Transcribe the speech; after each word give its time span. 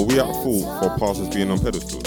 are 0.00 0.04
we 0.04 0.18
at 0.18 0.26
fault 0.42 0.82
for 0.82 0.98
pastors 0.98 1.28
being 1.28 1.50
on 1.50 1.58
pedestals? 1.58 2.02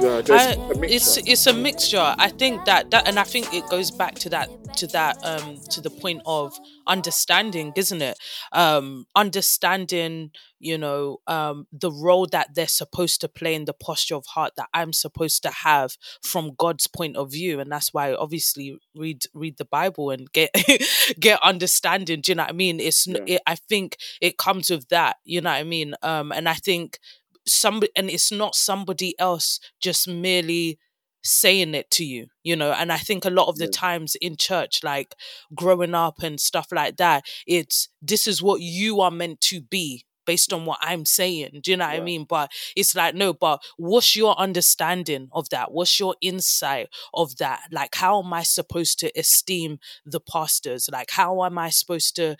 Yeah, 0.00 0.22
I, 0.28 0.52
a 0.52 0.80
it's 0.82 1.16
it's 1.16 1.46
a 1.46 1.52
mixture. 1.52 2.14
I 2.18 2.28
think 2.28 2.64
that 2.66 2.90
that, 2.90 3.08
and 3.08 3.18
I 3.18 3.24
think 3.24 3.52
it 3.52 3.66
goes 3.68 3.90
back 3.90 4.14
to 4.16 4.28
that 4.28 4.48
to 4.76 4.86
that 4.88 5.16
um 5.24 5.58
to 5.70 5.80
the 5.80 5.90
point 5.90 6.22
of 6.24 6.52
understanding, 6.86 7.72
isn't 7.74 8.00
it? 8.00 8.16
Um, 8.52 9.06
understanding, 9.16 10.30
you 10.60 10.78
know, 10.78 11.18
um, 11.26 11.66
the 11.72 11.90
role 11.90 12.26
that 12.26 12.54
they're 12.54 12.68
supposed 12.68 13.20
to 13.22 13.28
play 13.28 13.54
in 13.56 13.64
the 13.64 13.72
posture 13.72 14.14
of 14.14 14.26
heart 14.26 14.52
that 14.56 14.68
I'm 14.72 14.92
supposed 14.92 15.42
to 15.44 15.50
have 15.50 15.96
from 16.22 16.52
God's 16.56 16.86
point 16.86 17.16
of 17.16 17.32
view, 17.32 17.58
and 17.58 17.72
that's 17.72 17.92
why 17.92 18.10
I 18.10 18.14
obviously 18.14 18.76
read 18.94 19.22
read 19.34 19.56
the 19.56 19.64
Bible 19.64 20.10
and 20.10 20.30
get 20.32 20.50
get 21.18 21.42
understanding. 21.42 22.20
Do 22.20 22.30
you 22.30 22.36
know 22.36 22.44
what 22.44 22.50
I 22.50 22.52
mean? 22.52 22.78
It's 22.78 23.06
Yeah. 23.08 23.18
it, 23.26 23.42
I 23.48 23.56
think 23.56 23.96
it 24.20 24.38
comes 24.38 24.70
with 24.70 24.88
that. 24.90 25.16
You 25.24 25.40
know 25.40 25.50
what 25.50 25.56
I 25.56 25.64
mean? 25.64 25.94
Um, 26.02 26.30
and 26.30 26.48
I 26.48 26.54
think 26.54 27.00
somebody 27.48 27.92
and 27.96 28.10
it's 28.10 28.30
not 28.32 28.54
somebody 28.54 29.18
else 29.18 29.60
just 29.80 30.08
merely 30.08 30.78
saying 31.24 31.74
it 31.74 31.90
to 31.90 32.04
you 32.04 32.26
you 32.44 32.54
know 32.54 32.72
and 32.72 32.92
i 32.92 32.96
think 32.96 33.24
a 33.24 33.30
lot 33.30 33.48
of 33.48 33.56
the 33.56 33.64
Yeah. 33.64 33.70
times 33.72 34.14
in 34.16 34.36
church 34.36 34.82
like 34.84 35.14
growing 35.54 35.94
up 35.94 36.22
and 36.22 36.40
stuff 36.40 36.68
like 36.72 36.96
that 36.96 37.24
it's 37.46 37.88
this 38.00 38.26
is 38.26 38.40
what 38.42 38.60
you 38.60 39.00
are 39.00 39.10
meant 39.10 39.40
to 39.42 39.60
be 39.60 40.04
based 40.30 40.52
on 40.52 40.66
what 40.68 40.78
i'm 40.82 41.04
saying 41.04 41.60
do 41.62 41.70
you 41.70 41.76
know 41.78 41.86
what 41.86 41.96
i 41.96 42.00
mean? 42.10 42.24
But 42.28 42.46
it's 42.76 42.94
like 42.94 43.14
no 43.14 43.32
but 43.32 43.56
what's 43.76 44.14
your 44.14 44.34
understanding 44.46 45.28
of 45.32 45.48
that? 45.54 45.72
What's 45.72 45.98
your 45.98 46.14
insight 46.20 46.88
of 47.14 47.36
that? 47.38 47.60
Like 47.72 47.94
how 47.94 48.22
am 48.22 48.32
i 48.32 48.42
supposed 48.42 48.98
to 49.00 49.06
esteem 49.18 49.78
the 50.14 50.20
pastors? 50.20 50.82
Like 50.92 51.10
how 51.10 51.44
am 51.44 51.56
i 51.58 51.70
supposed 51.70 52.14
to 52.16 52.36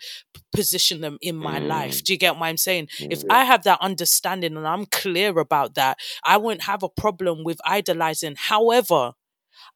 position 0.53 1.01
them 1.01 1.17
in 1.21 1.35
my 1.35 1.59
life? 1.59 1.95
Mm. 1.99 2.03
Do 2.05 2.13
you 2.13 2.19
get 2.25 2.35
what 2.37 2.47
i'm 2.47 2.57
saying? 2.57 2.87
If 2.99 3.19
Yeah. 3.23 3.33
I 3.39 3.43
have 3.51 3.63
that 3.63 3.79
understanding 3.81 4.55
and 4.57 4.67
I'm 4.67 4.85
clear 4.85 5.31
about 5.39 5.75
that, 5.75 5.97
I 6.23 6.37
won't 6.37 6.63
have 6.63 6.83
a 6.83 6.89
problem 7.03 7.43
with 7.43 7.59
idolizing. 7.65 8.35
However, 8.37 9.13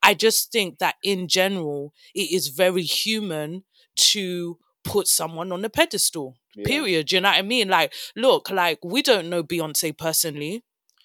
I 0.02 0.14
just 0.14 0.52
think 0.52 0.80
that 0.80 0.96
in 1.04 1.28
general, 1.28 1.94
it 2.14 2.32
is 2.32 2.48
very 2.50 2.84
human 2.84 3.64
to 4.14 4.58
put 4.84 5.08
someone 5.08 5.52
on 5.52 5.64
a 5.66 5.70
pedestal. 5.70 6.38
Yeah. 6.56 6.66
Period. 6.66 7.12
You 7.12 7.22
know 7.22 7.30
what 7.30 7.38
I 7.38 7.42
mean? 7.42 7.68
Like, 7.68 7.94
look, 8.16 8.50
like 8.50 8.80
we 8.84 9.02
don't 9.02 9.30
know 9.30 9.44
Beyonce 9.44 9.98
personally. 9.98 10.64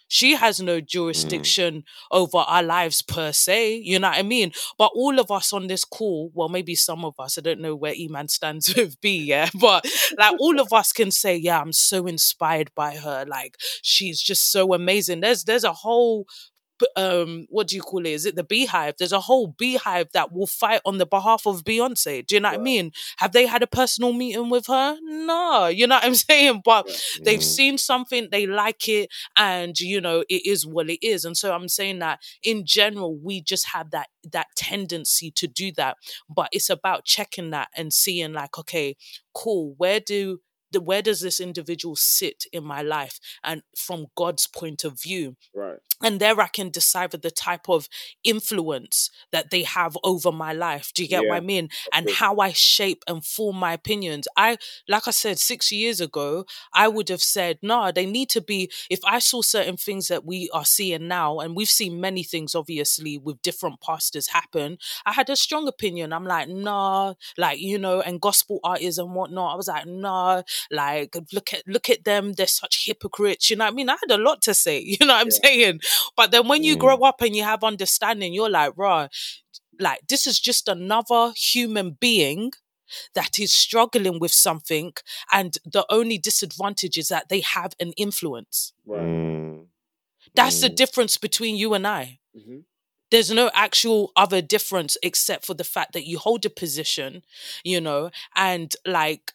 She 0.09 0.35
has 0.35 0.59
no 0.59 0.81
mm. 0.81 0.87
jurisdiction 0.87 1.85
over 2.11 2.39
our 2.39 2.63
lives 2.63 3.03
per 3.03 3.31
se. 3.33 3.77
You 3.77 3.99
know 3.99 4.09
what 4.09 4.19
I 4.19 4.23
mean? 4.23 4.53
But 4.79 4.91
all 4.95 5.19
of 5.19 5.31
us 5.31 5.53
on 5.53 5.67
this 5.67 5.85
call, 5.85 6.31
well, 6.35 6.49
maybe 6.49 6.75
some 6.75 7.05
of 7.05 7.15
us, 7.19 7.37
I 7.37 7.43
don't 7.43 7.61
know 7.61 7.77
where 7.77 7.95
Eman 7.95 8.31
stands 8.31 8.75
with 8.77 9.01
B, 9.01 9.19
yeah. 9.19 9.51
But 9.61 9.87
like 10.19 10.35
all 10.41 10.59
of 10.59 10.73
us 10.73 10.93
can 10.93 11.11
say, 11.11 11.37
yeah, 11.37 11.61
I'm 11.61 11.75
so 11.75 12.07
inspired 12.07 12.71
by 12.75 12.97
her. 12.97 13.25
Like 13.29 13.57
she's 13.83 14.21
just 14.21 14.51
so 14.51 14.73
amazing. 14.73 15.21
There's 15.21 15.45
there's 15.45 15.65
a 15.65 15.73
whole 15.73 16.27
um 16.97 17.47
what 17.49 17.69
do 17.69 17.77
you 17.77 17.83
call 17.83 18.01
it? 18.07 18.11
Is 18.11 18.27
it 18.27 18.37
the 18.37 18.45
beehive? 18.45 18.95
There's 18.99 19.13
a 19.13 19.21
whole 19.21 19.49
beehive 19.49 20.09
that 20.13 20.33
will 20.33 20.47
fight 20.47 20.81
on 20.85 20.99
the 20.99 21.07
behalf 21.07 21.47
of 21.47 21.65
Beyonce. 21.65 22.27
Do 22.27 22.35
you 22.35 22.41
know 22.41 22.49
what 22.49 22.55
I 22.55 22.59
mean? 22.59 22.93
Have 23.19 23.33
they 23.33 23.47
had 23.47 23.63
a 23.63 23.67
personal 23.67 24.13
meeting 24.13 24.49
with 24.51 24.67
her? 24.67 24.97
No, 25.03 25.67
you 25.67 25.87
know 25.87 25.97
what 25.97 26.05
I'm 26.05 26.15
saying? 26.15 26.63
But 26.65 26.87
Right. 26.87 27.01
they've 27.25 27.41
Mm. 27.41 27.43
seen 27.43 27.79
something, 27.79 28.29
they 28.31 28.47
like 28.47 28.89
it, 28.89 29.11
and 29.37 29.79
you 29.79 30.01
know, 30.01 30.25
it 30.29 30.47
is 30.47 30.67
what 30.67 30.91
it 30.91 31.05
is. 31.07 31.25
And 31.25 31.37
so 31.37 31.53
I'm 31.55 31.69
saying 31.69 31.99
that 32.01 32.21
in 32.43 32.65
general, 32.65 33.17
we 33.17 33.41
just 33.43 33.67
have 33.69 33.91
that 33.91 34.09
that 34.33 34.47
tendency 34.57 35.31
to 35.33 35.47
do 35.47 35.73
that. 35.73 35.97
But 36.29 36.49
it's 36.53 36.71
about 36.71 37.05
checking 37.05 37.51
that 37.51 37.69
and 37.77 37.93
seeing 37.93 38.33
like, 38.33 38.59
okay, 38.59 38.97
cool, 39.35 39.75
where 39.79 40.01
do 40.01 40.41
the 40.73 40.81
where 40.81 41.03
does 41.03 41.21
this 41.21 41.41
individual 41.41 41.97
sit 41.97 42.45
in 42.53 42.65
my 42.65 42.83
life 42.83 43.19
and 43.43 43.63
from 43.77 44.07
God's 44.17 44.47
point 44.47 44.85
of 44.85 45.01
view? 45.01 45.37
Right. 45.55 45.79
and 46.03 46.21
there 46.21 46.41
I 46.41 46.47
can 46.47 46.71
decipher 46.71 47.17
the 47.17 47.31
type 47.31 47.69
of 47.69 47.89
influence 48.23 49.11
that 49.33 49.51
they 49.51 49.65
have 49.65 49.97
over 50.05 50.31
my 50.31 50.53
life. 50.53 50.93
Do 50.95 51.03
you 51.03 51.09
get 51.09 51.27
what 51.27 51.37
I 51.37 51.41
mean? 51.41 51.69
And 51.93 52.09
how 52.11 52.37
I 52.37 52.53
shape 52.53 53.03
and 53.09 53.25
form 53.25 53.57
my 53.57 53.73
opinions. 53.73 54.29
I, 54.37 54.59
like 54.89 55.09
I 55.09 55.11
said, 55.11 55.39
six 55.39 55.73
years 55.73 56.01
ago, 56.01 56.45
I 56.73 56.87
would 56.89 57.09
have 57.09 57.23
said, 57.23 57.59
no, 57.63 57.91
they 57.91 58.07
need 58.07 58.29
to 58.31 58.41
be. 58.41 58.71
If 58.91 59.01
I 59.05 59.19
saw 59.19 59.43
certain 59.43 59.77
things 59.77 60.09
that 60.09 60.25
we 60.25 60.49
are 60.53 60.65
seeing 60.65 61.09
now, 61.09 61.39
and 61.41 61.57
we've 61.57 61.69
seen 61.69 62.01
many 62.01 62.23
things, 62.23 62.55
obviously, 62.55 63.19
with 63.19 63.43
different 63.43 63.81
pastors 63.81 64.29
happen, 64.29 64.79
I 65.05 65.13
had 65.13 65.29
a 65.31 65.37
strong 65.37 65.67
opinion. 65.67 66.13
I'm 66.13 66.25
like, 66.25 66.49
nah, 66.49 67.15
like 67.37 67.59
you 67.59 67.79
know, 67.79 68.01
and 68.01 68.21
gospel 68.21 68.61
artists 68.63 68.99
and 68.99 69.15
whatnot. 69.15 69.53
I 69.53 69.57
was 69.57 69.69
like, 69.69 69.87
nah, 69.87 70.43
like 70.71 71.17
look 71.33 71.53
at 71.53 71.63
look 71.67 71.89
at 71.91 72.05
them, 72.05 72.33
they're 72.35 72.47
such 72.47 72.87
hypocrites. 72.87 73.51
You 73.51 73.57
know 73.57 73.65
what 73.67 73.73
I 73.73 73.77
mean? 73.77 73.89
I 73.91 73.97
had 74.01 74.11
a 74.19 74.23
lot 74.23 74.43
to 74.43 74.55
say. 74.55 74.79
You 75.01 75.07
know 75.07 75.15
what 75.15 75.21
I'm 75.27 75.29
Yeah. 75.29 75.49
saying? 75.49 75.81
But 76.17 76.31
then 76.33 76.49
when 76.49 76.63
you 76.65 76.77
Mm. 76.77 76.81
grow 76.81 76.99
up 77.03 77.21
and 77.23 77.35
you 77.37 77.45
have 77.45 77.63
understanding, 77.65 78.33
you're 78.35 78.51
like, 78.51 78.73
raw, 78.77 79.09
like 79.81 80.01
this 80.09 80.27
is 80.27 80.41
just 80.41 80.69
another 80.69 81.33
human 81.37 81.93
being 82.01 82.53
that 83.15 83.39
is 83.39 83.53
struggling 83.55 84.19
with 84.19 84.33
something, 84.33 84.93
and 85.33 85.59
the 85.65 85.85
only 85.91 86.19
disadvantage 86.19 86.97
is 86.99 87.09
that 87.09 87.29
they 87.29 87.41
have 87.41 87.75
an 87.81 87.93
influence. 87.97 88.73
Right. 88.87 89.03
Mm. 89.07 89.67
That's 90.35 90.61
the 90.61 90.71
Mm. 90.71 90.77
difference 90.77 91.17
between 91.19 91.57
you 91.57 91.75
and 91.75 91.87
I. 91.87 92.19
Mhm. 92.37 92.65
There's 93.11 93.31
no 93.31 93.51
actual 93.55 94.13
other 94.17 94.43
difference 94.43 94.97
except 95.03 95.47
for 95.47 95.55
the 95.55 95.65
fact 95.65 95.93
that 95.95 96.07
you 96.07 96.19
hold 96.19 96.45
a 96.45 96.51
position, 96.51 97.25
you 97.65 97.81
know, 97.81 98.11
and 98.35 98.75
like 98.85 99.33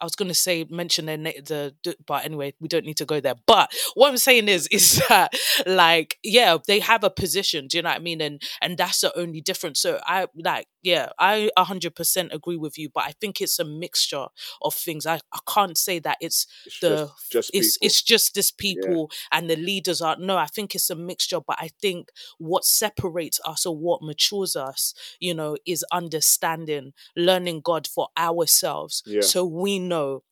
I 0.00 0.04
was 0.04 0.16
gonna 0.16 0.34
say 0.34 0.66
mention 0.68 1.06
their 1.06 1.16
na- 1.16 1.30
the 1.44 1.74
but 2.06 2.24
anyway 2.24 2.54
we 2.60 2.68
don't 2.68 2.84
need 2.84 2.96
to 2.98 3.04
go 3.04 3.20
there. 3.20 3.34
But 3.46 3.72
what 3.94 4.08
I'm 4.08 4.18
saying 4.18 4.48
is 4.48 4.66
is 4.72 5.02
that 5.08 5.32
like 5.66 6.16
yeah 6.22 6.58
they 6.66 6.80
have 6.80 7.04
a 7.04 7.10
position. 7.10 7.66
Do 7.66 7.78
you 7.78 7.82
know 7.82 7.90
what 7.90 7.96
I 7.96 8.00
mean? 8.00 8.20
And 8.20 8.42
and 8.60 8.76
that's 8.76 9.00
the 9.00 9.16
only 9.18 9.40
difference. 9.40 9.80
So 9.80 10.00
I 10.04 10.26
like 10.36 10.66
yeah 10.82 11.10
I 11.18 11.50
a 11.56 11.64
hundred 11.64 11.94
percent 11.94 12.32
agree 12.32 12.56
with 12.56 12.78
you. 12.78 12.88
But 12.88 13.04
I 13.04 13.12
think 13.20 13.40
it's 13.40 13.58
a 13.58 13.64
mixture 13.64 14.26
of 14.62 14.74
things. 14.74 15.06
I 15.06 15.20
I 15.32 15.38
can't 15.46 15.76
say 15.76 15.98
that 16.00 16.18
it's 16.20 16.46
It's 16.66 16.78
the 16.80 16.96
just, 17.30 17.30
just 17.30 17.50
it's 17.54 17.76
people. 17.78 17.86
it's 17.86 18.02
just 18.02 18.34
this 18.34 18.50
people 18.50 19.10
and 19.32 19.48
the 19.50 19.56
leaders 19.56 20.00
are 20.00 20.16
no 20.18 20.36
i 20.36 20.46
think 20.46 20.74
it's 20.74 20.90
a 20.90 20.94
mixture 20.96 21.40
but 21.40 21.56
i 21.60 21.68
think 21.80 22.10
what 22.38 22.64
separates 22.64 23.40
us 23.46 23.66
or 23.66 23.76
what 23.76 24.02
matures 24.02 24.56
us 24.56 24.94
you 25.18 25.34
know 25.34 25.56
is 25.66 25.84
understanding 25.92 26.92
learning 27.16 27.60
god 27.60 27.86
for 27.86 28.08
ourselves 28.16 29.02
Yeah. 29.06 29.20
so 29.22 29.44
we 29.44 29.78
know 29.78 30.22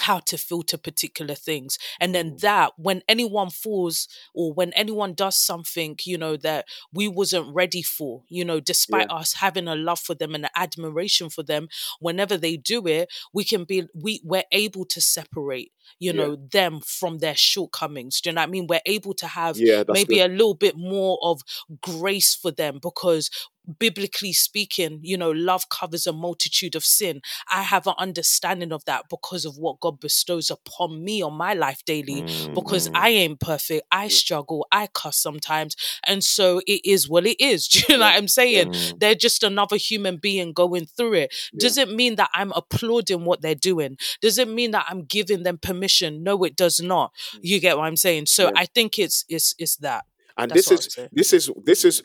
how 0.00 0.18
to 0.20 0.36
filter 0.38 0.76
particular 0.76 1.34
things 1.34 1.78
and 2.00 2.14
then 2.14 2.32
Mm. 2.32 2.40
that 2.40 2.72
when 2.76 3.02
anyone 3.08 3.50
falls 3.50 4.08
or 4.34 4.52
when 4.52 4.72
anyone 4.72 5.14
does 5.14 5.36
something 5.36 5.96
you 6.04 6.18
know 6.18 6.36
that 6.36 6.66
we 6.92 7.08
wasn't 7.08 7.54
ready 7.54 7.82
for 7.82 8.22
you 8.28 8.44
know 8.44 8.60
despite 8.60 9.10
us 9.10 9.34
having 9.34 9.68
a 9.68 9.74
love 9.74 9.98
for 10.00 10.14
them 10.14 10.34
and 10.34 10.44
an 10.44 10.50
admiration 10.56 11.28
for 11.30 11.42
them 11.42 11.68
whenever 12.00 12.36
they 12.36 12.56
do 12.56 12.86
it 12.86 13.08
we 13.32 13.44
can 13.44 13.64
be 13.64 13.86
we 13.94 14.20
we're 14.24 14.44
able 14.52 14.84
to 14.84 15.00
separate 15.00 15.72
you 15.98 16.12
Yeah. 16.12 16.16
know 16.16 16.36
them 16.36 16.80
from 16.80 17.18
their 17.18 17.36
shortcomings 17.36 18.20
do 18.20 18.30
you 18.30 18.34
know 18.34 18.40
what 18.42 18.48
i 18.48 18.50
mean 18.50 18.66
we're 18.68 18.80
able 18.86 19.14
to 19.14 19.26
have 19.26 19.56
yeah, 19.58 19.82
maybe 19.88 20.16
good. 20.16 20.30
a 20.30 20.32
little 20.32 20.54
bit 20.54 20.76
more 20.76 21.18
of 21.22 21.42
grace 21.80 22.34
for 22.34 22.50
them 22.50 22.78
because 22.82 23.30
biblically 23.78 24.32
speaking 24.32 25.00
you 25.02 25.16
know 25.16 25.30
love 25.30 25.68
covers 25.68 26.06
a 26.06 26.12
multitude 26.12 26.74
of 26.74 26.84
sin. 26.84 27.20
I 27.50 27.62
have 27.62 27.86
an 27.86 27.94
understanding 27.98 28.72
of 28.72 28.84
that 28.84 29.04
because 29.10 29.44
of 29.44 29.56
what 29.58 29.80
god 29.80 30.00
bestows 30.00 30.50
upon 30.50 31.04
me 31.04 31.22
on 31.22 31.34
my 31.34 31.54
life 31.54 31.84
daily 31.84 32.22
because 32.54 32.88
Mm. 32.88 32.96
i 32.96 33.08
ain't 33.08 33.40
perfect 33.40 33.86
i 33.90 34.08
struggle 34.08 34.66
i 34.70 34.86
cuss 34.92 35.16
sometimes 35.18 35.74
and 36.06 36.22
so 36.22 36.60
it 36.66 36.80
is 36.84 37.08
what 37.08 37.26
it 37.26 37.40
is. 37.40 37.66
Do 37.72 37.80
you 37.88 37.98
know 37.98 38.04
what 38.04 38.16
i'm 38.16 38.28
saying? 38.28 38.72
Mm. 38.72 39.00
they're 39.00 39.14
just 39.14 39.42
another 39.42 39.76
human 39.76 40.16
being 40.18 40.52
going 40.52 40.86
through 40.86 41.14
it. 41.14 41.34
Yeah. 41.52 41.58
does 41.60 41.78
it 41.78 41.90
mean 41.90 42.16
that 42.16 42.30
i'm 42.34 42.52
applauding 42.52 43.24
what 43.24 43.42
they're 43.42 43.54
doing. 43.54 43.96
Does 44.20 44.38
it 44.38 44.48
mean 44.48 44.70
that 44.72 44.86
i'm 44.88 45.04
giving 45.04 45.42
them 45.42 45.58
permission. 45.58 46.22
No 46.22 46.42
it 46.44 46.56
does 46.56 46.80
not. 46.80 47.12
You 47.40 47.60
get 47.60 47.76
what 47.76 47.84
i'm 47.86 47.96
saying? 47.96 48.26
So 48.26 48.44
Yeah. 48.46 48.52
i 48.56 48.66
think 48.66 48.98
it's 48.98 49.24
it's 49.28 49.54
it's 49.58 49.76
that. 49.78 50.04
And 50.38 50.50
that's 50.50 50.68
this 50.68 50.86
is 50.86 51.08
this 51.12 51.32
is 51.32 51.50
this 51.64 51.84
is 51.84 52.02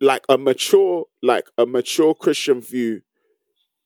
like 0.00 0.24
a 0.28 0.36
mature 0.36 1.04
like 1.22 1.46
a 1.58 1.66
mature 1.66 2.14
christian 2.14 2.60
view 2.60 3.00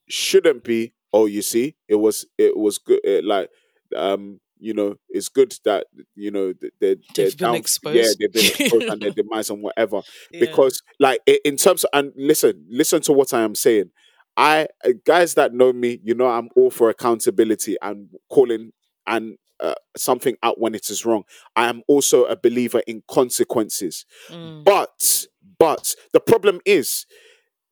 shouldn't 0.08 0.64
be 0.64 0.92
oh 1.12 1.26
you 1.26 1.42
see 1.42 1.76
it 1.88 1.96
was 1.96 2.26
it 2.38 2.56
was 2.56 2.78
good 2.78 3.00
it, 3.04 3.24
like 3.24 3.50
um 3.96 4.40
you 4.58 4.74
know 4.74 4.96
it's 5.08 5.28
good 5.28 5.54
that 5.64 5.86
you 6.14 6.30
know 6.30 6.52
they're, 6.60 6.70
they're 6.80 6.96
They've 7.14 7.36
been 7.36 7.52
down, 7.52 7.94
yeah 7.94 8.08
they've 8.18 8.32
been 8.32 8.44
exposed 8.46 8.84
and 8.84 9.02
their 9.02 9.10
demise 9.16 9.50
and 9.50 9.62
whatever. 9.62 10.02
Yeah. 10.32 10.40
because 10.40 10.82
like 10.98 11.20
in 11.44 11.56
terms 11.56 11.84
of, 11.84 11.90
and 11.92 12.12
listen 12.16 12.64
listen 12.68 13.00
to 13.02 13.12
what 13.12 13.32
i 13.32 13.40
am 13.42 13.54
saying. 13.54 13.90
I 14.36 14.68
uh, 14.84 14.90
guys 15.04 15.34
that 15.34 15.52
know 15.52 15.72
me 15.72 16.00
you 16.02 16.14
know 16.14 16.26
i'm 16.26 16.48
all 16.56 16.70
for 16.70 16.90
accountability 16.90 17.76
and 17.82 18.08
calling 18.30 18.72
and 19.06 19.36
uh, 19.60 19.74
something 19.96 20.36
out 20.42 20.60
when 20.60 20.74
it 20.74 20.88
is 20.90 21.04
wrong 21.04 21.22
i 21.56 21.68
am 21.68 21.82
also 21.88 22.24
a 22.24 22.36
believer 22.36 22.82
in 22.86 23.02
consequences 23.08 24.04
Mm. 24.30 24.64
but 24.64 25.26
but 25.58 25.94
the 26.12 26.20
problem 26.20 26.60
is 26.64 27.06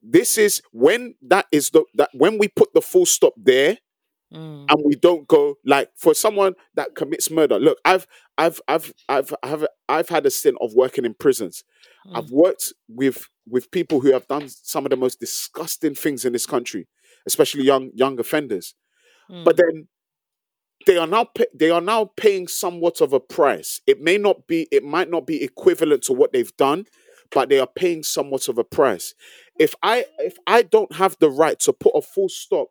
this 0.02 0.38
is 0.38 0.62
when 0.72 1.14
that 1.22 1.46
is 1.52 1.70
the 1.70 1.84
that 1.94 2.10
when 2.14 2.38
we 2.38 2.48
put 2.48 2.72
the 2.74 2.82
full 2.82 3.06
stop 3.06 3.34
there 3.36 3.78
Mm. 4.32 4.66
and 4.68 4.82
we 4.84 4.96
don't 4.96 5.28
go 5.28 5.54
like 5.64 5.88
for 5.96 6.12
someone 6.12 6.54
that 6.74 6.96
commits 6.96 7.30
murder. 7.30 7.60
Look, 7.60 7.78
I've 7.84 8.08
I've 8.36 8.60
I've 8.66 8.92
I've 9.08 9.32
I've 9.44 9.66
I've 9.88 10.08
had 10.08 10.26
a 10.26 10.30
stint 10.30 10.56
of 10.60 10.74
working 10.74 11.04
in 11.04 11.14
prisons. 11.14 11.62
Mm. 12.04 12.18
I've 12.18 12.30
worked 12.32 12.72
with 12.88 13.28
with 13.48 13.70
people 13.70 14.00
who 14.00 14.12
have 14.12 14.26
done 14.26 14.48
some 14.48 14.84
of 14.84 14.90
the 14.90 14.96
most 14.96 15.20
disgusting 15.20 15.94
things 15.94 16.24
in 16.24 16.32
this 16.32 16.44
country, 16.44 16.88
especially 17.24 17.62
young 17.62 17.92
young 17.94 18.18
offenders. 18.18 18.74
But 19.28 19.54
Mm. 19.54 19.58
then 19.58 19.88
they 20.84 20.96
are 20.96 21.06
now 21.06 21.24
pay, 21.24 21.46
they 21.54 21.70
are 21.70 21.80
now 21.80 22.10
paying 22.16 22.48
somewhat 22.48 23.00
of 23.00 23.12
a 23.12 23.20
price. 23.20 23.80
It 23.86 24.00
may 24.00 24.18
not 24.18 24.46
be 24.46 24.68
it 24.70 24.84
might 24.84 25.10
not 25.10 25.26
be 25.26 25.42
equivalent 25.42 26.02
to 26.04 26.12
what 26.12 26.32
they've 26.32 26.56
done, 26.56 26.86
but 27.30 27.48
they 27.48 27.58
are 27.58 27.66
paying 27.66 28.02
somewhat 28.02 28.48
of 28.48 28.58
a 28.58 28.64
price. 28.64 29.14
If 29.58 29.74
I 29.82 30.04
if 30.18 30.36
I 30.46 30.62
don't 30.62 30.94
have 30.94 31.16
the 31.18 31.30
right 31.30 31.58
to 31.60 31.72
put 31.72 31.92
a 31.94 32.02
full 32.02 32.28
stop 32.28 32.68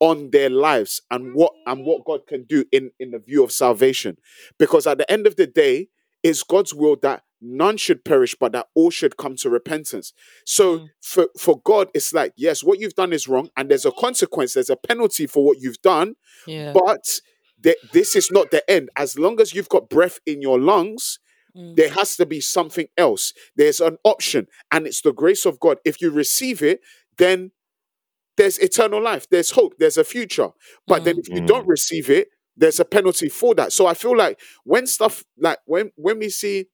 on 0.00 0.30
their 0.30 0.50
lives 0.50 1.00
and 1.10 1.34
what 1.34 1.52
and 1.66 1.84
what 1.84 2.04
God 2.04 2.26
can 2.26 2.44
do 2.44 2.64
in 2.72 2.90
in 3.00 3.10
the 3.10 3.18
view 3.18 3.42
of 3.42 3.52
salvation, 3.52 4.16
because 4.58 4.86
at 4.86 4.98
the 4.98 5.10
end 5.10 5.26
of 5.26 5.36
the 5.36 5.46
day, 5.46 5.88
it's 6.22 6.42
God's 6.42 6.74
will 6.74 6.96
that 7.02 7.24
none 7.44 7.76
should 7.76 8.04
perish, 8.04 8.36
but 8.38 8.52
that 8.52 8.68
all 8.76 8.90
should 8.90 9.16
come 9.16 9.34
to 9.34 9.50
repentance. 9.50 10.12
So 10.46 10.78
Mm. 10.78 10.88
for 11.00 11.28
for 11.38 11.60
God, 11.60 11.88
it's 11.92 12.12
like 12.14 12.32
yes, 12.36 12.62
what 12.62 12.78
you've 12.78 12.94
done 12.94 13.12
is 13.12 13.26
wrong, 13.28 13.50
and 13.56 13.68
there's 13.68 13.84
a 13.84 13.92
consequence, 13.92 14.54
there's 14.54 14.70
a 14.70 14.76
penalty 14.76 15.26
for 15.26 15.44
what 15.44 15.58
you've 15.60 15.82
done 15.82 16.14
yeah. 16.46 16.72
but 16.72 17.20
th- 17.62 17.76
this 17.92 18.14
is 18.16 18.30
not 18.30 18.50
the 18.50 18.68
end. 18.70 18.90
As 18.96 19.18
long 19.18 19.40
as 19.40 19.54
you've 19.54 19.68
got 19.68 19.88
breath 19.88 20.18
in 20.26 20.40
your 20.42 20.58
lungs, 20.60 21.18
Mm. 21.54 21.76
there 21.76 21.90
has 21.90 22.16
to 22.16 22.24
be 22.24 22.40
something 22.40 22.86
else. 22.96 23.34
There's 23.56 23.78
an 23.80 23.98
option, 24.04 24.46
and 24.70 24.86
it's 24.86 25.02
the 25.02 25.12
grace 25.12 25.44
of 25.44 25.60
God. 25.60 25.76
If 25.84 26.00
you 26.00 26.10
receive 26.10 26.62
it, 26.62 26.80
then 27.18 27.50
there's 28.38 28.56
eternal 28.58 29.02
life, 29.02 29.28
there's 29.28 29.50
hope, 29.50 29.74
there's 29.78 29.98
a 29.98 30.04
future. 30.04 30.48
But 30.86 31.04
then 31.04 31.16
Mm. 31.16 31.20
if 31.20 31.28
you 31.28 31.46
don't 31.46 31.66
receive 31.66 32.08
it, 32.08 32.28
there's 32.56 32.80
a 32.80 32.86
penalty 32.86 33.28
for 33.28 33.54
that. 33.56 33.70
So 33.74 33.84
I 33.86 33.92
feel 33.92 34.16
like 34.16 34.40
when 34.64 34.86
stuff 34.86 35.24
like 35.38 35.58
when 35.66 35.92
when 35.96 36.18
we 36.20 36.30
see 36.30 36.68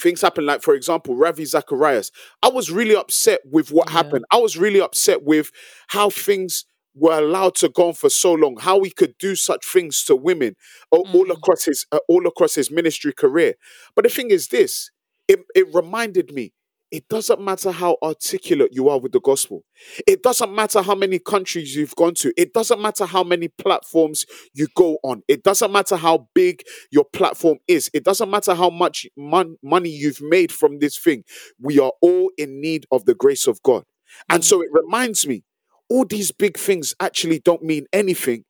things 0.00 0.20
happen, 0.22 0.44
like 0.44 0.60
for 0.62 0.74
example, 0.74 1.14
Ravi 1.14 1.44
Zacharias, 1.44 2.10
I 2.42 2.48
was 2.48 2.72
really 2.72 2.96
upset 2.96 3.42
with 3.44 3.70
what 3.70 3.88
Yeah. 3.88 3.92
happened. 4.02 4.24
I 4.32 4.38
was 4.38 4.56
really 4.56 4.80
upset 4.80 5.22
with 5.22 5.52
how 5.88 6.10
things 6.10 6.64
were 6.94 7.18
allowed 7.18 7.54
to 7.56 7.68
go 7.68 7.88
on 7.88 7.94
for 7.94 8.10
so 8.10 8.32
long, 8.32 8.56
how 8.60 8.82
he 8.82 8.90
could 8.90 9.14
do 9.18 9.34
such 9.34 9.64
things 9.66 10.04
to 10.04 10.14
women 10.16 10.54
all, 10.90 11.06
all 11.12 11.26
Mm. 11.26 11.32
across 11.36 11.64
his 11.64 11.86
uh, 11.92 11.98
all 12.08 12.26
across 12.26 12.54
his 12.54 12.70
ministry 12.70 13.12
career. 13.12 13.54
But 13.94 14.04
the 14.04 14.10
thing 14.10 14.30
is 14.30 14.48
this, 14.48 14.90
it, 15.28 15.40
it 15.54 15.66
reminded 15.74 16.32
me 16.32 16.52
it 16.90 17.08
doesn't 17.08 17.40
matter 17.40 17.72
how 17.72 17.96
articulate 18.04 18.70
you 18.72 18.88
are 18.88 19.00
with 19.00 19.10
the 19.10 19.20
gospel. 19.20 19.64
It 20.06 20.22
doesn't 20.22 20.54
matter 20.54 20.80
how 20.80 20.94
many 20.94 21.18
countries 21.18 21.74
you've 21.74 21.96
gone 21.96 22.14
to. 22.16 22.32
It 22.36 22.52
doesn't 22.52 22.80
matter 22.80 23.04
how 23.04 23.24
many 23.24 23.48
platforms 23.48 24.24
you 24.52 24.68
go 24.76 24.98
on. 25.02 25.22
It 25.26 25.42
doesn't 25.42 25.72
matter 25.72 25.96
how 25.96 26.28
big 26.34 26.62
your 26.92 27.04
platform 27.04 27.58
is. 27.66 27.90
It 27.92 28.04
doesn't 28.04 28.30
matter 28.30 28.54
how 28.54 28.70
much 28.70 29.06
mon- 29.16 29.56
money 29.62 29.88
you've 29.90 30.22
made 30.22 30.52
from 30.52 30.78
this 30.78 30.96
thing. 30.96 31.24
We 31.58 31.80
are 31.80 31.92
all 32.00 32.30
in 32.38 32.60
need 32.60 32.86
of 32.92 33.06
the 33.06 33.14
grace 33.16 33.48
of 33.48 33.60
God. 33.64 33.82
And 34.28 34.42
Mm. 34.42 34.46
so 34.46 34.62
it 34.62 34.68
reminds 34.72 35.26
me 35.26 35.42
all 35.90 36.04
these 36.04 36.32
big 36.32 36.56
things 36.56 36.94
actually 37.00 37.40
don't 37.40 37.62
mean 37.62 37.86
anything 37.92 38.44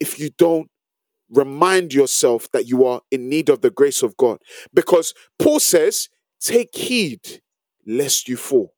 if 0.00 0.18
you 0.18 0.30
don't 0.38 0.68
remind 1.30 1.92
yourself 1.92 2.50
that 2.52 2.68
you 2.68 2.86
are 2.86 3.00
in 3.10 3.28
need 3.28 3.48
of 3.48 3.60
the 3.60 3.70
grace 3.70 4.02
of 4.02 4.16
God. 4.16 4.38
Because 4.72 5.12
Paul 5.38 5.60
says, 5.60 6.08
take 6.40 6.74
heed 6.76 7.42
lest 7.86 8.28
you 8.28 8.36
fall. 8.36 8.75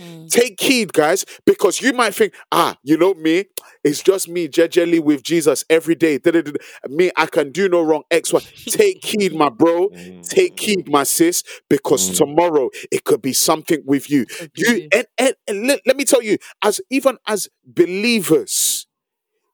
Mm. 0.00 0.30
Take 0.30 0.60
heed, 0.60 0.92
guys, 0.92 1.24
because 1.44 1.82
you 1.82 1.92
might 1.92 2.14
think, 2.14 2.34
ah, 2.52 2.76
you 2.82 2.96
know 2.96 3.14
me, 3.14 3.46
it's 3.84 4.02
just 4.02 4.28
me, 4.28 4.48
jejely 4.48 5.00
with 5.00 5.22
Jesus 5.22 5.64
every 5.70 5.94
day. 5.94 6.18
Da-da-da-da. 6.18 6.58
Me, 6.88 7.10
I 7.16 7.26
can 7.26 7.52
do 7.52 7.68
no 7.68 7.82
wrong. 7.82 8.02
X, 8.10 8.32
Y. 8.32 8.40
Take 8.68 9.04
heed, 9.04 9.34
my 9.34 9.50
bro. 9.50 9.90
Take 10.22 10.58
heed, 10.60 10.88
my 10.88 11.04
sis, 11.04 11.42
because 11.68 12.10
Mm. 12.10 12.16
tomorrow 12.16 12.70
it 12.90 13.04
could 13.04 13.22
be 13.22 13.32
something 13.32 13.82
with 13.84 14.10
you. 14.10 14.26
Could 14.26 14.50
You 14.56 14.82
and, 14.92 15.06
and, 15.18 15.34
and 15.48 15.66
let, 15.66 15.80
let 15.86 15.96
me 15.96 16.04
tell 16.04 16.22
you, 16.22 16.38
as 16.62 16.80
even 16.90 17.18
as 17.26 17.48
believers, 17.64 18.86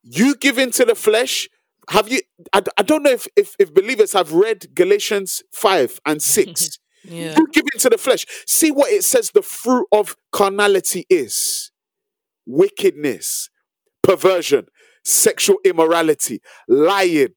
you 0.03 0.37
give 0.37 0.59
into 0.59 0.85
the 0.85 0.95
flesh. 0.95 1.49
Have 1.91 2.09
you? 2.11 2.21
I, 2.53 2.63
I 2.79 2.83
don't 2.83 3.03
know 3.03 3.11
if, 3.11 3.27
if 3.37 3.55
if 3.59 3.73
believers 3.75 4.13
have 4.13 4.33
read 4.33 4.75
Galatians 4.75 5.43
five 5.53 6.01
and 6.07 6.23
six. 6.23 6.79
Yeah. 7.09 7.37
You 7.37 7.47
give 7.53 7.65
into 7.75 7.89
the 7.89 7.99
flesh. 7.99 8.27
See 8.47 8.71
what 8.71 8.93
it 8.93 9.05
says. 9.05 9.31
The 9.31 9.43
fruit 9.43 9.87
of 9.93 10.17
carnality 10.33 11.07
is 11.09 11.71
wickedness, 12.47 13.51
perversion, 14.03 14.67
sexual 15.05 15.59
immorality, 15.65 16.41
lying, 16.69 17.29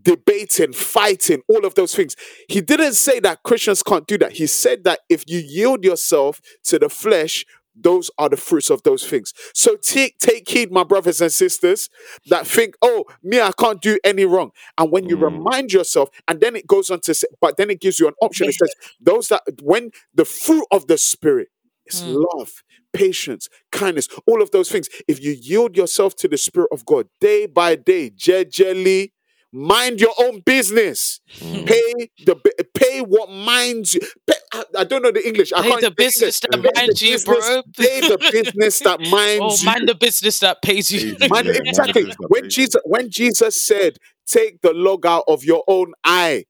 debating, 0.00 0.72
fighting, 0.72 1.42
all 1.48 1.64
of 1.64 1.74
those 1.74 1.94
things. 1.94 2.16
He 2.48 2.60
didn't 2.60 2.94
say 2.94 3.20
that 3.20 3.42
Christians 3.42 3.82
can't 3.82 4.06
do 4.06 4.18
that. 4.18 4.32
He 4.32 4.46
said 4.46 4.84
that 4.84 5.00
if 5.08 5.24
you 5.26 5.38
yield 5.38 5.84
yourself 5.84 6.40
to 6.64 6.78
the 6.78 6.88
flesh, 6.88 7.44
those 7.74 8.10
are 8.18 8.28
the 8.28 8.36
fruits 8.36 8.70
of 8.70 8.82
those 8.82 9.06
things. 9.06 9.32
So 9.54 9.76
take 9.76 10.18
take 10.18 10.48
heed, 10.48 10.70
my 10.72 10.84
brothers 10.84 11.20
and 11.20 11.32
sisters, 11.32 11.88
that 12.26 12.46
think, 12.46 12.74
oh, 12.82 13.04
me, 13.22 13.40
I 13.40 13.52
can't 13.58 13.80
do 13.80 13.98
any 14.04 14.24
wrong. 14.24 14.50
And 14.78 14.90
when 14.92 15.08
you 15.08 15.16
Mm. 15.16 15.22
remind 15.22 15.72
yourself, 15.72 16.10
and 16.28 16.40
then 16.40 16.56
it 16.56 16.66
goes 16.66 16.90
on 16.90 17.00
to 17.00 17.14
say, 17.14 17.26
but 17.40 17.56
then 17.56 17.70
it 17.70 17.80
gives 17.80 17.98
you 18.00 18.08
an 18.08 18.14
option. 18.20 18.48
It 18.48 18.54
says, 18.54 18.74
those 19.00 19.28
that 19.28 19.42
when 19.62 19.90
the 20.14 20.24
fruit 20.24 20.66
of 20.70 20.86
the 20.86 20.98
spirit 20.98 21.48
is 21.86 22.02
Mm. 22.02 22.24
love, 22.34 22.62
patience, 22.92 23.48
kindness, 23.72 24.08
all 24.26 24.42
of 24.42 24.50
those 24.50 24.70
things. 24.70 24.88
If 25.08 25.22
you 25.22 25.32
yield 25.32 25.76
yourself 25.76 26.14
to 26.16 26.28
the 26.28 26.36
Spirit 26.38 26.68
of 26.72 26.84
God 26.86 27.08
day 27.20 27.46
by 27.46 27.76
day, 27.76 28.10
jejely, 28.10 29.11
mind 29.52 30.00
your 30.00 30.14
own 30.18 30.40
business. 30.40 31.20
Mm. 31.38 31.66
Pay 31.66 32.08
the 32.24 32.36
pay 32.74 33.00
what 33.00 33.30
minds 33.30 33.94
you. 33.94 34.00
Pay, 34.26 34.34
I, 34.54 34.64
I 34.78 34.84
don't 34.84 35.02
know 35.02 35.10
the 35.12 35.26
English. 35.26 35.52
I 35.52 35.62
Pay 35.62 35.68
can't 35.68 35.80
the 35.80 35.86
English. 35.88 35.96
business 36.20 36.40
that 36.40 36.50
Pay 36.52 36.70
minds 36.86 37.02
you, 37.02 37.10
business- 37.12 37.46
bro. 37.46 37.62
Pay 37.76 38.00
the 38.00 38.18
business 38.32 38.78
that 38.80 39.00
Oh, 39.04 39.10
minds 39.10 39.62
you. 39.62 39.66
mind 39.66 39.88
the 39.88 39.94
business 39.94 40.38
that 40.40 40.62
pays 40.62 40.90
you. 40.90 41.16
Mind- 41.28 41.48
exactly. 41.48 42.02
the 42.02 42.08
business 42.08 42.16
that 42.18 42.26
When. 42.28 42.50
Jesus 42.50 42.80
when 42.84 43.10
Jesus 43.10 43.60
said, 43.62 43.98
"Take 44.26 44.60
the 44.62 44.72
log 44.72 45.04
out 45.06 45.24
of 45.28 45.44
your 45.44 45.64
own 45.68 45.92
eye." 46.04 46.44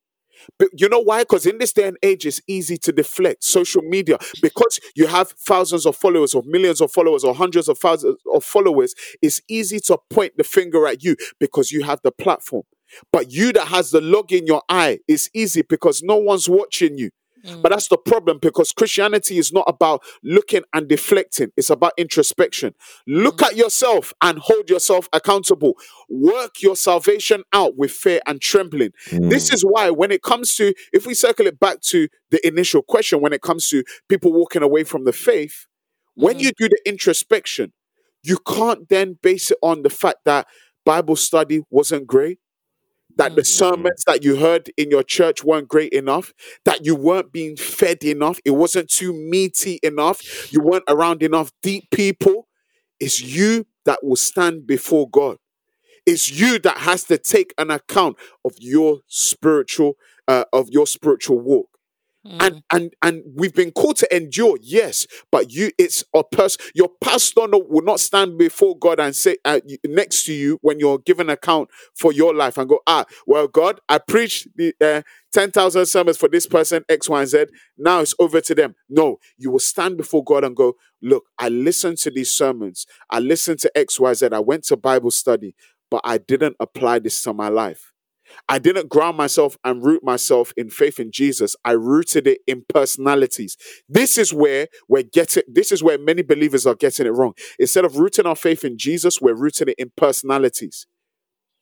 But 0.58 0.70
you 0.74 0.88
know 0.88 0.98
why? 0.98 1.20
Because 1.22 1.46
in 1.46 1.58
this 1.58 1.72
day 1.72 1.86
and 1.86 1.96
age, 2.02 2.26
it's 2.26 2.40
easy 2.48 2.76
to 2.78 2.90
deflect 2.92 3.44
social 3.44 3.80
media 3.82 4.18
because 4.42 4.80
you 4.96 5.06
have 5.06 5.30
thousands 5.30 5.86
of 5.86 5.94
followers, 5.96 6.34
or 6.34 6.42
millions 6.44 6.80
of 6.80 6.90
followers, 6.90 7.22
or 7.22 7.32
hundreds 7.32 7.68
of 7.68 7.78
thousands 7.78 8.16
of 8.34 8.42
followers. 8.44 8.92
It's 9.22 9.40
easy 9.48 9.78
to 9.86 9.98
point 10.10 10.32
the 10.36 10.42
finger 10.42 10.84
at 10.88 11.04
you 11.04 11.14
because 11.38 11.70
you 11.70 11.84
have 11.84 12.00
the 12.02 12.10
platform. 12.10 12.64
But 13.12 13.32
you 13.32 13.52
that 13.52 13.68
has 13.68 13.90
the 13.90 14.00
log 14.00 14.32
in 14.32 14.46
your 14.46 14.62
eye, 14.68 15.00
it's 15.08 15.28
easy 15.34 15.62
because 15.62 16.02
no 16.02 16.16
one's 16.16 16.48
watching 16.48 16.98
you. 16.98 17.10
Mm. 17.44 17.60
But 17.60 17.70
that's 17.70 17.88
the 17.88 17.96
problem 17.98 18.38
because 18.40 18.70
Christianity 18.70 19.36
is 19.36 19.52
not 19.52 19.64
about 19.66 20.02
looking 20.22 20.62
and 20.72 20.86
deflecting, 20.86 21.50
it's 21.56 21.70
about 21.70 21.92
introspection. 21.96 22.72
Look 23.08 23.42
at 23.42 23.56
yourself 23.56 24.12
and 24.22 24.38
hold 24.38 24.70
yourself 24.70 25.08
accountable. 25.12 25.76
Work 26.08 26.62
your 26.62 26.76
salvation 26.76 27.42
out 27.52 27.76
with 27.76 27.90
fear 27.90 28.20
and 28.28 28.40
trembling. 28.40 28.90
This 29.10 29.50
Mm. 29.50 29.54
is 29.54 29.62
why, 29.62 29.90
when 29.90 30.12
it 30.12 30.22
comes 30.22 30.54
to, 30.56 30.72
if 30.92 31.04
we 31.04 31.14
circle 31.14 31.48
it 31.48 31.58
back 31.58 31.80
to 31.90 32.06
the 32.30 32.46
initial 32.46 32.80
question, 32.82 33.20
when 33.20 33.32
it 33.32 33.42
comes 33.42 33.68
to 33.70 33.82
people 34.08 34.32
walking 34.32 34.62
away 34.62 34.84
from 34.84 35.04
the 35.04 35.12
faith, 35.12 35.66
when 36.14 36.36
Mhm. 36.36 36.42
you 36.42 36.50
do 36.56 36.68
the 36.68 36.80
introspection, 36.86 37.72
you 38.22 38.38
can't 38.46 38.88
then 38.88 39.18
base 39.20 39.50
it 39.50 39.58
on 39.62 39.82
the 39.82 39.90
fact 39.90 40.18
that 40.26 40.46
Bible 40.84 41.16
study 41.16 41.62
wasn't 41.70 42.06
great, 42.06 42.38
that 43.16 43.36
the 43.36 43.42
Mm. 43.42 43.46
sermons 43.46 44.04
that 44.06 44.24
you 44.24 44.36
heard 44.36 44.70
in 44.76 44.90
your 44.90 45.02
church 45.02 45.44
weren't 45.44 45.68
great 45.68 45.92
enough, 45.92 46.32
that 46.64 46.84
you 46.84 46.94
weren't 46.96 47.32
being 47.32 47.56
fed 47.56 48.02
enough, 48.04 48.40
it 48.44 48.52
wasn't 48.52 48.88
too 48.90 49.12
meaty 49.12 49.78
enough, 49.82 50.52
you 50.52 50.60
weren't 50.60 50.84
around 50.88 51.22
enough 51.22 51.52
deep 51.62 51.90
people. 51.90 52.48
It's 53.00 53.20
you 53.20 53.66
that 53.84 54.04
will 54.04 54.16
stand 54.16 54.66
before 54.66 55.08
God. 55.10 55.38
It's 56.06 56.30
you 56.30 56.58
that 56.60 56.78
has 56.78 57.04
to 57.04 57.18
take 57.18 57.54
an 57.58 57.70
account 57.70 58.16
of 58.44 58.54
your 58.58 59.00
spiritual 59.08 59.94
uh, 60.28 60.44
of 60.52 60.70
your 60.70 60.86
spiritual 60.86 61.38
walk 61.40 61.68
Mm. 62.24 62.36
and 62.40 62.62
and 62.70 62.94
and 63.02 63.22
we've 63.34 63.52
been 63.52 63.72
called 63.72 63.96
to 63.96 64.16
endure 64.16 64.56
yes 64.62 65.08
but 65.32 65.50
you 65.50 65.72
it's 65.76 66.04
a 66.14 66.22
person 66.22 66.64
your 66.72 66.88
pastor 67.00 67.48
no- 67.48 67.66
will 67.68 67.82
not 67.82 67.98
stand 67.98 68.38
before 68.38 68.78
god 68.78 69.00
and 69.00 69.16
say 69.16 69.38
uh, 69.44 69.58
next 69.84 70.26
to 70.26 70.32
you 70.32 70.56
when 70.62 70.78
you're 70.78 70.98
given 70.98 71.28
account 71.28 71.68
for 71.96 72.12
your 72.12 72.32
life 72.32 72.58
and 72.58 72.68
go 72.68 72.78
ah 72.86 73.04
well 73.26 73.48
god 73.48 73.80
i 73.88 73.98
preached 73.98 74.46
the 74.54 74.72
uh, 74.80 75.02
10,000 75.32 75.84
sermons 75.84 76.16
for 76.16 76.28
this 76.28 76.46
person 76.46 76.84
x 76.88 77.08
y 77.08 77.20
and 77.22 77.28
z. 77.28 77.44
Now 77.76 78.00
it's 78.00 78.14
over 78.20 78.40
to 78.40 78.54
them. 78.54 78.76
No 78.88 79.18
you 79.36 79.50
will 79.50 79.58
stand 79.58 79.96
before 79.96 80.22
god 80.22 80.44
and 80.44 80.54
go 80.54 80.74
look 81.00 81.24
i 81.40 81.48
listened 81.48 81.98
to 81.98 82.10
these 82.10 82.30
sermons. 82.30 82.86
I 83.10 83.18
listened 83.18 83.58
to 83.60 83.78
x 83.78 83.98
y 83.98 84.12
z. 84.14 84.28
I 84.30 84.38
went 84.38 84.62
to 84.64 84.76
bible 84.76 85.10
study 85.10 85.54
but 85.90 86.00
i 86.04 86.18
didn't 86.18 86.56
apply 86.60 86.98
this 87.00 87.20
to 87.22 87.32
my 87.34 87.48
life 87.48 87.91
I 88.48 88.58
didn't 88.58 88.88
ground 88.88 89.16
myself 89.16 89.56
and 89.64 89.84
root 89.84 90.02
myself 90.04 90.52
in 90.56 90.70
faith 90.70 90.98
in 91.00 91.10
Jesus. 91.12 91.56
I 91.64 91.72
rooted 91.72 92.26
it 92.26 92.40
in 92.46 92.64
personalities. 92.68 93.56
This 93.88 94.18
is 94.18 94.32
where 94.32 94.68
we're 94.88 95.02
getting, 95.04 95.42
this 95.48 95.72
is 95.72 95.82
where 95.82 95.98
many 95.98 96.22
believers 96.22 96.66
are 96.66 96.74
getting 96.74 97.06
it 97.06 97.10
wrong. 97.10 97.32
Instead 97.58 97.84
of 97.84 97.96
rooting 97.96 98.26
our 98.26 98.36
faith 98.36 98.64
in 98.64 98.78
Jesus, 98.78 99.20
we're 99.20 99.34
rooting 99.34 99.68
it 99.68 99.74
in 99.78 99.92
personalities. 99.96 100.86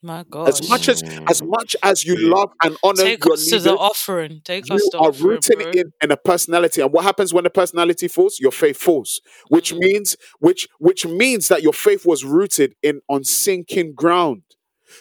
My 0.02 0.24
God. 0.30 0.48
As 0.48 0.66
much 0.66 0.88
as 0.88 1.02
as 1.28 1.42
much 1.42 1.76
as 1.82 2.06
you 2.06 2.16
love 2.16 2.50
and 2.64 2.74
honor 2.82 3.02
Take 3.02 3.22
your 3.22 3.34
us 3.34 3.46
to 3.48 3.58
the 3.58 3.76
offering. 3.76 4.40
Take 4.42 4.64
us 4.70 4.80
you 4.82 4.88
to 4.92 4.96
are 4.98 5.08
offering, 5.10 5.28
rooted 5.28 5.58
bro. 5.58 5.70
in, 5.72 5.92
in 6.02 6.10
a 6.10 6.16
personality 6.16 6.80
and 6.80 6.90
what 6.90 7.04
happens 7.04 7.34
when 7.34 7.44
a 7.44 7.50
personality 7.50 8.08
falls 8.08 8.38
your 8.40 8.50
faith 8.50 8.78
falls 8.78 9.20
which 9.50 9.74
Mm. 9.74 9.78
means 9.80 10.16
which 10.38 10.68
which 10.78 11.04
means 11.06 11.48
that 11.48 11.62
your 11.62 11.74
faith 11.74 12.06
was 12.06 12.24
rooted 12.24 12.74
in 12.82 13.02
on 13.10 13.24
sinking 13.24 13.92
ground 13.94 14.40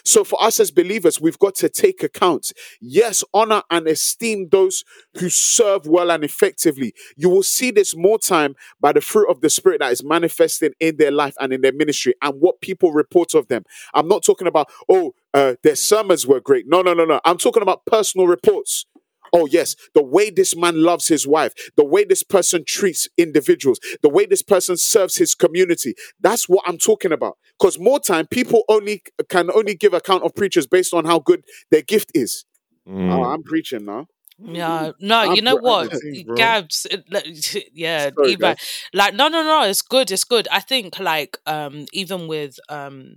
so 0.04 0.24
for 0.24 0.42
us 0.42 0.60
as 0.60 0.70
believers 0.70 1.20
we've 1.20 1.38
got 1.38 1.54
to 1.56 1.68
take 1.68 2.02
account. 2.02 2.52
Yes 2.80 3.24
honor 3.34 3.62
and 3.70 3.86
esteem 3.86 4.48
those 4.50 4.84
who 5.18 5.28
serve 5.28 5.86
well 5.86 6.10
and 6.10 6.24
effectively. 6.24 6.94
You 7.16 7.28
will 7.28 7.42
see 7.42 7.70
this 7.70 7.96
more 7.96 8.18
time 8.18 8.54
by 8.80 8.92
the 8.92 9.00
fruit 9.00 9.30
of 9.30 9.40
the 9.40 9.50
spirit 9.50 9.80
that 9.80 9.92
is 9.92 10.04
manifesting 10.04 10.72
in 10.80 10.96
their 10.96 11.10
life 11.10 11.34
and 11.40 11.52
in 11.52 11.60
their 11.60 11.72
ministry 11.72 12.14
and 12.22 12.40
what 12.40 12.60
people 12.60 12.92
report 12.92 13.34
of 13.34 13.48
them. 13.48 13.64
I'm 13.94 14.08
not 14.08 14.24
talking 14.24 14.46
about 14.46 14.68
oh 14.88 15.14
uh, 15.32 15.54
their 15.62 15.76
sermons 15.76 16.26
were 16.26 16.40
great. 16.40 16.66
No 16.68 16.82
no 16.82 16.92
no 16.94 17.04
no. 17.04 17.20
I'm 17.24 17.38
talking 17.38 17.62
about 17.62 17.86
personal 17.86 18.26
reports 18.26 18.86
Oh, 19.32 19.46
yes, 19.46 19.76
the 19.94 20.02
way 20.02 20.30
this 20.30 20.56
man 20.56 20.82
loves 20.82 21.08
his 21.08 21.26
wife, 21.26 21.52
the 21.76 21.84
way 21.84 22.04
this 22.04 22.22
person 22.22 22.64
treats 22.66 23.08
individuals, 23.16 23.78
the 24.02 24.08
way 24.08 24.26
this 24.26 24.42
person 24.42 24.76
serves 24.76 25.16
his 25.16 25.34
community. 25.34 25.94
That's 26.20 26.48
what 26.48 26.64
I'm 26.66 26.78
talking 26.78 27.12
about. 27.12 27.38
Because 27.58 27.78
more 27.78 28.00
time, 28.00 28.26
people 28.26 28.64
only 28.68 29.02
can 29.28 29.50
only 29.52 29.74
give 29.74 29.94
account 29.94 30.24
of 30.24 30.34
preachers 30.34 30.66
based 30.66 30.94
on 30.94 31.04
how 31.04 31.18
good 31.20 31.44
their 31.70 31.82
gift 31.82 32.10
is. 32.14 32.44
Oh, 32.86 32.90
Mm. 32.90 33.34
I'm 33.34 33.42
preaching 33.42 33.84
now. 33.84 34.06
Yeah, 34.42 34.92
no, 35.00 35.18
I'm 35.18 35.34
you 35.36 35.42
know 35.42 35.56
pre- 35.58 35.64
what, 35.68 35.90
preaching. 35.90 36.34
Gabs, 36.34 36.86
yeah, 37.74 38.10
Sorry, 38.16 38.32
even 38.32 38.56
like 38.94 39.14
no, 39.14 39.28
no, 39.28 39.42
no, 39.42 39.64
it's 39.64 39.82
good, 39.82 40.10
it's 40.10 40.24
good. 40.24 40.48
I 40.50 40.60
think 40.60 40.98
like 40.98 41.36
um 41.46 41.86
even 41.92 42.26
with 42.26 42.58
um 42.70 43.16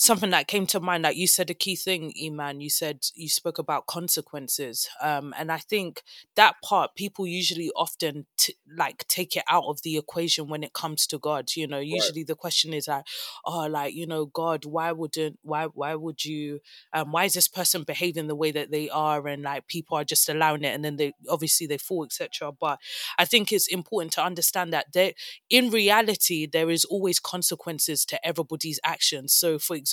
something 0.00 0.30
that 0.30 0.46
came 0.46 0.64
to 0.64 0.78
mind, 0.78 1.02
like 1.02 1.16
you 1.16 1.26
said, 1.26 1.50
a 1.50 1.54
key 1.54 1.74
thing, 1.74 2.12
Iman. 2.24 2.60
You 2.60 2.70
said 2.70 3.00
you 3.14 3.28
spoke 3.28 3.58
about 3.58 3.86
consequences, 3.86 4.88
um, 5.02 5.34
and 5.36 5.50
I 5.50 5.58
think 5.58 6.02
that 6.36 6.54
part 6.62 6.94
people 6.94 7.26
usually 7.26 7.70
often 7.74 8.26
t- 8.36 8.54
like 8.76 9.06
take 9.08 9.36
it 9.36 9.42
out 9.48 9.64
of 9.66 9.82
the 9.82 9.96
equation 9.96 10.46
when 10.48 10.62
it 10.62 10.72
comes 10.72 11.06
to 11.08 11.18
God. 11.18 11.50
You 11.56 11.66
know, 11.66 11.80
usually 11.80 12.22
the 12.22 12.36
question 12.36 12.72
is 12.72 12.86
like, 12.86 13.04
oh, 13.44 13.66
like 13.66 13.94
you 13.94 14.06
know, 14.06 14.26
God, 14.26 14.64
why 14.64 14.92
wouldn't 14.92 15.38
why 15.42 15.64
why 15.66 15.94
would 15.96 16.24
you 16.24 16.60
um, 16.92 17.10
why 17.12 17.24
is 17.24 17.34
this 17.34 17.48
person 17.48 17.82
behaving 17.82 18.28
the 18.28 18.36
way 18.36 18.50
that 18.52 18.70
they 18.70 18.88
are 18.90 19.26
and 19.26 19.42
like 19.42 19.66
people 19.66 19.96
are 19.96 20.04
just 20.04 20.28
allowing 20.28 20.62
it 20.64 20.74
and 20.74 20.84
then 20.84 20.96
they 20.96 21.12
obviously 21.28 21.66
they 21.66 21.78
fall 21.78 22.04
etc 22.04 22.52
but 22.52 22.78
i 23.18 23.24
think 23.24 23.52
it's 23.52 23.66
important 23.66 24.12
to 24.12 24.22
understand 24.22 24.72
that 24.72 24.86
there 24.92 25.12
in 25.50 25.70
reality 25.70 26.46
there 26.46 26.70
is 26.70 26.84
always 26.84 27.18
consequences 27.18 28.04
to 28.04 28.24
everybody's 28.26 28.80
actions 28.84 29.32
so 29.32 29.58
for 29.58 29.74
example 29.76 29.87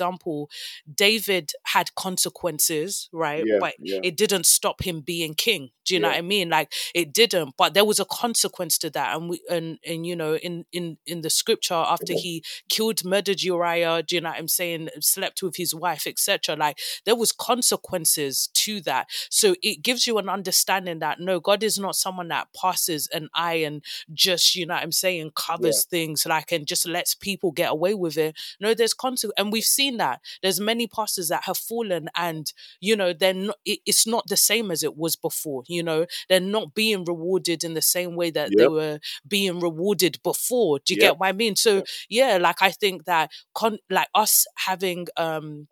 david 0.93 1.51
had 1.63 1.93
consequences 1.95 3.09
right? 3.11 3.43
Yeah, 3.45 3.57
but 3.59 3.73
yeah. 3.79 3.99
it 4.03 4.17
didn't 4.17 4.45
stop 4.45 4.81
him 4.81 5.01
being 5.01 5.33
king. 5.33 5.69
Do 5.85 5.93
you 5.93 5.99
know 5.99 6.07
Yeah. 6.09 6.15
what 6.15 6.17
i 6.19 6.21
mean? 6.21 6.49
Like 6.49 6.71
it 6.93 7.13
didn't 7.13 7.55
but 7.57 7.73
there 7.73 7.85
was 7.85 7.99
a 7.99 8.05
consequence 8.05 8.77
to 8.79 8.89
that. 8.91 9.15
And 9.15 9.29
we 9.29 9.41
and 9.49 9.77
and 9.85 10.05
you 10.05 10.15
know 10.15 10.35
in 10.35 10.65
in 10.71 10.97
in 11.05 11.21
the 11.21 11.29
scripture 11.29 11.73
after 11.75 12.13
he 12.13 12.43
killed 12.69 13.05
murdered 13.05 13.41
uriah 13.41 14.03
do 14.03 14.15
you 14.15 14.21
know 14.21 14.29
what 14.29 14.39
i'm 14.39 14.47
saying? 14.47 14.89
Slept 14.99 15.41
with 15.43 15.55
his 15.57 15.73
wife 15.75 16.07
etc 16.07 16.55
like 16.55 16.79
there 17.05 17.15
was 17.15 17.31
consequences 17.31 18.49
to 18.53 18.81
that. 18.81 19.07
So 19.29 19.55
it 19.61 19.81
gives 19.83 20.07
you 20.07 20.17
an 20.17 20.29
understanding 20.29 20.99
that 20.99 21.19
no 21.19 21.39
god 21.39 21.63
is 21.63 21.77
not 21.77 21.95
someone 21.95 22.29
that 22.29 22.47
passes 22.59 23.07
an 23.13 23.29
eye 23.35 23.61
and 23.67 23.83
just 24.13 24.55
you 24.55 24.65
know 24.65 24.73
what 24.75 24.83
i'm 24.83 24.91
saying 24.91 25.31
covers 25.35 25.85
things 25.85 26.25
like 26.25 26.51
and 26.51 26.67
just 26.67 26.87
lets 26.87 27.13
people 27.15 27.51
get 27.51 27.71
away 27.71 27.93
with 27.93 28.17
it. 28.17 28.35
No 28.59 28.73
there's 28.73 28.93
consequences 28.93 29.33
and 29.37 29.51
we've 29.51 29.63
seen 29.63 29.85
that 29.92 30.22
there's 30.42 30.60
many 30.60 30.88
pastors 30.88 31.30
that 31.30 31.44
have 31.46 31.58
fallen 31.58 32.10
and 32.15 32.51
you 32.80 32.96
know 32.96 33.13
they're 33.13 33.34
not 33.34 33.58
it, 33.65 33.80
it's 33.86 34.06
not 34.08 34.25
the 34.27 34.38
same 34.38 34.72
as 34.72 34.84
it 34.84 34.98
was 34.98 35.15
before 35.15 35.63
you 35.68 35.84
know? 35.84 36.06
They're 36.30 36.39
not 36.39 36.74
being 36.74 37.04
rewarded 37.06 37.63
in 37.63 37.74
the 37.74 37.82
same 37.82 38.15
way 38.15 38.30
that 38.32 38.58
they 38.58 38.68
were 38.68 39.00
being 39.27 39.60
rewarded 39.60 40.20
before 40.24 40.80
do 40.80 40.94
you 40.94 40.98
Yep. 40.98 41.00
get 41.00 41.18
what 41.18 41.27
i 41.27 41.32
mean? 41.32 41.56
So 41.56 41.84
yeah 42.10 42.38
like 42.38 42.62
i 42.62 42.72
think 42.72 43.06
that 43.06 43.32
con- 43.54 43.80
like 43.89 44.08
us 44.13 44.46
having 44.58 45.08
um 45.18 45.68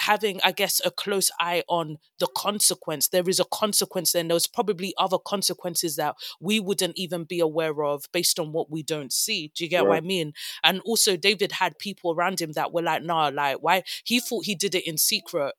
having 0.00 0.40
i 0.44 0.52
guess 0.52 0.80
a 0.84 0.90
close 0.90 1.30
eye 1.40 1.62
on 1.68 1.96
the 2.18 2.28
consequence 2.36 3.08
there 3.08 3.28
is 3.28 3.40
a 3.40 3.44
consequence 3.44 4.14
and 4.14 4.30
there's 4.30 4.46
probably 4.46 4.94
other 4.98 5.18
consequences 5.18 5.96
that 5.96 6.14
we 6.40 6.60
wouldn't 6.60 6.96
even 6.96 7.24
be 7.24 7.40
aware 7.40 7.82
of 7.82 8.04
based 8.12 8.38
on 8.38 8.52
what 8.52 8.70
we 8.70 8.82
don't 8.82 9.12
see. 9.12 9.52
Do 9.54 9.64
you 9.64 9.70
get 9.70 9.86
what 9.86 9.96
i 9.96 10.00
mean? 10.00 10.32
And 10.64 10.80
also 10.84 11.16
david 11.16 11.52
had 11.52 11.78
people 11.78 12.12
around 12.12 12.40
him 12.40 12.52
that 12.52 12.72
were 12.72 12.82
like 12.82 13.02
nah 13.02 13.30
like 13.32 13.58
why? 13.60 13.82
He 14.04 14.20
thought 14.20 14.44
he 14.44 14.54
did 14.54 14.74
it 14.74 14.86
in 14.86 14.98
secret 14.98 15.54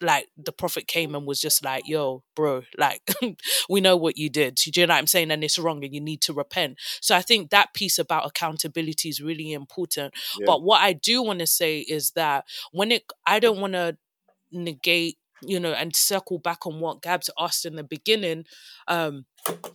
like 0.00 0.28
the 0.36 0.52
prophet 0.52 0.86
came 0.86 1.14
and 1.14 1.26
was 1.26 1.40
just 1.40 1.64
like, 1.64 1.88
yo, 1.88 2.22
bro, 2.34 2.62
like 2.76 3.02
we 3.68 3.80
know 3.80 3.96
what 3.96 4.16
you 4.16 4.28
did. 4.28 4.56
Do 4.56 4.70
you 4.74 4.86
know 4.86 4.94
what 4.94 4.98
I'm 4.98 5.06
saying? 5.06 5.30
And 5.30 5.42
it's 5.42 5.58
wrong 5.58 5.84
and 5.84 5.94
you 5.94 6.00
need 6.00 6.20
to 6.22 6.32
repent. 6.32 6.78
So 7.00 7.16
I 7.16 7.22
think 7.22 7.50
that 7.50 7.74
piece 7.74 7.98
about 7.98 8.26
accountability 8.26 9.08
is 9.08 9.20
really 9.20 9.52
important. 9.52 10.14
Yeah. 10.38 10.46
But 10.46 10.62
what 10.62 10.80
I 10.80 10.92
do 10.92 11.22
want 11.22 11.40
to 11.40 11.46
say 11.46 11.80
is 11.80 12.12
that 12.12 12.44
when 12.72 12.92
it 12.92 13.04
I 13.26 13.40
don't 13.40 13.60
want 13.60 13.74
to 13.74 13.96
negate 14.52 15.18
you 15.42 15.58
know 15.60 15.72
and 15.72 15.94
circle 15.94 16.38
back 16.38 16.66
on 16.66 16.80
what 16.80 17.02
gabs 17.02 17.30
asked 17.38 17.64
in 17.64 17.76
the 17.76 17.84
beginning 17.84 18.44
um 18.88 19.24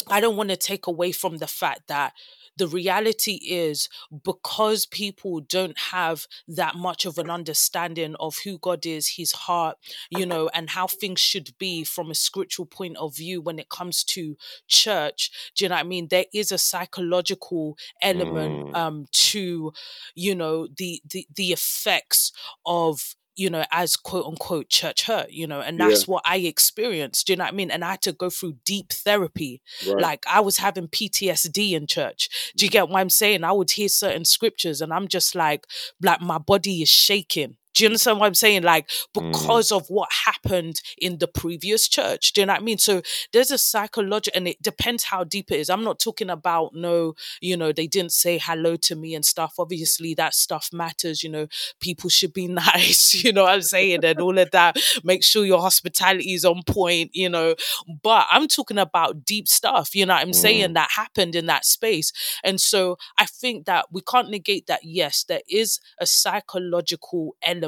i 0.10 0.20
don't 0.20 0.38
want 0.38 0.50
to 0.50 0.58
take 0.58 0.88
away 0.88 1.12
from 1.12 1.38
the 1.38 1.48
fact 1.48 1.82
that 1.88 2.13
the 2.55 2.67
reality 2.67 3.39
is 3.50 3.89
because 4.24 4.86
people 4.86 5.39
don't 5.39 5.77
have 5.91 6.27
that 6.48 6.75
much 6.75 7.05
of 7.05 7.17
an 7.17 7.29
understanding 7.29 8.15
of 8.20 8.38
who 8.43 8.60
God 8.60 8.86
is, 8.86 9.08
his 9.17 9.32
heart, 9.32 9.77
you 10.12 10.25
know, 10.25 10.50
and 10.53 10.70
how 10.70 10.86
things 10.86 11.20
should 11.20 11.58
be 11.58 11.84
from 11.84 12.12
a 12.12 12.15
spiritual 12.15 12.67
point 12.67 12.98
of 12.98 13.15
view 13.15 13.41
when 13.41 13.58
it 13.58 13.70
comes 13.70 14.03
to 14.03 14.38
church. 14.67 15.32
Do 15.55 15.65
you 15.65 15.70
know 15.70 15.75
what 15.75 15.82
I 15.86 15.88
mean? 15.88 16.08
There 16.10 16.25
is 16.34 16.51
a 16.51 16.58
psychological 16.60 17.75
element 18.01 18.63
Mm. 18.65 18.75
um 18.75 19.05
to, 19.12 19.74
you 20.15 20.36
know, 20.36 20.67
the 20.77 21.01
the 21.10 21.27
the 21.36 21.51
effects 21.53 22.32
of 22.65 23.15
you 23.36 23.50
know, 23.50 23.63
as 23.72 23.96
quote 23.98 24.25
unquote 24.25 24.70
church 24.70 25.04
hurt, 25.04 25.32
you 25.32 25.48
know, 25.48 25.62
and 25.62 25.80
Yeah. 25.80 25.88
that's 25.90 26.08
what 26.08 26.24
I 26.25 26.38
experienced. 26.38 27.28
Do 27.28 27.34
you 27.34 27.38
know 27.38 27.46
what 27.46 27.54
I 27.54 27.56
mean? 27.56 27.72
And 27.72 27.84
I 27.84 27.92
had 27.92 28.02
to 28.04 28.13
go 28.13 28.30
through 28.30 28.58
deep 28.66 28.94
therapy 28.94 29.62
Right. 29.88 30.02
like 30.02 30.25
I 30.28 30.40
was 30.40 30.58
having 30.58 30.88
PTSD 30.88 31.74
in 31.74 31.88
church. 31.88 32.30
Do 32.56 32.66
you 32.66 32.70
mm. 32.70 32.74
get 32.74 32.90
what 32.90 33.00
I'm 33.00 33.10
saying? 33.10 33.44
I 33.44 33.52
would 33.52 33.72
hear 33.72 33.90
certain 33.90 34.25
scriptures 34.25 34.82
and 34.82 34.94
I'm 34.94 35.08
just 35.08 35.36
like, 35.36 35.66
like 36.02 36.22
my 36.22 36.38
body 36.38 36.82
is 36.82 36.90
shaking. 36.90 37.58
Do 37.74 37.84
you 37.84 37.88
understand 37.88 38.20
what 38.20 38.27
I'm 38.27 38.36
saying? 38.36 38.63
Like 38.63 38.88
mm. 38.88 39.32
because 39.32 39.72
of 39.72 39.88
what 39.88 40.10
happened 40.25 40.82
in 40.98 41.18
the 41.18 41.27
previous 41.27 41.88
church. 41.88 42.34
Do 42.34 42.42
you 42.42 42.48
know 42.48 42.53
what 42.53 42.62
I 42.62 42.65
mean? 42.65 42.77
So 42.77 43.01
there's 43.32 43.51
a 43.51 43.58
psychological, 43.58 44.38
and 44.38 44.48
it 44.48 44.62
depends 44.62 45.06
how 45.06 45.24
deep 45.24 45.51
it 45.51 45.60
is. 45.60 45.70
I'm 45.70 45.84
not 45.84 46.00
talking 46.00 46.30
about 46.30 46.74
no, 46.74 47.15
you 47.42 47.58
know, 47.58 47.72
they 47.72 47.88
didn't 47.88 48.12
say 48.12 48.38
hello 48.38 48.75
to 48.77 48.96
me 48.96 49.15
and 49.15 49.25
stuff. 49.25 49.56
Obviously, 49.60 50.13
that 50.15 50.34
stuff 50.34 50.70
matters. 50.72 51.24
You 51.24 51.30
know, 51.30 51.48
people 51.80 52.10
should 52.10 52.34
be 52.34 52.48
nice. 52.65 53.24
You 53.24 53.34
know 53.34 53.44
what 53.44 53.53
I'm 53.53 53.62
saying, 53.62 54.03
and 54.03 54.20
all 54.20 54.38
of 54.38 54.51
that. 54.51 54.77
Make 55.03 55.24
sure 55.24 55.46
your 55.46 55.62
hospitality 55.62 56.34
is 56.34 56.46
on 56.46 56.63
point. 56.63 57.12
You 57.13 57.30
know, 57.30 57.56
but 58.01 58.27
I'm 58.30 58.48
talking 58.48 58.77
about 58.77 59.25
deep 59.25 59.48
stuff, 59.48 59.96
you 59.96 60.06
know 60.06 60.13
what 60.13 60.22
I'm 60.22 60.34
saying, 60.34 60.70
mm. 60.70 60.74
that 60.75 60.92
happened 60.92 61.36
in 61.36 61.46
that 61.48 61.65
space. 61.65 62.12
And 62.44 62.60
so 62.60 62.98
I 63.18 63.25
think 63.25 63.65
that 63.65 63.88
we 63.92 64.01
can't 64.01 64.30
negate 64.30 64.68
that, 64.68 64.82
yes, 64.84 65.24
there 65.24 65.42
is 65.50 65.80
a 66.00 66.06
psychological 66.06 67.36
element 67.44 67.62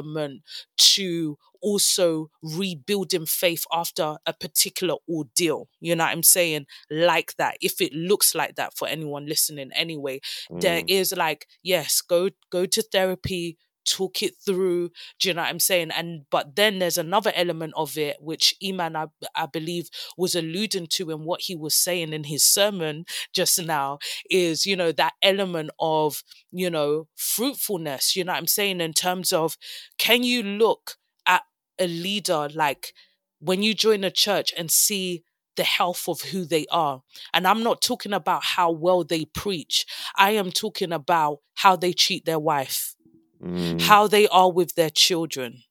to 0.76 1.38
also 1.62 2.30
rebuilding 2.42 3.26
faith 3.26 3.64
after 3.72 4.16
a 4.26 4.32
particular 4.32 4.94
ordeal. 5.08 5.68
You 5.80 5.96
know 5.96 6.04
what 6.04 6.12
I'm 6.12 6.22
saying? 6.22 6.66
Like 6.90 7.34
that. 7.36 7.56
If 7.60 7.80
it 7.80 7.92
looks 7.92 8.34
like 8.34 8.56
that 8.56 8.76
for 8.76 8.86
anyone 8.88 9.26
listening 9.26 9.70
anyway, 9.74 10.20
there 10.50 10.82
Mm. 10.82 10.84
is 10.88 11.12
like, 11.16 11.46
yes, 11.62 12.00
go 12.02 12.30
go 12.50 12.66
to 12.66 12.82
therapy, 12.82 13.58
talk 13.86 14.22
it 14.22 14.34
through 14.44 14.90
do 15.20 15.28
you 15.28 15.34
know 15.34 15.42
what 15.42 15.50
i'm 15.50 15.60
saying 15.60 15.90
and 15.92 16.22
but 16.30 16.56
then 16.56 16.78
there's 16.78 16.98
another 16.98 17.32
element 17.34 17.72
of 17.76 17.96
it 17.96 18.16
which 18.20 18.54
iman 18.66 18.96
I, 18.96 19.06
I 19.34 19.46
believe 19.46 19.88
was 20.16 20.34
alluding 20.34 20.88
to 20.88 21.10
in 21.10 21.24
what 21.24 21.42
he 21.42 21.56
was 21.56 21.74
saying 21.74 22.12
in 22.12 22.24
his 22.24 22.44
sermon 22.44 23.04
just 23.32 23.62
now 23.64 23.98
is 24.30 24.66
you 24.66 24.76
know 24.76 24.92
that 24.92 25.14
element 25.22 25.70
of 25.78 26.22
you 26.52 26.70
know 26.70 27.08
fruitfulness 27.16 28.16
you 28.16 28.24
know 28.24 28.32
what 28.32 28.38
i'm 28.38 28.46
saying 28.46 28.80
in 28.80 28.92
terms 28.92 29.32
of 29.32 29.56
can 29.98 30.22
you 30.22 30.42
look 30.42 30.96
at 31.26 31.42
a 31.78 31.86
leader 31.86 32.48
like 32.54 32.92
when 33.40 33.62
you 33.62 33.74
join 33.74 34.04
a 34.04 34.10
church 34.10 34.52
and 34.56 34.70
see 34.70 35.22
the 35.56 35.64
health 35.64 36.08
of 36.08 36.20
who 36.20 36.44
they 36.44 36.66
are. 36.70 37.02
And 37.32 37.46
I'm 37.46 37.62
not 37.62 37.80
talking 37.82 38.12
about 38.12 38.44
how 38.44 38.70
well 38.70 39.04
they 39.04 39.24
preach. 39.24 39.86
I 40.16 40.32
am 40.32 40.50
talking 40.50 40.92
about 40.92 41.38
how 41.54 41.76
they 41.76 41.92
treat 41.92 42.24
their 42.24 42.38
wife, 42.38 42.95
Mm. 43.42 43.80
how 43.82 44.06
they 44.08 44.26
are 44.28 44.50
with 44.50 44.74
their 44.74 44.90
children, 44.90 45.62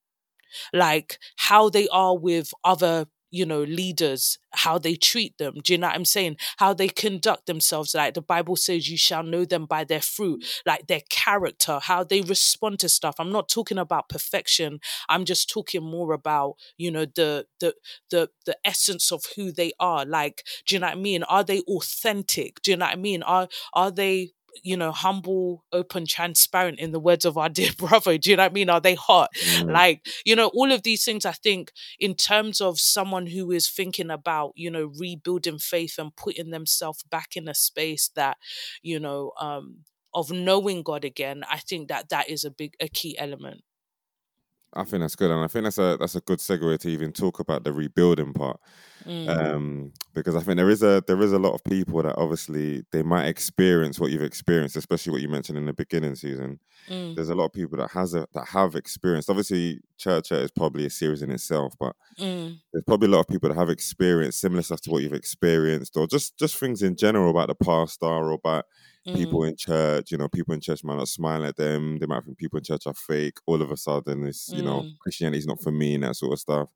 like 0.73 1.19
how 1.37 1.69
they 1.69 1.87
are 1.89 2.17
with 2.17 2.53
other 2.63 3.07
you 3.31 3.45
know 3.45 3.63
leaders 3.63 4.37
how 4.53 4.77
they 4.77 4.95
treat 4.95 5.37
them. 5.37 5.55
Do 5.63 5.73
you 5.73 5.77
know 5.79 5.87
what 5.87 5.95
i'm 5.95 6.05
saying? 6.05 6.37
How 6.57 6.73
they 6.73 6.87
conduct 6.87 7.47
themselves. 7.47 7.93
Like 7.93 8.13
the 8.13 8.21
bible 8.21 8.55
says 8.55 8.89
you 8.89 8.97
shall 8.97 9.23
know 9.23 9.43
them 9.43 9.65
by 9.65 9.83
their 9.83 10.01
fruit 10.01 10.45
like 10.65 10.87
their 10.87 11.01
character 11.09 11.79
how 11.81 12.03
they 12.03 12.21
respond 12.21 12.79
to 12.79 12.89
stuff. 12.89 13.15
I'm 13.19 13.31
not 13.31 13.49
talking 13.49 13.77
about 13.77 14.09
perfection. 14.09 14.79
I'm 15.09 15.25
just 15.25 15.49
talking 15.49 15.83
more 15.83 16.13
about 16.13 16.55
you 16.77 16.91
know 16.91 17.05
the 17.05 17.45
the 17.59 17.73
the 18.09 18.29
the 18.45 18.57
essence 18.63 19.11
of 19.11 19.23
who 19.35 19.51
they 19.51 19.73
are. 19.79 20.05
Like 20.05 20.43
do 20.65 20.75
you 20.75 20.79
know 20.79 20.87
what 20.87 20.97
i 20.97 20.99
mean? 20.99 21.23
Are 21.23 21.43
they 21.43 21.59
authentic? 21.61 22.61
Do 22.61 22.71
you 22.71 22.77
know 22.77 22.85
what 22.85 22.93
i 22.93 22.97
mean? 22.97 23.23
Are 23.23 23.47
are 23.73 23.91
they 23.91 24.31
you 24.63 24.77
know, 24.77 24.91
humble, 24.91 25.63
open, 25.71 26.05
transparent 26.05 26.79
in 26.79 26.91
the 26.91 26.99
words 26.99 27.25
of 27.25 27.37
our 27.37 27.49
dear 27.59 27.71
brother. 27.77 28.17
Do 28.17 28.29
you 28.29 28.35
know 28.35 28.43
what 28.43 28.51
I 28.51 28.53
mean? 28.53 28.69
Are 28.69 28.81
they 28.81 28.95
hot? 28.95 29.29
Mm. 29.33 29.71
Like, 29.71 30.05
you 30.25 30.35
know, 30.35 30.47
all 30.53 30.71
of 30.71 30.83
these 30.83 31.03
things, 31.03 31.25
I 31.25 31.31
think, 31.31 31.71
in 31.99 32.15
terms 32.15 32.61
of 32.61 32.79
someone 32.79 33.27
who 33.27 33.51
is 33.51 33.69
thinking 33.69 34.09
about, 34.09 34.53
you 34.55 34.69
know, 34.71 34.91
rebuilding 34.99 35.59
faith 35.59 35.95
and 35.97 36.15
putting 36.15 36.51
themselves 36.51 37.03
back 37.03 37.35
in 37.35 37.47
a 37.47 37.55
space 37.55 38.09
that, 38.15 38.37
you 38.81 38.99
know, 38.99 39.31
um, 39.39 39.79
of 40.13 40.31
knowing 40.31 40.81
God 40.81 41.03
again, 41.03 41.43
I 41.49 41.57
think 41.57 41.89
that 41.89 42.09
that 42.09 42.29
is 42.29 42.45
a 42.45 42.51
big, 42.51 42.73
a 42.79 42.87
key 42.87 43.17
element. 43.17 43.61
I 44.75 44.83
think 44.83 45.01
that's 45.01 45.15
good, 45.15 45.31
and 45.31 45.43
I 45.43 45.47
think 45.47 45.63
that's 45.63 45.77
a 45.77 45.97
that's 45.99 46.15
a 46.15 46.21
good 46.21 46.39
segue 46.39 46.79
to 46.79 46.89
even 46.89 47.13
talk 47.13 47.39
about 47.39 47.63
the 47.63 47.73
rebuilding 47.73 48.33
part, 48.33 48.59
Mm, 49.05 49.55
um, 49.55 49.93
because 50.13 50.35
I 50.35 50.41
think 50.41 50.57
there 50.57 50.69
is 50.69 50.83
a 50.83 51.03
there 51.07 51.21
is 51.21 51.33
a 51.33 51.39
lot 51.39 51.53
of 51.55 51.63
people 51.63 52.03
that 52.03 52.17
obviously 52.17 52.83
they 52.91 53.03
might 53.03 53.27
experience 53.27 53.99
what 53.99 54.11
you've 54.11 54.21
experienced, 54.23 54.75
especially 54.77 55.13
what 55.13 55.21
you 55.21 55.29
mentioned 55.29 55.57
in 55.57 55.65
the 55.65 55.73
beginning 55.73 56.15
season. 56.15 56.59
mm, 56.87 57.15
There's 57.15 57.29
a 57.29 57.35
lot 57.35 57.45
of 57.47 57.53
people 57.53 57.77
that 57.79 57.91
has 57.91 58.15
a, 58.15 58.27
that 58.33 58.47
have 58.49 58.75
experienced. 58.75 59.29
Obviously, 59.29 59.81
church 59.97 60.31
is 60.31 60.51
probably 60.51 60.85
a 60.87 60.89
series 60.91 61.21
in 61.23 61.31
itself, 61.31 61.75
but 61.79 61.95
mm, 62.17 62.61
there's 62.73 62.83
probably 62.85 63.07
a 63.07 63.11
lot 63.11 63.21
of 63.21 63.27
people 63.27 63.49
that 63.49 63.55
have 63.55 63.69
experienced 63.69 64.39
similar 64.39 64.61
stuff 64.61 64.81
to 64.81 64.91
what 64.91 65.01
you've 65.03 65.13
experienced, 65.13 65.95
or 65.97 66.07
just 66.07 66.37
just 66.37 66.57
things 66.57 66.81
in 66.81 66.95
general 66.95 67.29
about 67.31 67.47
the 67.47 67.55
pastor 67.55 68.05
or 68.05 68.31
about 68.31 68.65
mm, 69.05 69.15
people 69.15 69.43
in 69.43 69.55
church. 69.57 70.11
You 70.11 70.17
know, 70.17 70.27
people 70.29 70.53
in 70.53 70.61
church 70.61 70.83
might 70.83 70.97
not 70.97 71.07
smile 71.07 71.45
at 71.45 71.57
them. 71.57 71.99
They 71.99 72.05
might 72.05 72.23
think 72.25 72.37
people 72.37 72.57
in 72.57 72.63
church 72.63 72.87
are 72.87 72.93
fake. 72.93 73.37
All 73.45 73.61
of 73.61 73.71
a 73.71 73.77
sudden, 73.77 74.25
it's 74.27 74.51
you 74.53 74.63
know 74.63 74.85
Mm. 74.85 74.97
Christianity 74.99 75.39
is 75.39 75.47
not 75.47 75.61
for 75.61 75.71
me 75.71 75.95
and 75.95 76.03
that 76.03 76.15
sort 76.15 76.33
of 76.33 76.39
stuff. 76.39 76.69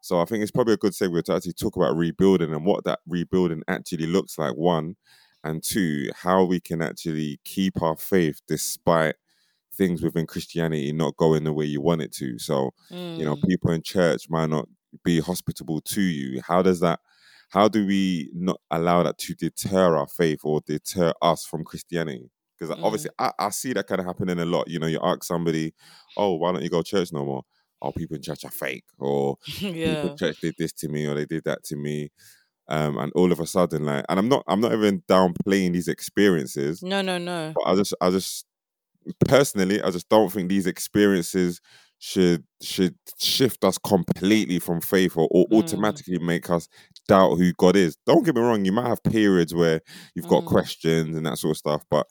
So 0.00 0.20
I 0.20 0.24
think 0.24 0.42
it's 0.42 0.52
probably 0.52 0.74
a 0.74 0.78
good 0.78 0.92
segue 0.92 1.22
to 1.24 1.34
actually 1.34 1.54
talk 1.54 1.76
about 1.76 1.96
rebuilding 1.96 2.54
and 2.54 2.64
what 2.64 2.84
that 2.84 3.00
rebuilding 3.06 3.62
actually 3.68 4.06
looks 4.06 4.38
like. 4.38 4.54
One, 4.54 4.96
and 5.44 5.62
two, 5.62 6.10
how 6.14 6.44
we 6.44 6.60
can 6.60 6.82
actually 6.82 7.40
keep 7.44 7.82
our 7.82 7.96
faith 7.96 8.40
despite 8.46 9.16
things 9.74 10.02
within 10.02 10.26
Christianity 10.26 10.92
not 10.92 11.16
going 11.16 11.44
the 11.44 11.52
way 11.52 11.64
you 11.66 11.80
want 11.80 12.02
it 12.02 12.12
to. 12.14 12.38
So 12.38 12.72
you 13.16 13.24
know, 13.24 13.36
mm, 13.36 13.48
people 13.48 13.70
in 13.72 13.82
church 13.82 14.28
might 14.30 14.50
not 14.50 14.68
be 15.04 15.20
hospitable 15.20 15.80
to 15.82 16.02
you. 16.02 16.42
How 16.42 16.62
does 16.62 16.80
that? 16.80 17.00
How 17.48 17.68
do 17.68 17.86
we 17.86 18.30
not 18.34 18.60
allow 18.70 19.02
that 19.04 19.18
to 19.18 19.34
deter 19.34 19.96
our 19.96 20.06
faith 20.08 20.40
or 20.44 20.60
deter 20.66 21.12
us 21.22 21.44
from 21.44 21.64
Christianity? 21.64 22.30
Because 22.58 22.76
mm, 22.76 22.76
obviously, 22.82 23.10
I, 23.18 23.32
I 23.38 23.50
see 23.50 23.72
that 23.74 23.86
kind 23.86 24.00
of 24.00 24.06
happening 24.06 24.38
a 24.38 24.44
lot. 24.46 24.68
You 24.68 24.78
know, 24.78 24.86
you 24.86 24.98
ask 25.02 25.24
somebody, 25.24 25.74
"Oh, 26.16 26.34
why 26.36 26.52
don't 26.52 26.62
you 26.62 26.70
go 26.70 26.82
to 26.82 26.88
church 26.88 27.12
no 27.12 27.24
more?" 27.24 27.42
Oh, 27.82 27.92
people 27.92 28.16
in 28.16 28.22
church 28.22 28.44
are 28.44 28.50
fake, 28.50 28.84
or 28.98 29.36
people 29.82 30.08
in 30.08 30.14
church 30.18 30.36
did 30.42 30.54
this 30.58 30.72
to 30.74 30.88
me, 30.88 31.06
or 31.06 31.14
they 31.14 31.26
did 31.26 31.44
that 31.44 31.62
to 31.64 31.76
me. 31.76 32.10
Um, 32.68 32.98
and 32.98 33.12
all 33.14 33.32
of 33.32 33.40
a 33.40 33.46
sudden, 33.46 33.84
like, 33.84 34.04
and 34.08 34.18
I'm 34.18 34.28
not, 34.28 34.44
I'm 34.48 34.60
not 34.60 34.72
even 34.74 35.02
downplaying 35.02 35.74
these 35.74 35.88
experiences, 35.88 36.86
No, 36.90 37.02
no, 37.02 37.18
no. 37.18 37.56
but 37.56 37.64
I 37.66 37.76
just, 37.76 37.94
I 38.00 38.10
just 38.10 38.46
personally, 39.28 39.82
I 39.82 39.90
just 39.90 40.08
don't 40.08 40.30
think 40.32 40.48
these 40.48 40.66
experiences 40.66 41.60
should 41.98 42.44
should 42.62 42.96
shift 43.18 43.64
us 43.64 43.78
completely 43.78 44.58
from 44.58 44.80
faith 44.80 45.16
or, 45.16 45.28
or 45.30 45.46
Mm, 45.50 45.52
automatically 45.52 46.18
make 46.18 46.50
us 46.50 46.68
doubt 47.06 47.36
who 47.36 47.52
God 47.54 47.76
is. 47.76 47.96
Don't 48.06 48.24
get 48.24 48.34
me 48.34 48.40
wrong, 48.40 48.64
you 48.64 48.72
might 48.72 48.88
have 48.88 49.02
periods 49.02 49.54
where 49.54 49.80
you've 50.14 50.28
got 50.28 50.44
mm, 50.44 50.46
questions 50.46 51.16
and 51.16 51.26
that 51.26 51.38
sort 51.38 51.52
of 51.52 51.58
stuff, 51.58 51.84
but 51.90 52.06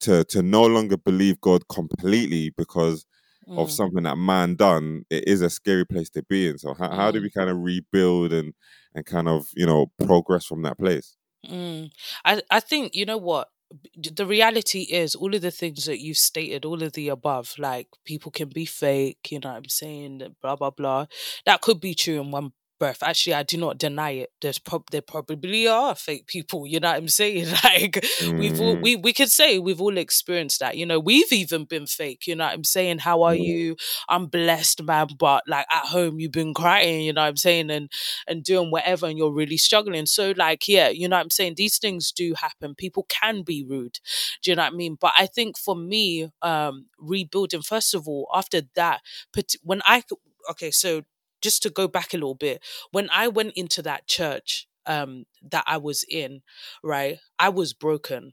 to 0.00 0.24
to 0.24 0.42
no 0.42 0.66
longer 0.66 0.96
believe 0.96 1.40
God 1.40 1.68
completely 1.68 2.52
because 2.56 3.06
of 3.48 3.68
mm, 3.68 3.70
something 3.70 4.02
that 4.02 4.18
man 4.18 4.56
done, 4.56 5.04
it 5.08 5.28
is 5.28 5.40
a 5.40 5.50
scary 5.50 5.86
place 5.86 6.10
to 6.10 6.22
be 6.24 6.48
in. 6.48 6.58
So 6.58 6.74
how, 6.74 6.90
how 6.90 7.10
do 7.10 7.20
mm. 7.20 7.22
we 7.22 7.30
kind 7.30 7.50
of 7.50 7.58
rebuild 7.58 8.32
and 8.32 8.52
and 8.94 9.06
kind 9.06 9.28
of, 9.28 9.46
you 9.54 9.66
know, 9.66 9.86
progress 10.04 10.46
from 10.46 10.62
that 10.62 10.78
place? 10.78 11.16
Mm. 11.46 11.90
I 12.24 12.42
I 12.50 12.60
think 12.60 12.94
you 12.94 13.06
know 13.06 13.18
what 13.18 13.48
the 13.96 14.26
reality 14.26 14.82
is 14.82 15.14
all 15.14 15.34
of 15.34 15.42
the 15.42 15.50
things 15.50 15.86
that 15.86 16.00
you've 16.00 16.16
stated, 16.16 16.64
all 16.64 16.82
of 16.82 16.92
the 16.92 17.08
above, 17.08 17.54
like 17.58 17.88
people 18.04 18.30
can 18.30 18.48
be 18.48 18.64
fake, 18.64 19.18
you 19.30 19.40
know 19.40 19.50
what 19.50 19.56
I'm 19.56 19.68
saying, 19.68 20.22
blah 20.42 20.56
blah 20.56 20.70
blah. 20.70 21.06
That 21.46 21.60
could 21.60 21.80
be 21.80 21.94
true 21.94 22.20
in 22.20 22.30
one 22.30 22.52
breath. 22.78 23.02
Actually, 23.02 23.34
I 23.34 23.42
do 23.42 23.56
not 23.56 23.78
deny 23.78 24.10
it. 24.10 24.30
There's 24.40 24.58
prob 24.58 24.84
there 24.90 25.02
probably 25.02 25.66
are 25.68 25.94
fake 25.94 26.26
people, 26.26 26.66
you 26.66 26.80
know 26.80 26.88
what 26.90 26.96
I'm 26.98 27.08
saying? 27.08 27.46
Like 27.64 28.04
we've 28.36 28.60
all 28.60 28.78
Mm, 28.78 28.82
we 28.82 28.96
we 28.96 29.12
could 29.12 29.30
say 29.30 29.58
we've 29.58 29.80
all 29.80 29.96
experienced 29.98 30.60
that. 30.60 30.76
You 30.76 30.86
know, 30.86 31.00
we've 31.00 31.32
even 31.32 31.64
been 31.64 31.86
fake, 31.86 32.26
you 32.26 32.34
know 32.36 32.44
what 32.44 32.54
I'm 32.54 32.64
saying? 32.64 32.98
How 32.98 33.22
are 33.22 33.34
mm, 33.34 33.36
you? 33.36 33.76
I'm 34.08 34.26
blessed, 34.26 34.82
man, 34.82 35.08
but 35.18 35.42
like 35.48 35.66
at 35.72 35.86
home 35.86 36.20
you've 36.20 36.32
been 36.32 36.54
crying, 36.54 37.02
you 37.02 37.12
know 37.12 37.22
what 37.22 37.28
I'm 37.28 37.36
saying? 37.36 37.70
And 37.70 37.90
and 38.26 38.42
doing 38.44 38.70
whatever 38.70 39.06
and 39.06 39.18
you're 39.18 39.32
really 39.32 39.56
struggling. 39.56 40.06
So 40.06 40.32
like, 40.36 40.68
yeah, 40.68 40.88
you 40.88 41.08
know 41.08 41.16
what 41.16 41.22
I'm 41.22 41.30
saying? 41.30 41.54
These 41.56 41.78
things 41.78 42.12
do 42.12 42.34
happen. 42.34 42.74
People 42.74 43.06
can 43.08 43.42
be 43.42 43.64
rude. 43.68 43.98
Do 44.42 44.50
you 44.50 44.56
know 44.56 44.62
what 44.64 44.72
I 44.72 44.76
mean? 44.76 44.96
But 45.00 45.12
I 45.18 45.26
think 45.26 45.58
for 45.58 45.74
me, 45.76 46.30
um, 46.42 46.86
rebuilding, 46.98 47.62
first 47.62 47.94
of 47.94 48.08
all, 48.08 48.28
after 48.34 48.62
that, 48.74 49.00
pat- 49.34 49.54
when 49.62 49.82
I 49.84 50.02
okay, 50.50 50.70
so 50.70 51.02
just 51.42 51.62
to 51.62 51.70
go 51.70 51.88
back 51.88 52.12
a 52.14 52.16
little 52.16 52.34
bit, 52.34 52.62
when 52.92 53.08
I 53.12 53.28
went 53.28 53.54
into 53.54 53.82
that 53.82 54.06
church 54.06 54.68
um 54.86 55.24
that 55.50 55.64
I 55.66 55.78
was 55.78 56.04
in, 56.08 56.42
right, 56.82 57.18
I 57.38 57.48
was 57.50 57.72
broken. 57.74 58.32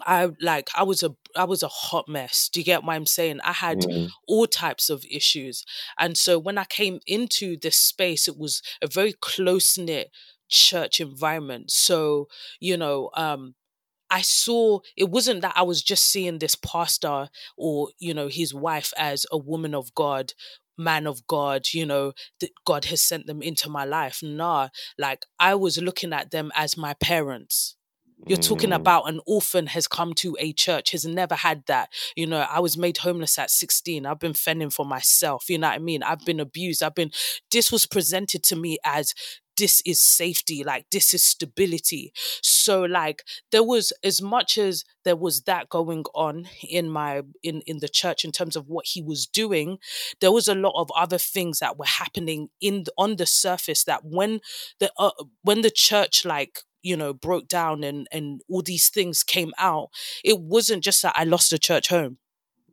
I 0.00 0.30
like 0.40 0.70
I 0.74 0.82
was 0.82 1.02
a 1.02 1.14
I 1.36 1.44
was 1.44 1.62
a 1.62 1.68
hot 1.68 2.08
mess. 2.08 2.48
Do 2.48 2.60
you 2.60 2.64
get 2.64 2.82
what 2.84 2.94
I'm 2.94 3.06
saying? 3.06 3.40
I 3.44 3.52
had 3.52 3.80
mm, 3.80 4.08
all 4.26 4.46
types 4.46 4.90
of 4.90 5.04
issues. 5.10 5.64
And 5.98 6.16
so 6.16 6.38
when 6.38 6.58
I 6.58 6.64
came 6.64 7.00
into 7.06 7.56
this 7.56 7.76
space, 7.76 8.26
it 8.26 8.36
was 8.36 8.62
a 8.82 8.88
very 8.88 9.12
close 9.12 9.78
knit 9.78 10.10
church 10.48 11.00
environment. 11.00 11.70
So, 11.70 12.28
you 12.60 12.76
know, 12.76 13.10
um 13.14 13.54
I 14.10 14.22
saw 14.22 14.80
it 14.96 15.10
wasn't 15.10 15.42
that 15.42 15.54
I 15.56 15.62
was 15.62 15.82
just 15.82 16.04
seeing 16.06 16.38
this 16.38 16.54
pastor 16.54 17.30
or, 17.56 17.90
you 17.98 18.14
know, 18.14 18.28
his 18.28 18.54
wife 18.54 18.92
as 18.96 19.26
a 19.32 19.38
woman 19.38 19.74
of 19.74 19.94
God, 19.94 20.34
man 20.76 21.06
of 21.06 21.26
God, 21.26 21.66
you 21.72 21.86
know, 21.86 22.12
that 22.40 22.50
God 22.64 22.86
has 22.86 23.02
sent 23.02 23.26
them 23.26 23.42
into 23.42 23.68
my 23.68 23.84
life. 23.84 24.20
Nah, 24.22 24.68
like 24.98 25.24
I 25.38 25.54
was 25.54 25.78
looking 25.78 26.12
at 26.12 26.30
them 26.30 26.50
as 26.54 26.76
my 26.76 26.94
parents 26.94 27.76
you're 28.26 28.38
talking 28.38 28.70
mm, 28.70 28.76
about 28.76 29.08
an 29.08 29.20
orphan 29.26 29.66
has 29.68 29.86
come 29.86 30.14
to 30.14 30.36
a 30.40 30.52
church, 30.52 30.92
has 30.92 31.04
never 31.04 31.34
had 31.34 31.64
that. 31.66 31.90
You 32.16 32.26
know, 32.26 32.46
I 32.48 32.60
was 32.60 32.76
made 32.76 32.98
homeless 32.98 33.38
at 33.38 33.50
16. 33.50 34.06
I've 34.06 34.18
been 34.18 34.34
fending 34.34 34.70
for 34.70 34.86
myself. 34.86 35.50
You 35.50 35.58
know 35.58 35.68
what 35.68 35.74
I 35.74 35.78
mean? 35.78 36.02
I've 36.02 36.24
been 36.24 36.40
abused. 36.40 36.82
I've 36.82 36.94
been, 36.94 37.10
this 37.50 37.70
was 37.70 37.86
presented 37.86 38.42
to 38.44 38.56
me 38.56 38.78
as 38.84 39.14
this 39.56 39.82
is 39.86 40.00
safety, 40.00 40.64
like 40.64 40.86
this 40.90 41.14
is 41.14 41.24
stability. 41.24 42.12
So, 42.42 42.82
like, 42.82 43.24
there 43.52 43.62
was 43.62 43.92
as 44.02 44.20
much 44.22 44.58
as 44.58 44.84
there 45.04 45.16
was 45.16 45.42
that 45.42 45.68
going 45.68 46.04
on 46.14 46.48
in 46.68 46.88
my 46.88 47.22
in 47.42 47.62
in 47.66 47.78
the 47.78 47.88
church 47.88 48.24
in 48.24 48.32
terms 48.32 48.56
of 48.56 48.68
what 48.68 48.86
he 48.86 49.02
was 49.02 49.26
doing 49.26 49.78
there 50.20 50.32
was 50.32 50.48
a 50.48 50.54
lot 50.54 50.72
of 50.76 50.90
other 50.96 51.18
things 51.18 51.58
that 51.58 51.78
were 51.78 51.84
happening 51.84 52.48
in 52.60 52.84
on 52.96 53.16
the 53.16 53.26
surface 53.26 53.84
that 53.84 54.04
when 54.04 54.40
the 54.80 54.90
uh, 54.98 55.10
when 55.42 55.62
the 55.62 55.70
church 55.70 56.24
like 56.24 56.60
you 56.82 56.96
know 56.96 57.12
broke 57.12 57.48
down 57.48 57.84
and 57.84 58.06
and 58.12 58.40
all 58.48 58.62
these 58.62 58.88
things 58.88 59.22
came 59.22 59.52
out 59.58 59.88
it 60.24 60.40
wasn't 60.40 60.82
just 60.82 61.02
that 61.02 61.14
i 61.16 61.24
lost 61.24 61.52
a 61.52 61.58
church 61.58 61.88
home. 61.88 62.18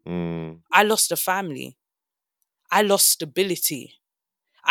Mm, 0.08 0.60
i 0.72 0.84
lost 0.84 1.12
a 1.12 1.16
family. 1.16 1.78
I 2.72 2.84
lost 2.84 3.10
stability 3.10 4.01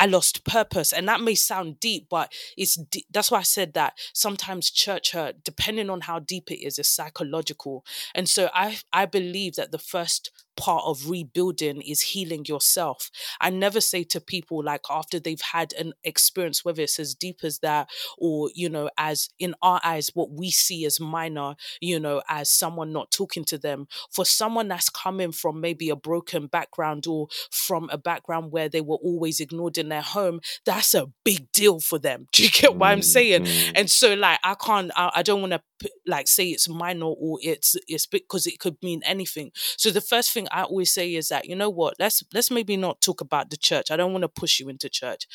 I 0.01 0.07
lost 0.07 0.45
purpose, 0.45 0.93
and 0.93 1.07
that 1.09 1.21
may 1.21 1.35
sound 1.35 1.79
deep, 1.79 2.09
but 2.09 2.33
it's 2.57 2.75
de- 2.77 3.07
that's 3.11 3.31
why 3.31 3.41
I 3.41 3.43
said 3.43 3.75
that 3.75 3.99
sometimes 4.15 4.71
church 4.71 5.13
hurt, 5.13 5.45
depending 5.45 5.91
on 5.91 6.01
how 6.03 6.19
deep 6.21 6.51
it 6.51 6.65
is, 6.67 6.79
is 6.79 6.89
psychological. 6.89 7.85
And 8.15 8.29
so 8.29 8.51
I 8.55 8.79
I 8.93 9.07
believe 9.07 9.57
that 9.57 9.73
the 9.73 9.79
first 9.79 10.31
part 10.61 10.85
of 10.87 11.09
rebuilding 11.09 11.81
is 11.83 12.01
healing 12.03 12.45
yourself. 12.47 13.11
I 13.41 13.51
never 13.51 13.81
say 13.81 14.05
to 14.05 14.21
people 14.21 14.63
like 14.63 14.83
after 14.91 15.19
they've 15.19 15.41
had 15.41 15.73
an 15.73 15.95
experience, 16.05 16.65
whether 16.65 16.83
it's 16.83 16.99
as 16.99 17.15
deep 17.15 17.41
as 17.43 17.61
that, 17.61 17.89
or 18.19 18.51
you 18.55 18.69
know, 18.69 18.91
as 18.99 19.31
in 19.39 19.55
our 19.63 19.81
eyes, 19.83 20.11
what 20.15 20.31
we 20.31 20.51
see 20.51 20.85
as 20.85 21.01
minor, 21.01 21.55
you 21.81 21.99
know, 21.99 22.23
as 22.29 22.51
someone 22.51 22.93
not 22.93 23.11
talking 23.11 23.45
to 23.47 23.59
them. 23.59 23.87
For 24.13 24.25
someone 24.25 24.69
that's 24.69 24.91
coming 24.91 25.33
from 25.33 25.61
maybe 25.61 25.89
a 25.89 25.97
broken 25.97 26.47
background 26.47 27.07
or 27.07 27.29
from 27.51 27.89
a 27.91 27.99
background 27.99 28.53
where 28.53 28.69
they 28.69 28.81
were 28.81 28.97
always 28.97 29.41
ignored 29.41 29.79
in 29.79 29.89
their 29.89 30.03
home, 30.03 30.41
that's 30.67 30.95
a 30.95 31.07
big 31.25 31.51
deal 31.53 31.81
for 31.81 31.99
them. 31.99 32.27
Do 32.33 32.45
you 32.45 32.51
get 32.51 32.77
what 32.77 32.89
I'm 32.91 33.03
saying? 33.03 33.43
mm, 33.43 33.73
And 33.75 33.91
so, 33.91 34.15
like, 34.15 34.39
I 34.45 34.55
can't, 34.55 34.91
I, 34.97 35.11
I 35.17 35.23
don't 35.23 35.41
want 35.41 35.53
to 35.53 35.63
like 36.07 36.29
say 36.29 36.49
it's 36.49 36.69
minor 36.69 37.07
or 37.07 37.39
it's 37.43 37.75
it's 37.89 38.07
because 38.07 38.47
it 38.47 38.59
could 38.59 38.77
mean 38.83 39.01
anything. 39.07 39.51
So 39.55 39.91
the 39.91 40.01
first 40.03 40.31
thing 40.33 40.47
I 40.51 40.63
always 40.65 40.93
say 40.93 41.15
is 41.15 41.29
that 41.29 41.47
you 41.47 41.57
know 41.57 41.71
what? 41.71 41.95
Let's 41.99 42.23
let's 42.35 42.51
maybe 42.51 42.77
not 42.77 43.01
talk 43.01 43.21
about 43.21 43.51
the 43.51 43.57
church. 43.57 43.91
I 43.91 43.97
don't 43.97 44.13
want 44.13 44.23
to 44.23 44.29
push 44.29 44.61
you 44.61 44.69
into 44.69 44.89
church. 44.89 45.27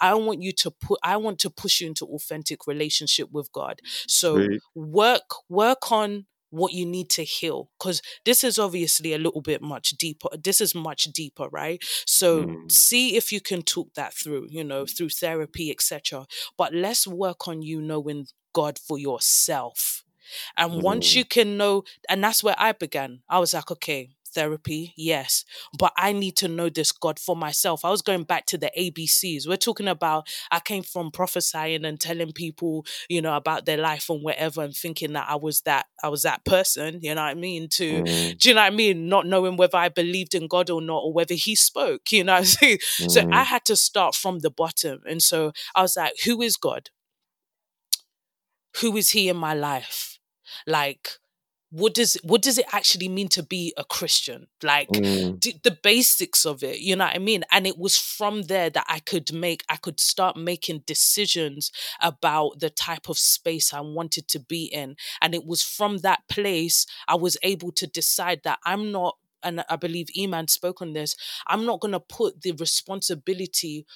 I 0.00 0.14
want 0.14 0.42
you 0.42 0.52
to 0.52 0.70
put. 0.70 0.98
I 1.02 1.16
want 1.16 1.38
to 1.40 1.50
push 1.50 1.80
you 1.80 1.86
into 1.88 2.06
authentic 2.06 2.66
relationship 2.66 3.30
with 3.32 3.50
God. 3.52 3.80
So 4.06 4.36
Sweet. 4.36 4.60
work 4.74 5.22
work 5.48 5.90
on 5.92 6.26
what 6.50 6.72
you 6.72 6.86
need 6.86 7.10
to 7.10 7.24
heal 7.24 7.68
because 7.78 8.00
this 8.24 8.44
is 8.44 8.60
obviously 8.60 9.12
a 9.12 9.18
little 9.18 9.40
bit 9.40 9.60
much 9.60 9.90
deeper 9.90 10.28
this 10.40 10.60
is 10.60 10.72
much 10.72 11.04
deeper 11.06 11.48
right 11.50 11.82
so 12.06 12.44
Mm. 12.44 12.70
see 12.70 13.16
if 13.16 13.32
you 13.32 13.40
can 13.40 13.62
talk 13.62 13.92
that 13.94 14.14
through 14.14 14.46
you 14.48 14.62
know 14.62 14.86
through 14.86 15.08
therapy 15.08 15.72
etc 15.72 16.26
but 16.56 16.72
let's 16.72 17.08
work 17.08 17.48
on 17.48 17.62
you 17.62 17.80
knowing 17.82 18.28
god 18.52 18.78
for 18.78 18.98
yourself 19.00 20.04
and 20.56 20.80
once 20.82 21.08
Mm. 21.12 21.16
you 21.16 21.24
can 21.24 21.56
know 21.56 21.82
and 22.08 22.22
that's 22.22 22.44
where 22.44 22.54
i 22.58 22.70
began 22.72 23.22
i 23.28 23.38
was 23.40 23.52
like 23.52 23.70
okay 23.72 24.13
therapy 24.34 24.92
yes 24.96 25.44
but 25.78 25.92
i 25.96 26.12
need 26.12 26.36
to 26.36 26.48
know 26.48 26.68
this 26.68 26.92
god 26.92 27.18
for 27.18 27.36
myself 27.36 27.84
i 27.84 27.90
was 27.90 28.02
going 28.02 28.24
back 28.24 28.46
to 28.46 28.58
the 28.58 28.70
abcs 28.78 29.46
we're 29.48 29.56
talking 29.56 29.88
about 29.88 30.26
i 30.50 30.58
came 30.60 30.82
from 30.82 31.10
prophesying 31.10 31.84
and 31.84 32.00
telling 32.00 32.32
people 32.32 32.84
you 33.08 33.22
know 33.22 33.36
about 33.36 33.64
their 33.66 33.76
life 33.78 34.10
and 34.10 34.22
whatever 34.22 34.62
and 34.62 34.74
thinking 34.74 35.12
that 35.12 35.26
i 35.28 35.36
was 35.36 35.60
that 35.62 35.86
i 36.02 36.08
was 36.08 36.22
that 36.22 36.44
person 36.44 36.98
you 37.02 37.14
know 37.14 37.22
what 37.22 37.28
i 37.30 37.34
mean 37.34 37.68
to 37.68 38.02
Mm. 38.02 38.38
do 38.38 38.48
you 38.48 38.54
know 38.54 38.60
what 38.62 38.72
i 38.72 38.74
mean 38.74 39.08
not 39.08 39.26
knowing 39.26 39.56
whether 39.56 39.78
i 39.78 39.88
believed 39.88 40.34
in 40.34 40.46
god 40.48 40.68
or 40.70 40.80
not 40.82 40.98
or 40.98 41.12
whether 41.12 41.34
he 41.34 41.54
spoke 41.54 42.10
you 42.12 42.24
know 42.24 42.42
saying? 42.42 42.78
so 42.82 43.22
Mm. 43.22 43.32
i 43.32 43.42
had 43.44 43.64
to 43.66 43.76
start 43.76 44.14
from 44.14 44.40
the 44.40 44.50
bottom 44.50 45.00
and 45.08 45.22
so 45.22 45.52
i 45.74 45.82
was 45.82 45.96
like 45.96 46.12
who 46.24 46.42
is 46.42 46.56
god 46.56 46.90
who 48.80 48.96
is 48.96 49.10
he 49.10 49.28
in 49.28 49.36
my 49.36 49.54
life 49.54 50.18
like 50.66 51.08
what 51.74 51.92
does 51.94 52.16
what 52.22 52.40
does 52.42 52.58
it 52.58 52.66
actually 52.72 53.08
mean 53.08 53.28
to 53.28 53.42
be 53.42 53.72
a 53.76 53.84
christian? 53.84 54.46
Like 54.62 54.88
Mm. 54.92 55.40
d- 55.40 55.60
the 55.62 55.76
basics 55.82 56.46
of 56.46 56.62
it 56.62 56.78
you 56.78 56.94
know 56.96 57.04
what 57.06 57.16
i 57.16 57.18
mean? 57.18 57.42
And 57.50 57.66
it 57.66 57.76
was 57.78 57.96
from 57.98 58.42
there 58.42 58.70
that 58.70 58.86
i 58.88 59.00
could 59.00 59.32
make 59.32 59.64
i 59.68 59.76
could 59.76 59.98
start 60.00 60.36
making 60.36 60.84
decisions 60.86 61.72
about 62.00 62.60
the 62.60 62.70
type 62.70 63.08
of 63.08 63.18
space 63.18 63.74
i 63.74 63.80
wanted 63.80 64.28
to 64.28 64.38
be 64.38 64.64
in. 64.66 64.96
And 65.20 65.34
it 65.34 65.44
was 65.44 65.62
from 65.62 65.98
that 65.98 66.20
place 66.28 66.86
i 67.08 67.14
was 67.16 67.36
able 67.42 67.72
to 67.72 67.86
decide 67.86 68.40
that 68.44 68.58
i'm 68.64 68.92
not 68.92 69.16
and 69.42 69.64
i 69.68 69.76
believe 69.76 70.06
eman 70.18 70.48
spoke 70.48 70.80
on 70.80 70.92
this 70.94 71.16
i'm 71.48 71.64
not 71.66 71.80
going 71.80 71.92
to 71.92 72.00
put 72.00 72.40
the 72.42 72.52
responsibility 72.52 73.86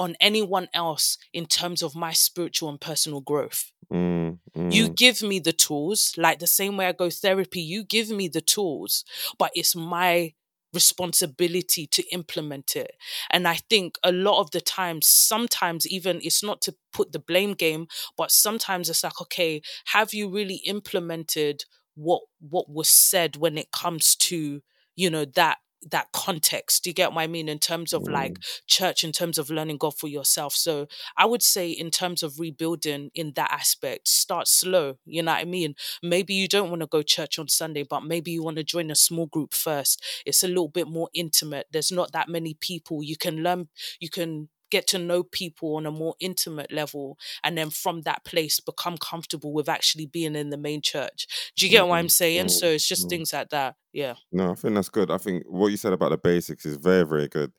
on 0.00 0.16
anyone 0.20 0.68
else 0.74 1.18
in 1.32 1.46
terms 1.46 1.82
of 1.82 1.94
my 1.94 2.12
spiritual 2.12 2.68
and 2.70 2.80
personal 2.80 3.20
growth 3.20 3.70
Mm. 3.92 4.38
you 4.70 4.88
Mm. 4.88 4.96
give 4.96 5.22
me 5.22 5.40
the 5.40 5.52
tools, 5.52 6.12
like 6.16 6.38
the 6.38 6.46
same 6.46 6.76
way 6.76 6.86
I 6.86 6.92
go 6.92 7.10
therapy, 7.10 7.60
you 7.60 7.84
give 7.84 8.08
me 8.10 8.28
the 8.28 8.40
tools, 8.40 9.04
but 9.38 9.50
it's 9.54 9.74
my 9.74 10.34
responsibility 10.72 11.86
to 11.88 12.02
implement 12.12 12.76
it. 12.76 12.92
And 13.30 13.48
I 13.48 13.56
think 13.68 13.98
a 14.04 14.12
lot 14.12 14.40
of 14.40 14.50
the 14.52 14.60
times, 14.60 15.06
sometimes 15.06 15.86
even 15.88 16.20
it's 16.22 16.42
not 16.42 16.60
to 16.62 16.76
put 16.92 17.12
the 17.12 17.18
blame 17.18 17.54
game, 17.54 17.86
but 18.16 18.30
sometimes 18.30 18.88
it's 18.88 19.02
like, 19.04 19.20
okay, 19.20 19.62
have 19.86 20.14
you 20.14 20.28
really 20.28 20.60
implemented 20.66 21.64
what 21.96 22.22
what 22.38 22.70
was 22.70 22.88
said 22.88 23.36
when 23.36 23.58
it 23.58 23.72
comes 23.72 24.14
to, 24.16 24.62
you 24.96 25.10
know, 25.10 25.24
that 25.24 25.58
that 25.90 26.08
context 26.12 26.84
do 26.84 26.90
you 26.90 26.94
get 26.94 27.12
what 27.12 27.22
i 27.22 27.26
mean 27.26 27.48
in 27.48 27.58
terms 27.58 27.92
of 27.92 28.02
like 28.08 28.34
mm. 28.34 28.60
church 28.66 29.02
in 29.04 29.12
terms 29.12 29.38
of 29.38 29.50
learning 29.50 29.78
god 29.78 29.96
for 29.96 30.08
yourself 30.08 30.54
so 30.54 30.86
I 31.16 31.26
would 31.26 31.42
say, 31.42 31.70
in 31.70 31.90
terms 31.90 32.22
of 32.22 32.38
rebuilding 32.38 33.10
in 33.14 33.32
that 33.36 33.52
aspect, 33.52 34.08
start 34.08 34.48
slow. 34.48 34.96
You 35.04 35.22
know 35.22 35.32
what 35.32 35.40
I 35.40 35.44
mean? 35.44 35.74
Maybe 36.02 36.34
you 36.34 36.48
don't 36.48 36.70
want 36.70 36.80
to 36.80 36.86
go 36.86 37.02
church 37.02 37.38
on 37.38 37.48
Sunday, 37.48 37.84
but 37.88 38.04
maybe 38.04 38.30
you 38.30 38.42
want 38.42 38.56
to 38.56 38.64
join 38.64 38.90
a 38.90 38.94
small 38.94 39.26
group 39.26 39.54
first. 39.54 40.02
It's 40.26 40.42
a 40.42 40.48
little 40.48 40.68
bit 40.68 40.88
more 40.88 41.08
intimate. 41.14 41.66
There's 41.72 41.92
not 41.92 42.12
that 42.12 42.28
many 42.28 42.54
people. 42.54 43.02
You 43.02 43.16
can 43.16 43.42
learn, 43.42 43.68
you 44.00 44.10
can 44.10 44.48
get 44.70 44.86
to 44.88 44.98
know 44.98 45.22
people 45.22 45.76
on 45.76 45.86
a 45.86 45.90
more 45.90 46.14
intimate 46.20 46.72
level. 46.72 47.18
And 47.42 47.56
then 47.58 47.70
from 47.70 48.02
that 48.02 48.24
place, 48.24 48.60
become 48.60 48.96
comfortable 48.98 49.52
with 49.52 49.68
actually 49.68 50.06
being 50.06 50.36
in 50.36 50.50
the 50.50 50.56
main 50.56 50.82
church. 50.82 51.26
Do 51.56 51.66
you 51.66 51.70
get 51.70 51.86
what 51.86 51.96
I'm 51.96 52.08
saying? 52.08 52.46
Mm. 52.46 52.50
So 52.50 52.66
it's 52.66 52.86
just 52.86 53.06
Mm. 53.06 53.10
things 53.10 53.32
like 53.32 53.50
that. 53.50 53.76
Yeah. 53.92 54.14
No, 54.32 54.52
I 54.52 54.54
think 54.54 54.74
that's 54.74 54.88
good. 54.88 55.10
I 55.10 55.18
think 55.18 55.44
what 55.46 55.68
you 55.68 55.76
said 55.76 55.92
about 55.92 56.10
the 56.10 56.18
basics 56.18 56.64
is 56.64 56.76
very, 56.76 57.04
very 57.04 57.28
good. 57.28 57.52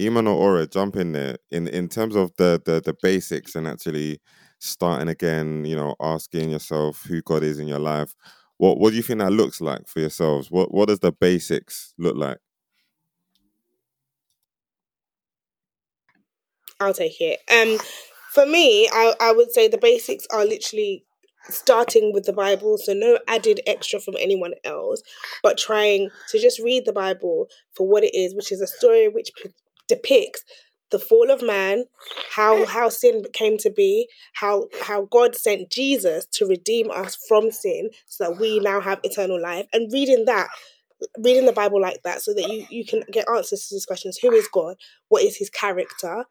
Iman 0.00 0.26
or 0.28 0.36
Aura, 0.36 0.66
jump 0.66 0.96
in 0.96 1.12
there 1.12 1.38
in 1.50 1.66
in 1.68 1.88
terms 1.88 2.14
of 2.14 2.30
the 2.36 2.60
the 2.64 2.80
the 2.80 2.94
basics 3.02 3.56
and 3.56 3.66
actually 3.66 4.20
starting 4.60 5.08
again. 5.08 5.64
You 5.64 5.76
know, 5.76 5.96
asking 6.00 6.50
yourself 6.50 7.04
who 7.08 7.20
God 7.22 7.42
is 7.42 7.58
in 7.58 7.68
your 7.68 7.80
life. 7.80 8.14
What 8.58 8.78
what 8.78 8.90
do 8.90 8.96
you 8.96 9.02
think 9.02 9.20
that 9.20 9.32
looks 9.32 9.60
like 9.60 9.88
for 9.88 10.00
yourselves? 10.00 10.50
What 10.50 10.72
what 10.72 10.88
does 10.88 11.00
the 11.00 11.12
basics 11.12 11.94
look 11.98 12.16
like? 12.16 12.38
I'll 16.80 16.94
take 16.94 17.20
it. 17.20 17.40
Um, 17.50 17.78
for 18.32 18.46
me, 18.46 18.88
I, 18.92 19.14
I 19.20 19.32
would 19.32 19.50
say 19.52 19.68
the 19.68 19.78
basics 19.78 20.26
are 20.32 20.44
literally 20.44 21.04
starting 21.48 22.12
with 22.12 22.24
the 22.24 22.32
Bible, 22.32 22.78
so 22.78 22.92
no 22.92 23.18
added 23.26 23.60
extra 23.66 24.00
from 24.00 24.14
anyone 24.20 24.52
else, 24.64 25.02
but 25.42 25.56
trying 25.58 26.10
to 26.28 26.38
just 26.38 26.58
read 26.60 26.84
the 26.84 26.92
Bible 26.92 27.48
for 27.72 27.88
what 27.88 28.04
it 28.04 28.14
is, 28.14 28.34
which 28.34 28.52
is 28.52 28.60
a 28.60 28.66
story 28.66 29.08
which 29.08 29.30
p- 29.42 29.50
depicts 29.88 30.44
the 30.90 30.98
fall 30.98 31.30
of 31.30 31.42
man, 31.42 31.84
how 32.30 32.64
how 32.64 32.88
sin 32.88 33.24
came 33.32 33.58
to 33.58 33.70
be, 33.70 34.08
how 34.34 34.68
how 34.82 35.02
God 35.10 35.34
sent 35.34 35.70
Jesus 35.70 36.26
to 36.32 36.46
redeem 36.46 36.90
us 36.90 37.16
from 37.28 37.50
sin, 37.50 37.90
so 38.06 38.24
that 38.24 38.40
we 38.40 38.60
now 38.60 38.80
have 38.80 39.00
eternal 39.02 39.40
life, 39.40 39.66
and 39.72 39.92
reading 39.92 40.24
that. 40.26 40.48
Reading 41.18 41.46
the 41.46 41.52
Bible 41.52 41.80
like 41.80 42.02
that, 42.02 42.22
so 42.22 42.34
that 42.34 42.48
you, 42.50 42.66
you 42.70 42.84
can 42.84 43.04
get 43.12 43.28
answers 43.32 43.68
to 43.68 43.74
these 43.76 43.86
questions: 43.86 44.18
Who 44.20 44.32
is 44.32 44.48
God? 44.52 44.76
What 45.08 45.22
is 45.22 45.36
His 45.36 45.48
character? 45.48 46.24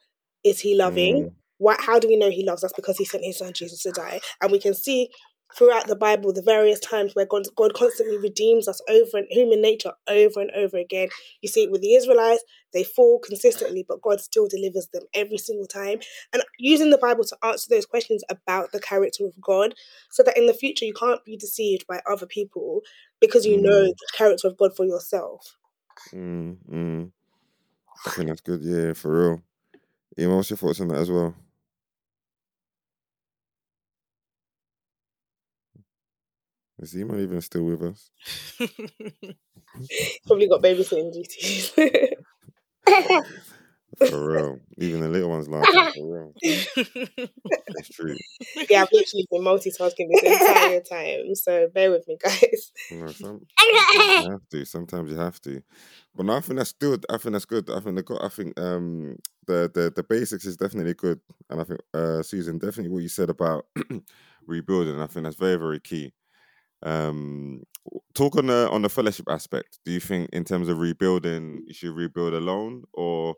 Is 0.49 0.60
He 0.62 0.75
loving? 0.75 1.25
Mm, 1.25 1.33
why, 1.60 1.75
how 1.79 1.99
do 1.99 2.07
we 2.07 2.17
know 2.17 2.29
he 2.29 2.45
loves 2.45 2.63
us? 2.63 2.73
Because 2.75 2.97
he 2.97 3.05
sent 3.05 3.23
his 3.23 3.39
son 3.39 3.53
Jesus 3.53 3.81
to 3.83 3.91
die. 3.91 4.19
And 4.41 4.51
we 4.51 4.60
can 4.60 4.73
see 4.73 5.10
throughout 5.55 5.88
the 5.88 5.95
Bible 5.95 6.33
the 6.33 6.41
various 6.41 6.79
times 6.79 7.15
where 7.15 7.25
God, 7.25 7.47
God 7.55 7.73
constantly 7.73 8.17
redeems 8.17 8.67
us 8.67 8.81
over 8.89 9.17
and 9.17 9.27
human 9.29 9.62
nature 9.62 9.93
over 10.07 10.41
and 10.41 10.51
over 10.51 10.77
again. 10.77 11.07
You 11.41 11.49
see 11.49 11.63
it 11.63 11.71
with 11.71 11.81
the 11.81 11.95
Israelites, 11.95 12.43
they 12.73 12.83
fall 12.83 13.19
consistently, 13.19 13.86
but 13.88 14.01
God 14.01 14.19
still 14.19 14.47
delivers 14.47 14.88
them 14.93 15.03
every 15.13 15.38
single 15.38 15.65
time. 15.65 15.99
And 16.33 16.43
using 16.60 16.89
the 16.89 16.97
Bible 16.97 17.23
to 17.23 17.38
answer 17.43 17.67
those 17.69 17.86
questions 17.86 18.23
about 18.29 18.71
the 18.71 18.81
character 18.81 19.25
of 19.25 19.39
God, 19.41 19.73
so 20.12 20.21
that 20.23 20.38
in 20.38 20.47
the 20.47 20.53
future 20.53 20.86
you 20.86 20.93
can't 20.93 21.23
be 21.25 21.38
deceived 21.38 21.88
by 21.88 22.01
other 22.10 22.25
people 22.25 22.81
because 23.21 23.45
you 23.45 23.60
know 23.60 23.88
Mm. 23.88 23.95
the 23.97 24.07
character 24.13 24.47
of 24.47 24.57
God 24.57 24.75
for 24.75 24.86
yourself. 24.86 25.55
mm, 26.13 26.57
mm. 26.69 27.12
I 28.05 28.10
think 28.12 28.27
that's 28.27 28.41
good. 28.41 28.62
Yeah, 28.62 28.93
for 28.93 29.29
real. 29.29 29.43
Iman, 30.19 30.36
what's 30.36 30.49
your 30.49 30.58
thoughts 30.58 30.82
on 30.82 30.89
that 30.89 30.97
as 30.99 31.12
well? 31.12 31.34
Is 36.80 36.95
Iman 36.95 37.19
even 37.21 37.41
still 37.41 37.63
with 37.65 37.82
us? 37.84 38.12
Probably 40.25 40.47
got 40.47 40.62
babysitting 40.62 41.13
duties. 41.13 41.71
For 44.10 44.31
real. 44.31 44.60
Even 44.77 45.01
the 45.01 45.10
little 45.10 45.29
ones 45.29 45.49
laughing. 45.49 45.91
For 45.95 46.13
real. 46.13 46.33
It's 46.41 47.89
true. 47.89 48.15
yeah, 48.69 48.83
I've 48.83 48.89
literally 48.91 49.27
been 49.31 49.41
multitasking 49.41 50.07
this 50.12 50.23
entire 50.23 50.81
time, 50.81 51.36
so 51.36 51.67
bear 51.73 51.91
with 51.91 52.07
me, 52.07 52.17
guys. 52.21 52.71
Know, 52.91 53.07
some, 53.07 53.41
sometimes 53.60 54.25
you 54.25 54.31
have 54.31 54.49
to. 54.51 54.65
Sometimes 54.65 55.12
you 55.12 55.17
have 55.17 55.41
to. 55.41 55.63
But 56.15 56.25
no, 56.25 56.33
I 56.36 56.41
think 56.41 56.57
that's 56.57 56.73
good. 56.73 57.05
I 57.10 57.17
think 57.17 57.33
that's 57.33 57.45
good. 57.45 57.69
I 57.69 57.79
think 57.79 57.95
the 57.95 58.19
I 58.21 58.29
think 58.29 58.60
um 58.60 59.17
the 59.45 59.69
the 59.73 59.91
the 59.95 60.03
basics 60.03 60.45
is 60.45 60.57
definitely 60.57 60.93
good, 60.93 61.19
and 61.49 61.62
I 61.62 61.63
think 61.63 61.79
uh 61.93 62.23
Susan 62.23 62.57
definitely 62.57 62.89
what 62.89 63.03
you 63.03 63.10
said 63.10 63.29
about 63.29 63.65
rebuilding. 64.47 64.99
I 65.01 65.07
think 65.07 65.23
that's 65.23 65.36
very 65.36 65.57
very 65.57 65.79
key. 65.79 66.13
Um, 66.83 67.63
talk 68.13 68.36
on 68.36 68.47
the 68.47 68.69
on 68.71 68.81
the 68.83 68.89
fellowship 68.89 69.27
aspect. 69.29 69.79
Do 69.86 69.91
you 69.91 69.99
think 69.99 70.29
in 70.33 70.43
terms 70.43 70.69
of 70.69 70.79
rebuilding, 70.79 71.63
you 71.67 71.73
should 71.73 71.95
rebuild 71.95 72.33
alone, 72.33 72.83
or 72.93 73.36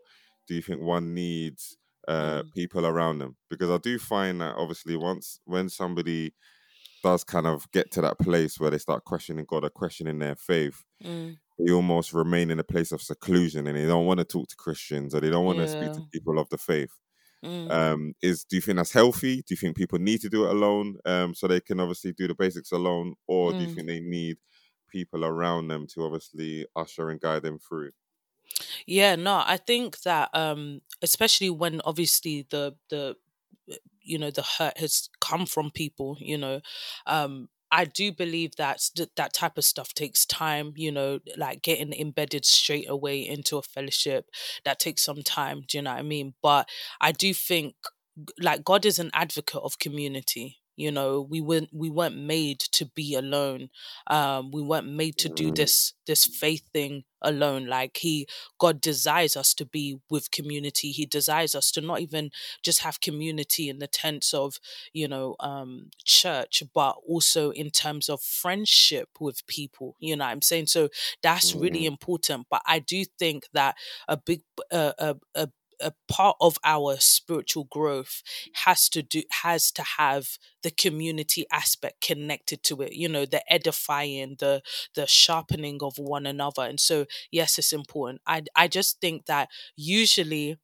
do 0.50 0.56
you 0.56 0.62
think 0.62 0.82
one 0.82 1.14
needs 1.14 1.78
uh 2.08 2.42
Mm. 2.42 2.52
people 2.54 2.86
around 2.86 3.20
them? 3.20 3.38
Because 3.50 3.70
I 3.70 3.78
do 3.78 3.98
find 4.00 4.42
that 4.42 4.56
obviously 4.56 4.96
once 4.96 5.40
when 5.46 5.70
somebody 5.70 6.34
does 7.02 7.24
kind 7.24 7.46
of 7.46 7.70
get 7.72 7.90
to 7.92 8.02
that 8.02 8.18
place 8.18 8.60
where 8.60 8.70
they 8.70 8.78
start 8.78 9.04
questioning 9.04 9.46
God 9.46 9.64
or 9.64 9.70
questioning 9.70 10.18
their 10.18 10.36
faith, 10.36 10.84
Mm, 11.04 11.40
they 11.58 11.72
almost 11.72 12.12
remain 12.14 12.50
in 12.50 12.58
a 12.60 12.64
place 12.64 12.92
of 12.92 13.02
seclusion 13.02 13.66
and 13.66 13.76
they 13.76 13.86
don't 13.86 14.06
want 14.06 14.18
to 14.18 14.24
talk 14.24 14.48
to 14.48 14.56
Christians 14.56 15.14
or 15.14 15.20
they 15.20 15.30
don't 15.30 15.46
want 15.46 15.58
to 15.60 15.68
speak 15.68 15.92
to 15.94 16.02
people 16.12 16.38
of 16.38 16.48
the 16.50 16.58
faith. 16.58 16.92
mm. 17.42 17.70
Um, 17.70 18.14
is 18.22 18.44
do 18.44 18.56
you 18.56 18.62
think 18.62 18.76
that's 18.76 18.92
healthy? 18.92 19.36
Do 19.38 19.44
you 19.50 19.56
think 19.56 19.76
people 19.76 19.98
need 19.98 20.20
to 20.22 20.28
do 20.28 20.44
it 20.46 20.50
alone 20.50 20.96
um, 21.04 21.34
so 21.34 21.46
they 21.46 21.60
can 21.60 21.78
obviously 21.80 22.12
do 22.12 22.26
the 22.28 22.34
basics 22.34 22.72
alone, 22.72 23.14
or 23.28 23.54
do 23.54 23.62
you 23.62 23.68
Mm. 23.68 23.74
think 23.74 23.86
they 23.86 24.00
need 24.00 24.38
people 24.88 25.24
around 25.24 25.68
them 25.68 25.86
to 25.94 26.04
obviously 26.04 26.66
usher 26.76 27.10
and 27.10 27.20
guide 27.20 27.42
them 27.42 27.58
through? 27.58 27.92
Yeah, 28.86 29.16
no, 29.16 29.42
I 29.44 29.56
think 29.56 30.00
that 30.02 30.30
um 30.34 30.80
especially 31.02 31.50
when 31.50 31.80
obviously 31.84 32.46
the 32.50 32.74
the 32.90 33.16
uh, 33.70 33.74
you 34.02 34.18
know 34.18 34.30
the 34.30 34.42
hurt 34.42 34.78
has 34.78 35.08
come 35.20 35.46
from 35.46 35.70
people, 35.70 36.16
you 36.20 36.38
know, 36.38 36.60
um 37.06 37.48
I 37.72 37.84
do 37.84 38.10
believe 38.10 38.56
that 38.56 38.80
that 39.16 39.32
type 39.32 39.56
of 39.56 39.64
stuff 39.64 39.94
takes 39.94 40.26
time, 40.26 40.72
you 40.76 40.90
know, 40.90 41.20
like 41.36 41.62
getting 41.62 41.92
embedded 41.92 42.44
straight 42.44 42.88
away 42.90 43.20
into 43.26 43.58
a 43.58 43.62
fellowship. 43.62 44.26
That 44.64 44.80
takes 44.80 45.02
some 45.04 45.22
time, 45.22 45.62
do 45.68 45.78
you 45.78 45.82
know 45.82 45.92
what 45.92 46.00
I 46.00 46.02
mean? 46.02 46.34
But 46.42 46.68
I 47.00 47.12
do 47.12 47.32
think 47.32 47.74
like 48.40 48.64
God 48.64 48.84
is 48.84 48.98
an 48.98 49.10
advocate 49.14 49.62
of 49.62 49.78
community 49.78 50.59
you 50.80 50.90
know 50.90 51.20
we 51.20 51.40
weren't 51.40 51.68
we 51.72 51.90
weren't 51.90 52.16
made 52.16 52.58
to 52.60 52.86
be 52.86 53.14
alone 53.14 53.68
um 54.06 54.50
we 54.50 54.62
weren't 54.62 54.88
made 54.88 55.16
to 55.18 55.28
do 55.28 55.50
Mm, 55.50 55.60
this 55.60 55.94
this 56.06 56.26
faith 56.26 56.68
thing 56.72 57.04
alone 57.22 57.66
like 57.66 57.98
he 57.98 58.26
god 58.58 58.80
desires 58.80 59.36
us 59.36 59.52
to 59.54 59.66
be 59.66 59.98
with 60.10 60.30
community 60.30 60.90
he 60.90 61.04
desires 61.06 61.54
us 61.54 61.70
to 61.70 61.80
not 61.80 62.00
even 62.00 62.30
just 62.62 62.80
have 62.80 63.00
community 63.00 63.68
in 63.68 63.78
the 63.78 63.86
tense 63.86 64.32
of 64.32 64.58
you 64.92 65.06
know 65.08 65.36
um 65.40 65.90
church 66.04 66.62
but 66.74 66.96
also 67.06 67.50
in 67.50 67.70
terms 67.70 68.08
of 68.08 68.22
friendship 68.22 69.08
with 69.20 69.46
people 69.46 69.96
you 70.00 70.16
know 70.16 70.24
what 70.24 70.30
i'm 70.30 70.42
saying? 70.42 70.66
So 70.66 70.88
that's 71.22 71.54
really 71.54 71.84
mm, 71.84 71.86
important 71.86 72.46
but 72.50 72.62
i 72.66 72.78
do 72.78 73.04
think 73.18 73.44
that 73.52 73.76
a 74.08 74.16
big 74.16 74.42
uh, 74.72 74.92
a, 74.98 75.16
a 75.34 75.48
a 75.82 75.92
part 76.08 76.36
of 76.40 76.58
our 76.64 76.96
spiritual 76.98 77.64
growth 77.64 78.22
has 78.64 78.88
to 78.90 79.02
do 79.02 79.22
has 79.42 79.70
to 79.72 79.82
have 79.98 80.38
the 80.62 80.70
community 80.70 81.46
aspect 81.52 82.00
connected 82.00 82.62
to 82.64 82.80
it 82.82 82.92
you 82.92 83.08
know 83.08 83.24
the 83.24 83.42
edifying 83.52 84.36
the 84.38 84.62
the 84.94 85.06
sharpening 85.06 85.78
of 85.82 85.98
one 85.98 86.26
another. 86.26 86.62
And 86.62 86.78
so 86.80 87.06
yes 87.30 87.58
it's 87.58 87.72
important. 87.72 88.20
I 88.26 88.42
i 88.56 88.68
just 88.68 89.00
think 89.00 89.26
that 89.26 89.48
usually 89.76 90.58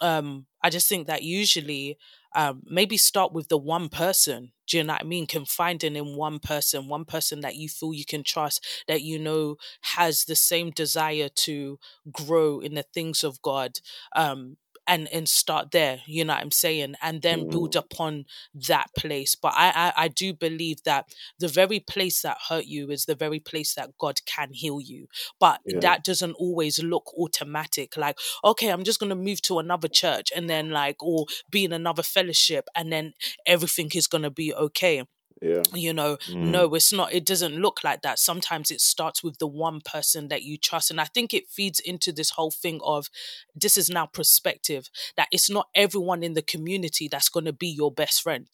um 0.00 0.46
i 0.62 0.70
just 0.70 0.88
think 0.88 1.06
that 1.06 1.22
usually 1.22 1.98
um 2.34 2.62
maybe 2.66 2.96
start 2.96 3.32
with 3.32 3.48
the 3.48 3.58
one 3.58 3.88
person 3.88 4.52
do 4.66 4.76
you 4.76 4.84
know 4.84 4.92
what 4.92 5.00
i 5.02 5.04
mean? 5.04 5.26
Confiding 5.26 5.96
in 5.96 6.14
one 6.16 6.38
person 6.38 6.88
one 6.88 7.04
person 7.04 7.40
that 7.40 7.56
you 7.56 7.68
feel 7.68 7.94
you 7.94 8.04
can 8.04 8.22
trust 8.22 8.64
that 8.86 9.02
you 9.02 9.18
know 9.18 9.56
has 9.82 10.24
the 10.24 10.36
same 10.36 10.70
desire 10.70 11.28
to 11.36 11.78
grow 12.12 12.60
in 12.60 12.74
the 12.74 12.82
things 12.94 13.24
of 13.24 13.40
god 13.42 13.78
um 14.14 14.56
and 14.88 15.08
and 15.12 15.28
start 15.28 15.70
there 15.70 16.00
you 16.06 16.24
know 16.24 16.34
what 16.34 16.42
i'm 16.42 16.50
saying 16.50 16.94
and 17.02 17.22
then 17.22 17.48
build 17.48 17.74
mm, 17.74 17.78
upon 17.78 18.24
that 18.54 18.88
place. 18.96 19.34
But 19.34 19.52
I, 19.54 19.72
I 19.74 20.04
i 20.04 20.08
do 20.08 20.32
believe 20.32 20.82
that 20.84 21.06
the 21.38 21.48
very 21.48 21.80
place 21.80 22.22
that 22.22 22.38
hurt 22.48 22.66
you 22.66 22.90
is 22.90 23.04
the 23.04 23.14
very 23.14 23.40
place 23.40 23.74
that 23.74 23.90
god 23.98 24.20
can 24.26 24.50
heal 24.52 24.80
you. 24.80 25.06
But 25.38 25.60
yeah. 25.64 25.80
that 25.80 26.04
doesn't 26.04 26.32
always 26.32 26.82
look 26.82 27.12
automatic 27.18 27.96
like 27.96 28.18
okay 28.44 28.68
i'm 28.68 28.84
just 28.84 29.00
going 29.00 29.10
to 29.10 29.16
move 29.16 29.42
to 29.42 29.58
another 29.58 29.88
church 29.88 30.30
and 30.34 30.48
then 30.48 30.70
like 30.70 31.02
or 31.02 31.26
be 31.50 31.64
in 31.64 31.72
another 31.72 32.02
fellowship 32.02 32.68
and 32.74 32.92
then 32.92 33.12
everything 33.46 33.90
is 33.94 34.06
going 34.06 34.22
to 34.22 34.30
be 34.30 34.54
okay 34.54 35.04
Yeah. 35.40 35.62
you 35.74 35.92
know 35.92 36.16
Mm. 36.28 36.50
no 36.50 36.74
it's 36.74 36.92
not 36.92 37.12
it 37.12 37.24
doesn't 37.24 37.54
look 37.54 37.84
like 37.84 38.02
that 38.02 38.18
sometimes 38.18 38.70
it 38.70 38.80
starts 38.80 39.22
with 39.22 39.38
the 39.38 39.46
one 39.46 39.80
person 39.80 40.28
that 40.28 40.42
you 40.42 40.56
trust 40.58 40.90
and 40.90 41.00
i 41.00 41.04
think 41.04 41.32
it 41.32 41.48
feeds 41.48 41.80
into 41.80 42.12
this 42.12 42.30
whole 42.30 42.50
thing 42.50 42.80
of 42.82 43.08
this 43.54 43.76
is 43.76 43.88
now 43.88 44.06
perspective 44.06 44.90
that 45.16 45.28
it's 45.30 45.48
not 45.50 45.68
everyone 45.74 46.22
in 46.22 46.34
the 46.34 46.42
community 46.42 47.08
that's 47.08 47.28
going 47.28 47.44
to 47.46 47.52
be 47.52 47.68
your 47.68 47.92
best 47.92 48.22
friend 48.22 48.48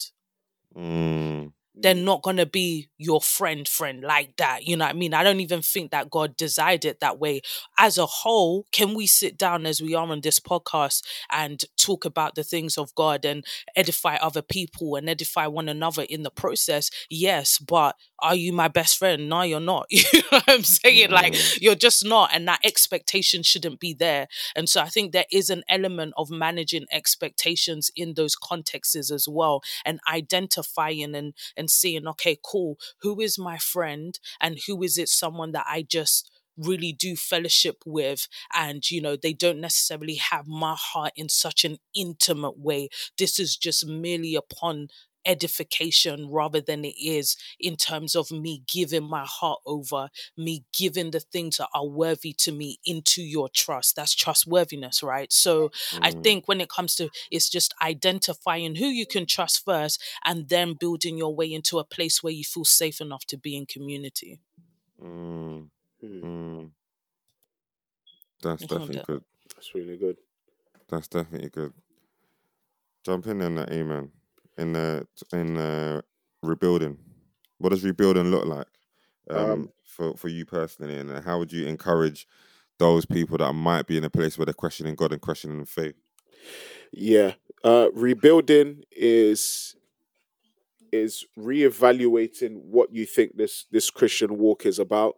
Mm. 0.75 1.53
They're 1.77 1.93
not 1.93 2.21
going 2.21 2.37
to 2.37 2.45
be 2.45 2.89
your 2.97 3.21
friend 3.21 3.67
friend 3.67 4.01
like 4.01 4.35
that 4.37 4.65
you 4.65 4.77
know 4.77 4.85
what 4.85 4.95
i 4.95 4.97
mean? 4.97 5.13
I 5.13 5.23
don't 5.23 5.39
even 5.39 5.61
think 5.61 5.91
that 5.91 6.09
god 6.09 6.37
designed 6.37 6.85
it 6.85 6.99
that 6.99 7.19
way. 7.19 7.41
As 7.77 7.97
a 7.97 8.05
whole 8.05 8.65
can 8.71 8.93
we 8.93 9.07
sit 9.07 9.37
down 9.37 9.65
as 9.65 9.81
we 9.81 9.93
are 9.95 10.07
on 10.07 10.21
this 10.21 10.39
podcast 10.39 11.03
and 11.31 11.63
talk 11.77 12.05
about 12.05 12.35
the 12.35 12.43
things 12.43 12.77
of 12.77 12.93
god 12.95 13.25
and 13.25 13.45
edify 13.75 14.15
other 14.15 14.41
people 14.41 14.95
and 14.95 15.09
edify 15.09 15.47
one 15.47 15.69
another 15.69 16.03
in 16.03 16.23
the 16.23 16.31
process? 16.31 16.89
Yes 17.09 17.59
but 17.59 17.95
are 18.19 18.35
you 18.35 18.53
my 18.53 18.67
best 18.67 18.97
friend? 18.97 19.29
No 19.29 19.41
you're 19.41 19.59
not. 19.59 19.87
You 19.95 20.21
know 20.21 20.27
what 20.29 20.43
i'm 20.47 20.63
saying? 20.63 21.11
Like 21.11 21.33
mm, 21.33 21.61
you're 21.61 21.75
just 21.75 22.05
not 22.05 22.29
and 22.33 22.47
that 22.47 22.59
expectation 22.63 23.43
shouldn't 23.43 23.79
be 23.79 23.93
there. 23.93 24.27
And 24.55 24.69
so 24.69 24.81
i 24.81 24.87
think 24.89 25.11
there 25.11 25.25
is 25.31 25.49
an 25.49 25.63
element 25.69 26.13
of 26.17 26.29
managing 26.29 26.85
expectations 26.91 27.91
in 27.95 28.13
those 28.13 28.35
contexts 28.35 29.11
as 29.11 29.27
well 29.27 29.61
and 29.83 29.99
identifying 30.11 31.15
and 31.15 31.33
and 31.57 31.64
seeing 31.67 32.07
okay 32.07 32.37
cool 32.43 32.77
who 33.01 33.19
is 33.19 33.37
my 33.37 33.57
friend 33.57 34.19
and 34.41 34.59
who 34.67 34.81
is 34.83 34.97
it 34.97 35.09
someone 35.09 35.51
that 35.51 35.65
i 35.67 35.81
just 35.81 36.29
really 36.57 36.93
do 36.93 37.15
fellowship 37.15 37.83
with? 37.85 38.27
And 38.53 38.89
you 38.89 39.01
know 39.01 39.15
they 39.15 39.33
don't 39.33 39.59
necessarily 39.59 40.15
have 40.15 40.47
my 40.47 40.75
heart 40.77 41.13
in 41.15 41.29
such 41.29 41.65
an 41.65 41.77
intimate 41.95 42.57
way. 42.57 42.89
This 43.17 43.39
is 43.39 43.57
just 43.57 43.85
merely 43.85 44.35
upon 44.35 44.87
edification 45.25 46.29
rather 46.29 46.61
than 46.61 46.85
it 46.85 46.95
is 46.99 47.35
in 47.59 47.75
terms 47.75 48.15
of 48.15 48.31
me 48.31 48.63
giving 48.67 49.03
my 49.03 49.25
heart 49.25 49.59
over 49.65 50.09
me 50.37 50.63
giving 50.77 51.11
the 51.11 51.19
things 51.19 51.57
that 51.57 51.69
are 51.73 51.87
worthy 51.87 52.33
to 52.33 52.51
me 52.51 52.79
into 52.85 53.21
your 53.21 53.49
trust 53.49 53.95
that's 53.95 54.15
trustworthiness 54.15 55.03
right 55.03 55.31
so 55.31 55.71
I 56.01 56.11
Mm. 56.11 56.23
think 56.23 56.47
when 56.47 56.61
it 56.61 56.69
comes 56.69 56.95
to 56.95 57.09
it's 57.31 57.49
just 57.49 57.73
identifying 57.81 58.75
who 58.75 58.87
you 58.87 59.05
can 59.05 59.25
trust 59.25 59.63
first 59.65 60.01
and 60.25 60.49
then 60.49 60.73
building 60.73 61.17
your 61.17 61.35
way 61.35 61.51
into 61.51 61.79
a 61.79 61.83
place 61.83 62.23
where 62.23 62.33
you 62.33 62.43
feel 62.43 62.65
safe 62.65 63.01
enough 63.01 63.25
to 63.27 63.37
be 63.37 63.55
in 63.55 63.65
community. 63.65 64.39
Mm. 65.01 65.69
mm. 66.03 66.21
Mm. 66.23 66.71
That's 68.41 68.63
I 68.63 68.65
definitely 68.65 69.01
good. 69.05 69.23
That's 69.55 69.73
really 69.75 69.97
good. 69.97 70.17
That's 70.89 71.07
definitely 71.07 71.49
good. 71.49 71.73
Jump 73.03 73.27
in 73.27 73.41
on 73.41 73.55
that, 73.55 73.71
Iman. 73.71 74.11
In 74.57 74.73
the 74.73 75.07
in 75.33 75.55
the 75.55 76.03
rebuilding, 76.41 76.97
what 77.57 77.69
does 77.69 77.83
rebuilding 77.83 78.31
look 78.31 78.45
like 78.45 78.67
um, 79.29 79.49
Um, 79.51 79.71
for 79.85 80.15
for 80.15 80.29
you 80.29 80.45
personally, 80.45 80.97
and 80.97 81.23
how 81.25 81.39
would 81.39 81.51
you 81.51 81.67
encourage 81.67 82.27
those 82.79 83.05
people 83.05 83.37
that 83.39 83.53
might 83.53 83.87
be 83.87 83.97
in 83.97 84.03
a 84.05 84.09
place 84.09 84.37
where 84.37 84.45
they're 84.45 84.53
questioning 84.53 84.95
God 84.95 85.11
and 85.13 85.21
questioning 85.21 85.65
faith? 85.65 85.95
yeah. 86.91 87.33
Uh, 87.63 87.89
rebuilding 87.93 88.83
is 88.91 89.75
is 90.91 91.25
reevaluating 91.37 92.55
what 92.63 92.93
you 92.93 93.05
think 93.05 93.35
this 93.37 93.65
this 93.71 93.89
Christian 93.89 94.37
walk 94.37 94.65
is 94.65 94.79
about. 94.79 95.15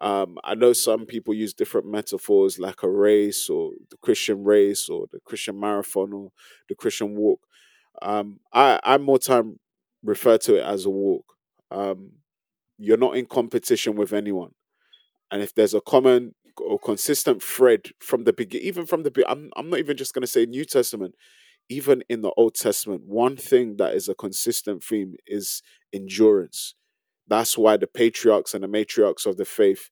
Um, 0.00 0.38
I 0.44 0.54
know 0.54 0.72
some 0.72 1.06
people 1.06 1.34
use 1.34 1.54
different 1.54 1.86
metaphors 1.86 2.58
like 2.58 2.82
a 2.82 2.90
race 2.90 3.50
or 3.50 3.72
the 3.90 3.96
Christian 3.98 4.44
race 4.44 4.88
or 4.88 5.06
the 5.12 5.20
Christian 5.20 5.60
marathon 5.60 6.12
or 6.12 6.32
the 6.68 6.74
Christian 6.74 7.16
walk. 7.16 7.40
Um, 8.02 8.40
I, 8.52 8.80
I 8.84 8.98
more 8.98 9.18
time 9.18 9.58
refer 10.02 10.38
to 10.38 10.56
it 10.56 10.64
as 10.64 10.84
a 10.84 10.90
walk. 10.90 11.24
Um, 11.70 12.12
you're 12.78 12.96
not 12.96 13.16
in 13.16 13.26
competition 13.26 13.94
with 13.96 14.12
anyone. 14.12 14.52
And 15.30 15.42
if 15.42 15.54
there's 15.54 15.74
a 15.74 15.80
common 15.80 16.34
or 16.58 16.78
consistent 16.78 17.42
thread 17.42 17.90
from 18.00 18.24
the 18.24 18.32
beginning, 18.32 18.66
even 18.66 18.86
from 18.86 19.02
the 19.02 19.24
I'm, 19.28 19.50
I'm 19.56 19.70
not 19.70 19.78
even 19.78 19.96
just 19.96 20.14
going 20.14 20.22
to 20.22 20.26
say 20.26 20.46
New 20.46 20.64
Testament, 20.64 21.14
even 21.68 22.02
in 22.08 22.22
the 22.22 22.32
Old 22.36 22.54
Testament, 22.54 23.02
one 23.06 23.36
thing 23.36 23.76
that 23.76 23.94
is 23.94 24.08
a 24.08 24.14
consistent 24.14 24.82
theme 24.84 25.14
is 25.26 25.62
endurance. 25.92 26.74
That's 27.28 27.56
why 27.56 27.76
the 27.76 27.86
patriarchs 27.86 28.52
and 28.52 28.64
the 28.64 28.68
matriarchs 28.68 29.26
of 29.26 29.36
the 29.36 29.44
faith 29.44 29.88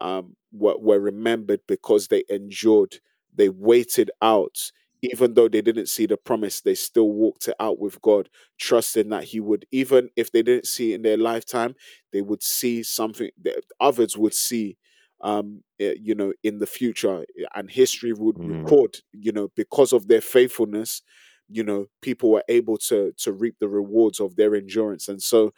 um, 0.00 0.36
were, 0.52 0.78
were 0.78 0.98
remembered 0.98 1.60
because 1.68 2.08
they 2.08 2.24
endured, 2.28 2.96
they 3.34 3.48
waited 3.48 4.10
out. 4.22 4.72
Even 5.02 5.34
though 5.34 5.48
they 5.48 5.62
didn't 5.62 5.88
see 5.88 6.06
the 6.06 6.16
promise, 6.18 6.60
they 6.60 6.74
still 6.74 7.10
walked 7.10 7.48
it 7.48 7.54
out 7.58 7.78
with 7.78 8.00
God, 8.02 8.28
trusting 8.58 9.08
that 9.10 9.24
He 9.24 9.40
would, 9.40 9.66
even 9.72 10.10
if 10.16 10.30
they 10.30 10.42
didn't 10.42 10.66
see 10.66 10.92
it 10.92 10.96
in 10.96 11.02
their 11.02 11.16
lifetime, 11.16 11.74
they 12.12 12.20
would 12.22 12.42
see 12.42 12.82
something 12.82 13.30
that 13.42 13.64
others 13.80 14.16
would 14.16 14.34
see, 14.34 14.76
um, 15.22 15.64
eh, 15.78 15.94
you 15.98 16.14
know, 16.14 16.34
in 16.42 16.58
the 16.58 16.66
future. 16.66 17.24
And 17.54 17.70
history 17.70 18.12
would 18.12 18.36
Mm. 18.36 18.74
record, 18.74 18.98
you 19.12 19.32
know, 19.32 19.48
because 19.56 19.92
of 19.94 20.06
their 20.08 20.20
faithfulness, 20.20 21.02
you 21.48 21.64
know, 21.64 21.86
people 22.02 22.30
were 22.30 22.44
able 22.48 22.76
to 22.78 23.12
to 23.18 23.32
reap 23.32 23.56
the 23.58 23.68
rewards 23.68 24.20
of 24.20 24.36
their 24.36 24.54
endurance. 24.54 25.08
And 25.08 25.22
so 25.22 25.52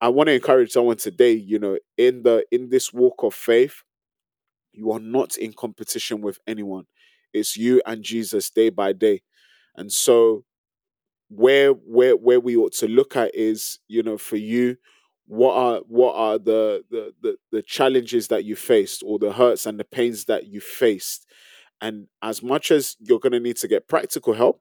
I 0.00 0.08
want 0.10 0.28
to 0.28 0.34
encourage 0.34 0.72
someone 0.72 0.96
today, 0.98 1.32
you 1.32 1.58
know, 1.58 1.78
in 1.96 2.22
the 2.22 2.46
in 2.52 2.70
this 2.70 2.92
walk 2.92 3.22
of 3.24 3.34
faith, 3.34 3.82
you 4.72 4.92
are 4.92 5.00
not 5.00 5.36
in 5.36 5.52
competition 5.52 6.20
with 6.20 6.38
anyone. 6.46 6.86
It's 7.32 7.56
you 7.56 7.82
and 7.86 8.02
Jesus 8.02 8.50
day 8.50 8.70
by 8.70 8.92
day. 8.92 9.22
And 9.76 9.92
so 9.92 10.44
where 11.28 11.70
where 11.70 12.16
where 12.16 12.40
we 12.40 12.56
ought 12.56 12.72
to 12.74 12.88
look 12.88 13.16
at 13.16 13.34
is, 13.34 13.78
you 13.88 14.02
know, 14.02 14.18
for 14.18 14.36
you, 14.36 14.76
what 15.26 15.54
are 15.54 15.80
what 15.86 16.14
are 16.14 16.38
the 16.38 16.84
the 16.90 17.12
the, 17.20 17.36
the 17.52 17.62
challenges 17.62 18.28
that 18.28 18.44
you 18.44 18.56
faced 18.56 19.02
or 19.04 19.18
the 19.18 19.32
hurts 19.32 19.66
and 19.66 19.78
the 19.78 19.84
pains 19.84 20.24
that 20.24 20.46
you 20.46 20.60
faced? 20.60 21.26
And 21.80 22.08
as 22.22 22.42
much 22.42 22.70
as 22.70 22.96
you're 22.98 23.20
going 23.20 23.32
to 23.32 23.40
need 23.40 23.56
to 23.58 23.68
get 23.68 23.86
practical 23.88 24.34
help, 24.34 24.60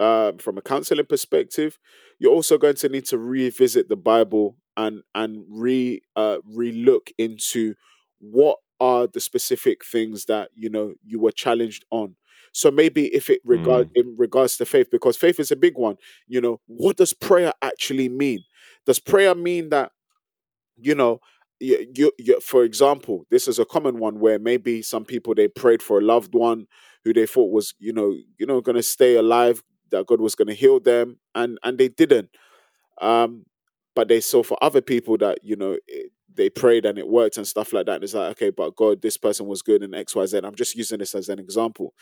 um, 0.00 0.38
from 0.38 0.58
a 0.58 0.62
counseling 0.62 1.06
perspective, 1.06 1.78
you're 2.18 2.32
also 2.32 2.58
going 2.58 2.74
to 2.76 2.88
need 2.88 3.04
to 3.06 3.18
revisit 3.18 3.88
the 3.88 3.96
Bible 3.96 4.56
and 4.76 5.02
and 5.14 5.44
re 5.48 6.00
uh, 6.16 6.38
re-look 6.44 7.10
into 7.18 7.74
what 8.18 8.58
are 8.82 9.06
the 9.06 9.20
specific 9.20 9.84
things 9.84 10.24
that 10.26 10.50
you 10.54 10.68
know 10.68 10.94
you 11.04 11.20
were 11.20 11.32
challenged 11.32 11.84
on. 11.90 12.16
So 12.52 12.70
maybe 12.70 13.06
if 13.14 13.30
it 13.30 13.40
regard 13.44 13.88
in 13.94 14.14
regards 14.18 14.56
to 14.58 14.66
faith, 14.66 14.90
because 14.90 15.16
faith 15.16 15.38
is 15.40 15.50
a 15.50 15.56
big 15.56 15.78
one. 15.78 15.96
You 16.26 16.40
know, 16.40 16.60
what 16.66 16.96
does 16.96 17.14
prayer 17.14 17.52
actually 17.62 18.08
mean? 18.08 18.40
Does 18.84 18.98
prayer 18.98 19.34
mean 19.34 19.70
that 19.70 19.92
you 20.76 20.94
know, 20.94 21.20
you, 21.60 21.86
you, 21.94 22.12
you, 22.18 22.40
for 22.40 22.64
example, 22.64 23.24
this 23.30 23.46
is 23.46 23.58
a 23.58 23.64
common 23.64 23.98
one 23.98 24.18
where 24.18 24.38
maybe 24.38 24.82
some 24.82 25.04
people 25.04 25.34
they 25.34 25.48
prayed 25.48 25.82
for 25.82 25.98
a 25.98 26.02
loved 26.02 26.34
one 26.34 26.66
who 27.04 27.12
they 27.12 27.26
thought 27.26 27.52
was, 27.52 27.74
you 27.78 27.92
know, 27.92 28.14
you 28.38 28.46
know, 28.46 28.60
going 28.60 28.76
to 28.76 28.82
stay 28.82 29.16
alive, 29.16 29.62
that 29.90 30.06
God 30.06 30.20
was 30.20 30.34
going 30.34 30.48
to 30.48 30.54
heal 30.54 30.80
them, 30.80 31.18
and 31.34 31.58
and 31.62 31.78
they 31.78 31.88
didn't. 31.88 32.30
Um, 33.00 33.44
but 33.94 34.08
they 34.08 34.20
saw 34.20 34.42
for 34.42 34.56
other 34.62 34.80
people 34.80 35.18
that 35.18 35.38
you 35.42 35.56
know 35.56 35.76
it, 35.86 36.12
they 36.34 36.50
prayed 36.50 36.84
and 36.84 36.98
it 36.98 37.08
worked 37.08 37.36
and 37.36 37.46
stuff 37.46 37.72
like 37.72 37.86
that. 37.86 37.96
And 37.96 38.04
it's 38.04 38.14
like, 38.14 38.30
okay, 38.32 38.50
but 38.50 38.76
God, 38.76 39.02
this 39.02 39.16
person 39.16 39.46
was 39.46 39.62
good 39.62 39.82
in 39.82 39.94
X, 39.94 40.14
Y, 40.14 40.26
Z. 40.26 40.40
I'm 40.42 40.54
just 40.54 40.74
using 40.74 40.98
this 40.98 41.14
as 41.14 41.28
an 41.28 41.38
example. 41.38 41.94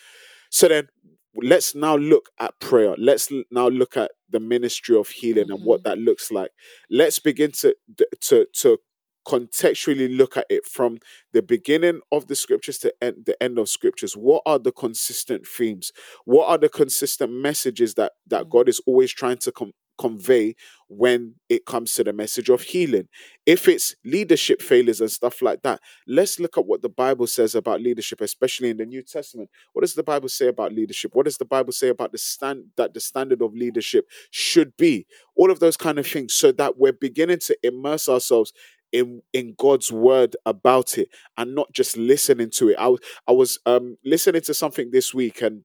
So 0.51 0.69
then 0.69 0.89
let's 1.35 1.75
now 1.75 1.97
look 1.97 2.31
at 2.39 2.59
prayer. 2.61 2.95
Let's 2.99 3.31
now 3.51 3.69
look 3.69 3.97
at 3.97 4.13
the 4.29 4.41
ministry 4.41 4.97
of 4.97 5.09
healing 5.09 5.51
and 5.51 5.65
what 5.65 5.83
mm-hmm. 5.83 5.91
that 5.91 5.99
looks 5.99 6.31
like. 6.31 6.51
Let's 6.91 7.19
begin 7.19 7.53
to 7.53 7.75
to 8.23 8.47
to 8.55 8.79
contextually 9.27 10.17
look 10.17 10.37
at 10.37 10.47
it 10.49 10.67
from 10.67 10.99
the 11.33 11.43
beginning 11.43 12.01
of 12.11 12.27
the 12.27 12.35
scriptures 12.35 12.79
to 12.79 12.93
end, 13.03 13.17
the 13.27 13.41
end 13.43 13.59
of 13.59 13.69
scriptures 13.69 14.17
what 14.17 14.43
are 14.47 14.59
the 14.59 14.73
consistent 14.73 15.47
themes 15.47 15.93
what 16.25 16.49
are 16.49 16.57
the 16.57 16.71
consistent 16.71 17.31
messages 17.31 17.95
that 17.95 18.13
that 18.27 18.45
mm. 18.45 18.49
god 18.49 18.67
is 18.67 18.81
always 18.87 19.13
trying 19.13 19.37
to 19.37 19.53
com- 19.53 19.73
convey 20.01 20.55
when 20.89 21.35
it 21.49 21.67
comes 21.67 21.95
to 21.95 22.05
the 22.05 22.13
message 22.13 22.49
of 22.49 22.63
healing. 22.63 23.09
If 23.47 23.69
it's 23.69 23.95
leadership 24.05 24.63
failures 24.63 25.01
and 25.01 25.11
stuff 25.11 25.43
like 25.43 25.63
that 25.63 25.81
let's 26.07 26.41
look 26.41 26.59
at 26.59 26.67
what 26.67 26.83
the 26.83 26.89
bible 26.89 27.27
says 27.27 27.55
about 27.55 27.81
leadership 27.81 28.21
especially 28.21 28.71
in 28.71 28.77
the 28.79 28.87
new 28.87 29.03
testament. 29.03 29.51
What 29.73 29.83
does 29.83 29.95
the 29.95 30.03
bible 30.03 30.29
say 30.29 30.49
about 30.49 30.73
leadership? 30.73 31.15
What 31.15 31.25
does 31.27 31.39
the 31.39 31.45
bible 31.45 31.73
say 31.73 31.89
about 31.89 32.13
the 32.13 32.19
stand 32.19 32.65
that 32.77 32.95
the 32.95 33.01
standard 33.01 33.43
of 33.43 33.55
leadership 33.55 34.07
should 34.31 34.77
be? 34.77 35.07
All 35.37 35.51
of 35.51 35.61
those 35.61 35.77
kind 35.77 35.99
of 35.99 36.07
things 36.07 36.35
so 36.35 36.53
that 36.53 36.79
we're 36.79 36.93
beginning 36.93 37.39
to 37.41 37.57
immerse 37.63 38.09
ourselves 38.09 38.53
in 38.93 39.23
in 39.33 39.55
God's 39.57 39.93
word 39.93 40.37
about 40.47 40.99
it 40.99 41.09
and 41.37 41.55
not 41.55 41.73
just 41.73 41.97
listening 41.97 42.51
to 42.57 42.71
it. 42.71 42.77
I 42.79 42.89
was 42.89 43.01
I 43.29 43.33
was 43.33 43.59
um 43.67 43.97
listening 44.05 44.43
to 44.43 44.55
something 44.55 44.91
this 44.91 45.15
week 45.15 45.43
and 45.43 45.63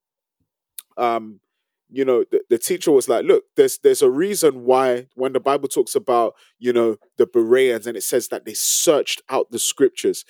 um 0.97 1.39
you 1.95 2.05
know 2.05 2.23
the, 2.31 2.41
the 2.49 2.57
teacher 2.57 2.91
was 2.91 3.07
like 3.07 3.25
look 3.25 3.43
there's 3.55 3.79
there's 3.79 4.01
a 4.01 4.09
reason 4.09 4.65
why 4.65 5.07
when 5.15 5.33
the 5.33 5.39
bible 5.39 5.67
talks 5.67 5.95
about 5.95 6.33
you 6.59 6.73
know 6.73 6.97
the 7.17 7.25
bereans 7.25 7.87
and 7.87 7.97
it 7.97 8.03
says 8.03 8.27
that 8.27 8.45
they 8.45 8.53
searched 8.53 9.21
out 9.29 9.49
the 9.51 9.59
scriptures 9.59 10.25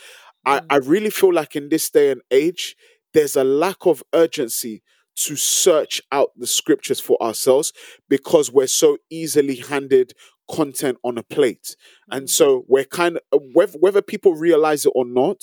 I, 0.45 0.59
mm. 0.59 0.65
I 0.69 0.75
really 0.77 1.09
feel 1.09 1.33
like 1.33 1.55
in 1.55 1.69
this 1.69 1.89
day 1.89 2.11
and 2.11 2.21
age 2.29 2.75
there's 3.13 3.35
a 3.35 3.43
lack 3.43 3.85
of 3.85 4.03
urgency 4.13 4.83
to 5.15 5.35
search 5.35 6.01
out 6.11 6.29
the 6.35 6.47
scriptures 6.47 6.99
for 6.99 7.21
ourselves 7.23 7.71
because 8.09 8.51
we're 8.51 8.67
so 8.67 8.97
easily 9.09 9.55
handed 9.55 10.11
content 10.51 10.97
on 11.03 11.17
a 11.17 11.23
plate. 11.23 11.75
And 12.11 12.25
mm. 12.25 12.29
so 12.29 12.65
we're 12.67 12.85
kind 12.85 13.19
of 13.31 13.41
whether, 13.53 13.77
whether 13.79 14.01
people 14.01 14.35
realize 14.35 14.85
it 14.85 14.91
or 14.93 15.05
not 15.05 15.41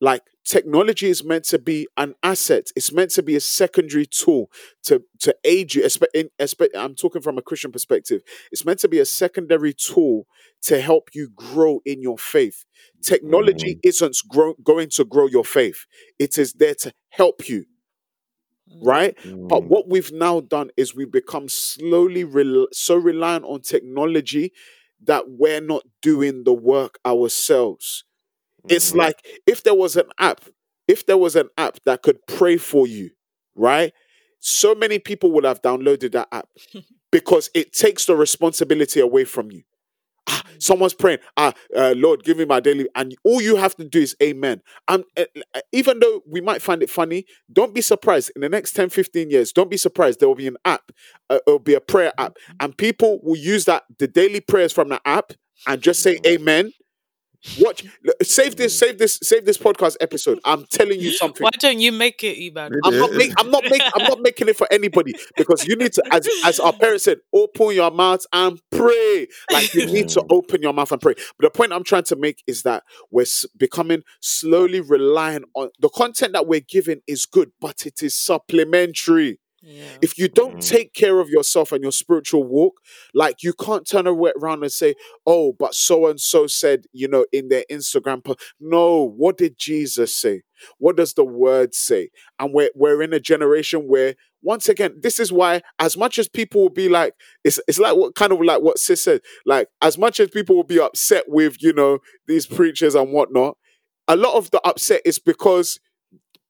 like 0.00 0.22
technology 0.44 1.08
is 1.08 1.24
meant 1.24 1.44
to 1.44 1.58
be 1.58 1.86
an 1.96 2.14
asset. 2.22 2.68
It's 2.76 2.92
meant 2.92 3.10
to 3.12 3.22
be 3.22 3.36
a 3.36 3.40
secondary 3.40 4.06
tool 4.06 4.50
to 4.84 5.02
to 5.20 5.34
aid 5.44 5.74
you 5.74 5.82
espe- 5.82 6.06
in, 6.14 6.30
espe- 6.40 6.68
i'm 6.76 6.94
talking 6.94 7.22
from 7.22 7.38
a 7.38 7.42
christian 7.42 7.72
perspective. 7.72 8.22
It's 8.50 8.64
meant 8.64 8.80
to 8.80 8.88
be 8.88 8.98
a 8.98 9.04
secondary 9.06 9.72
tool 9.74 10.26
to 10.62 10.80
help 10.80 11.10
you 11.14 11.28
grow 11.34 11.80
in 11.84 12.02
your 12.02 12.18
faith. 12.18 12.64
Technology 13.02 13.78
isn't 13.82 14.16
grow, 14.28 14.54
going 14.62 14.88
to 14.90 15.04
grow 15.04 15.26
your 15.26 15.44
faith. 15.44 15.86
It 16.18 16.38
is 16.38 16.52
there 16.54 16.74
to 16.76 16.92
help 17.10 17.48
you 17.48 17.64
right? 18.82 19.16
But 19.48 19.64
Mm. 19.64 19.68
what 19.68 19.88
we've 19.88 20.12
now 20.12 20.40
done 20.40 20.70
is 20.76 20.94
we've 20.94 21.10
become 21.10 21.48
slowly 21.48 22.24
rel- 22.24 22.68
so 22.72 22.96
reliant 22.96 23.44
on 23.44 23.60
technology 23.60 24.52
that 25.04 25.24
we're 25.28 25.60
not 25.60 25.82
doing 26.00 26.44
the 26.44 26.54
work 26.54 26.98
ourselves 27.04 28.04
it's 28.68 28.92
Mhm. 28.92 28.96
like 28.98 29.16
if 29.46 29.62
there 29.62 29.74
was 29.74 29.96
an 29.96 30.06
app, 30.18 30.42
if 30.88 31.06
there 31.06 31.18
was 31.18 31.36
an 31.36 31.48
app 31.58 31.78
that 31.84 32.02
could 32.02 32.18
pray 32.26 32.56
for 32.56 32.86
you, 32.86 33.10
right? 33.54 33.92
So 34.40 34.74
many 34.74 34.98
people 34.98 35.32
would 35.32 35.44
have 35.44 35.62
downloaded 35.62 36.12
that 36.12 36.28
app 36.32 36.48
because 37.12 37.50
it 37.54 37.72
takes 37.72 38.06
the 38.06 38.16
responsibility 38.16 39.00
away 39.00 39.24
from 39.24 39.50
you. 39.52 39.62
Ah, 40.28 40.44
someone's 40.58 40.94
praying, 40.94 41.18
ah, 41.36 41.52
uh, 41.76 41.94
Lord, 41.96 42.22
give 42.22 42.36
me 42.36 42.44
my 42.44 42.60
daily, 42.60 42.88
and 42.94 43.14
all 43.24 43.40
you 43.42 43.56
have 43.56 43.74
to 43.76 43.84
do 43.84 44.00
is 44.00 44.14
amen. 44.22 44.62
And 44.86 45.04
uh, 45.16 45.24
uh, 45.54 45.60
even 45.72 45.98
though 45.98 46.22
we 46.28 46.40
might 46.40 46.62
find 46.62 46.80
it 46.82 46.90
funny, 46.90 47.26
don't 47.52 47.74
be 47.74 47.80
surprised. 47.80 48.30
In 48.36 48.42
the 48.42 48.48
next 48.48 48.72
10, 48.74 48.88
15 48.90 49.30
years, 49.30 49.52
don't 49.52 49.70
be 49.70 49.76
surprised. 49.76 50.20
There 50.20 50.28
will 50.28 50.36
be 50.36 50.46
an 50.46 50.58
app, 50.64 50.92
uh, 51.28 51.40
it'll 51.46 51.58
be 51.58 51.74
a 51.74 51.80
prayer 51.80 52.12
app, 52.18 52.36
and 52.60 52.76
people 52.76 53.20
will 53.24 53.36
use 53.36 53.64
that, 53.64 53.82
the 53.98 54.06
daily 54.06 54.40
prayers 54.40 54.72
from 54.72 54.90
the 54.90 55.00
app, 55.04 55.32
and 55.66 55.82
just 55.82 56.02
say 56.02 56.18
amen. 56.26 56.72
Watch, 57.60 57.84
save 58.22 58.56
this, 58.56 58.78
save 58.78 58.98
this, 58.98 59.18
save 59.22 59.44
this 59.44 59.58
podcast 59.58 59.96
episode. 60.00 60.38
I'm 60.44 60.64
telling 60.66 61.00
you 61.00 61.12
something. 61.12 61.42
Why 61.42 61.50
don't 61.58 61.80
you 61.80 61.90
make 61.90 62.22
it, 62.22 62.38
Iman? 62.38 62.78
I'm 62.84 62.98
not 62.98 63.12
make, 63.12 63.32
I'm 63.36 63.50
not 63.50 63.64
make, 63.64 63.82
I'm 63.94 64.04
not 64.04 64.20
making 64.20 64.48
it 64.48 64.56
for 64.56 64.68
anybody 64.70 65.14
because 65.36 65.66
you 65.66 65.74
need 65.74 65.92
to, 65.94 66.02
as 66.12 66.28
as 66.44 66.60
our 66.60 66.72
parents 66.72 67.04
said, 67.04 67.18
open 67.32 67.72
your 67.72 67.90
mouth 67.90 68.24
and 68.32 68.60
pray. 68.70 69.26
Like 69.50 69.74
you 69.74 69.86
need 69.86 70.08
to 70.10 70.24
open 70.30 70.62
your 70.62 70.72
mouth 70.72 70.92
and 70.92 71.00
pray. 71.00 71.14
But 71.38 71.46
the 71.46 71.50
point 71.50 71.72
I'm 71.72 71.84
trying 71.84 72.04
to 72.04 72.16
make 72.16 72.42
is 72.46 72.62
that 72.62 72.84
we're 73.10 73.26
becoming 73.56 74.02
slowly 74.20 74.80
reliant 74.80 75.46
on 75.54 75.70
the 75.80 75.88
content 75.88 76.34
that 76.34 76.46
we're 76.46 76.60
given 76.60 77.02
is 77.08 77.26
good, 77.26 77.50
but 77.60 77.86
it 77.86 78.02
is 78.02 78.14
supplementary. 78.14 79.40
Yeah. 79.64 79.98
If 80.02 80.18
you 80.18 80.28
don't 80.28 80.56
Mhm. 80.56 80.68
take 80.68 80.92
care 80.92 81.20
of 81.20 81.30
yourself 81.30 81.70
and 81.72 81.82
your 81.82 81.92
spiritual 81.92 82.42
walk, 82.44 82.80
like 83.14 83.42
you 83.44 83.52
can't 83.52 83.86
turn 83.86 84.08
awa- 84.08 84.32
around 84.36 84.62
and 84.64 84.72
say, 84.72 84.94
"Oh, 85.24 85.52
but 85.52 85.74
so 85.74 86.06
and 86.08 86.20
so 86.20 86.48
said," 86.48 86.86
you 86.92 87.06
know, 87.06 87.26
in 87.32 87.48
their 87.48 87.64
Instagram 87.70 88.24
post. 88.24 88.40
No, 88.58 89.04
what 89.16 89.38
did 89.38 89.56
Jesus 89.58 90.16
say? 90.16 90.42
What 90.78 90.96
does 90.96 91.14
the 91.14 91.24
Word 91.24 91.74
say? 91.74 92.10
And 92.40 92.52
we're 92.52 92.70
we're 92.74 93.02
in 93.02 93.12
a 93.12 93.20
generation 93.20 93.86
where, 93.86 94.16
once 94.42 94.68
again, 94.68 94.96
this 95.00 95.20
is 95.20 95.30
why, 95.32 95.62
as 95.78 95.96
much 95.96 96.18
as 96.18 96.28
people 96.28 96.62
will 96.62 96.68
be 96.70 96.88
like, 96.88 97.14
it's 97.44 97.60
it's 97.68 97.78
like 97.78 97.96
what 97.96 98.16
kind 98.16 98.32
of 98.32 98.40
like 98.40 98.62
what 98.62 98.78
Sis 98.80 99.00
said, 99.02 99.20
like 99.46 99.68
as 99.80 99.96
much 99.96 100.18
as 100.18 100.28
people 100.30 100.56
will 100.56 100.64
be 100.64 100.80
upset 100.80 101.24
with, 101.28 101.62
you 101.62 101.72
know, 101.72 101.98
these 102.26 102.46
preachers 102.46 102.96
and 102.96 103.12
whatnot. 103.12 103.56
A 104.08 104.16
lot 104.16 104.34
of 104.34 104.50
the 104.50 104.60
upset 104.66 105.02
is 105.04 105.20
because 105.20 105.78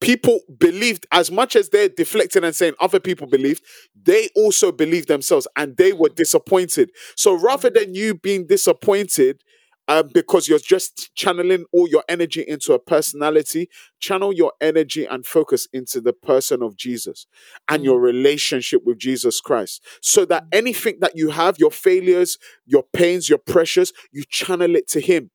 people 0.03 0.41
believed 0.59 1.07
as 1.13 1.31
much 1.31 1.55
as 1.55 1.69
they're 1.69 1.89
deflecting 1.89 2.43
and 2.43 2.55
saying 2.55 2.75
other 2.81 2.99
people 2.99 3.27
believed 3.27 3.63
they 4.05 4.29
also 4.35 4.73
believed 4.73 5.07
themselves 5.09 5.47
and 5.57 5.77
they 5.77 5.93
were 5.93 6.09
disappointed. 6.09 6.91
So 7.17 7.35
rather 7.35 7.71
than 7.71 7.95
you 7.95 8.15
being 8.15 8.47
disappointed 8.47 9.43
um, 9.89 10.11
because 10.13 10.49
you're 10.49 10.59
just 10.59 11.15
channeling 11.15 11.65
all 11.73 11.89
your 11.89 12.05
energy 12.09 12.45
into 12.47 12.73
a 12.73 12.79
personality 12.79 13.69
channel 14.01 14.33
your 14.33 14.53
energy 14.61 15.05
and 15.07 15.27
focus 15.27 15.67
into 15.73 16.01
the 16.01 16.13
person 16.13 16.63
of 16.63 16.77
jesus 16.77 17.27
and 17.69 17.83
your 17.83 18.01
relationship 18.01 18.83
with 18.85 18.99
jesus 18.99 19.41
christ. 19.41 19.85
So 20.01 20.25
that 20.27 20.45
anything 20.53 20.99
that 21.01 21.13
you 21.17 21.31
have 21.31 21.59
your 21.59 21.73
failures 21.73 22.39
your 22.65 22.85
pains 22.93 23.29
your 23.29 23.39
pressures 23.39 23.93
you 24.13 24.23
channel 24.29 24.77
it 24.77 24.89
to 24.91 25.01
him 25.01 25.31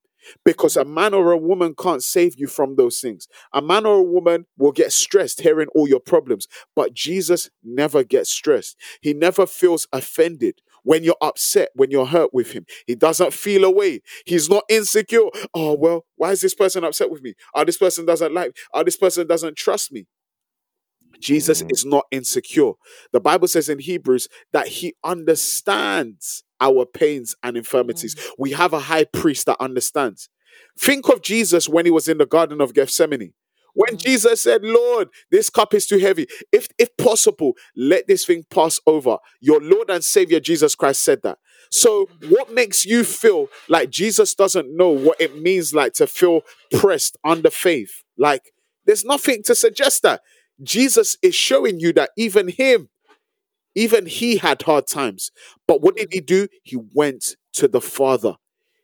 because 0.45 0.77
a 0.77 0.85
man 0.85 1.13
or 1.13 1.31
a 1.31 1.37
woman 1.37 1.75
can't 1.77 2.03
save 2.03 2.35
you 2.37 2.47
from 2.47 2.75
those 2.75 2.99
things. 2.99 3.27
A 3.53 3.61
man 3.61 3.85
or 3.85 3.97
a 3.97 4.03
woman 4.03 4.45
will 4.57 4.71
get 4.71 4.91
stressed 4.91 5.41
hearing 5.41 5.67
all 5.75 5.87
your 5.87 5.99
problems, 5.99 6.47
but 6.75 6.93
Jesus 6.93 7.49
never 7.63 8.03
gets 8.03 8.29
stressed. 8.29 8.77
He 9.01 9.13
never 9.13 9.45
feels 9.45 9.87
offended 9.91 10.61
when 10.83 11.03
you're 11.03 11.17
upset, 11.21 11.69
when 11.75 11.91
you're 11.91 12.05
hurt 12.05 12.33
with 12.33 12.51
him. 12.51 12.65
He 12.85 12.95
doesn't 12.95 13.33
feel 13.33 13.65
away. 13.65 14.01
He's 14.25 14.49
not 14.49 14.63
insecure. 14.69 15.25
Oh, 15.53 15.75
well, 15.77 16.05
why 16.15 16.31
is 16.31 16.41
this 16.41 16.55
person 16.55 16.83
upset 16.83 17.11
with 17.11 17.21
me? 17.21 17.33
Oh, 17.53 17.65
this 17.65 17.77
person 17.77 18.05
doesn't 18.05 18.33
like 18.33 18.47
me. 18.47 18.53
Oh, 18.73 18.83
this 18.83 18.95
person 18.95 19.27
doesn't 19.27 19.57
trust 19.57 19.91
me. 19.91 20.05
Jesus 21.21 21.61
Mhm. 21.61 21.71
is 21.71 21.85
not 21.85 22.05
insecure. 22.11 22.73
The 23.11 23.19
Bible 23.19 23.47
says 23.47 23.69
in 23.69 23.79
Hebrews 23.79 24.27
that 24.51 24.67
he 24.67 24.95
understands 25.03 26.43
our 26.59 26.85
pains 26.85 27.35
and 27.43 27.55
infirmities. 27.55 28.15
We 28.37 28.51
have 28.51 28.73
a 28.73 28.79
high 28.79 29.05
priest 29.05 29.45
that 29.45 29.57
understands. 29.59 30.29
Think 30.79 31.07
of 31.09 31.21
Jesus 31.21 31.69
when 31.69 31.85
he 31.85 31.91
was 31.91 32.07
in 32.07 32.17
the 32.17 32.25
Garden 32.25 32.61
of 32.61 32.73
Gethsemane. 32.73 33.33
When 33.73 33.95
Mhm. 33.95 33.99
Jesus 33.99 34.41
said, 34.41 34.63
Lord, 34.63 35.09
this 35.29 35.51
cup 35.51 35.73
is 35.75 35.85
too 35.85 35.99
heavy. 35.99 36.25
If, 36.51 36.67
if 36.79 36.95
possible, 36.97 37.53
let 37.75 38.07
this 38.07 38.25
thing 38.25 38.43
pass 38.49 38.79
over. 38.87 39.17
Your 39.39 39.59
Lord 39.61 39.91
and 39.91 40.03
Savior 40.03 40.39
Jesus 40.39 40.73
Christ 40.73 41.03
said 41.03 41.21
that. 41.21 41.37
So, 41.69 42.09
what 42.29 42.51
makes 42.51 42.85
you 42.85 43.03
feel 43.03 43.49
like 43.67 43.89
Jesus 43.91 44.33
doesn't 44.33 44.75
know 44.75 44.89
what 44.89 45.19
it 45.21 45.37
means 45.39 45.73
like 45.75 45.93
to 45.93 46.07
feel 46.07 46.41
pressed 46.71 47.17
under 47.23 47.51
faith? 47.51 48.03
Like, 48.17 48.53
there's 48.85 49.03
nothing 49.05 49.43
to 49.43 49.53
suggest 49.53 50.01
that. 50.03 50.21
Jesus 50.63 51.17
is 51.21 51.35
showing 51.35 51.79
you 51.79 51.93
that 51.93 52.11
even 52.17 52.47
him, 52.49 52.89
even 53.75 54.05
he 54.05 54.37
had 54.37 54.61
hard 54.63 54.87
times. 54.87 55.31
But 55.67 55.81
what 55.81 55.95
did 55.95 56.09
he 56.11 56.19
do? 56.19 56.47
He 56.63 56.77
went 56.93 57.35
to 57.53 57.67
the 57.67 57.81
Father. 57.81 58.35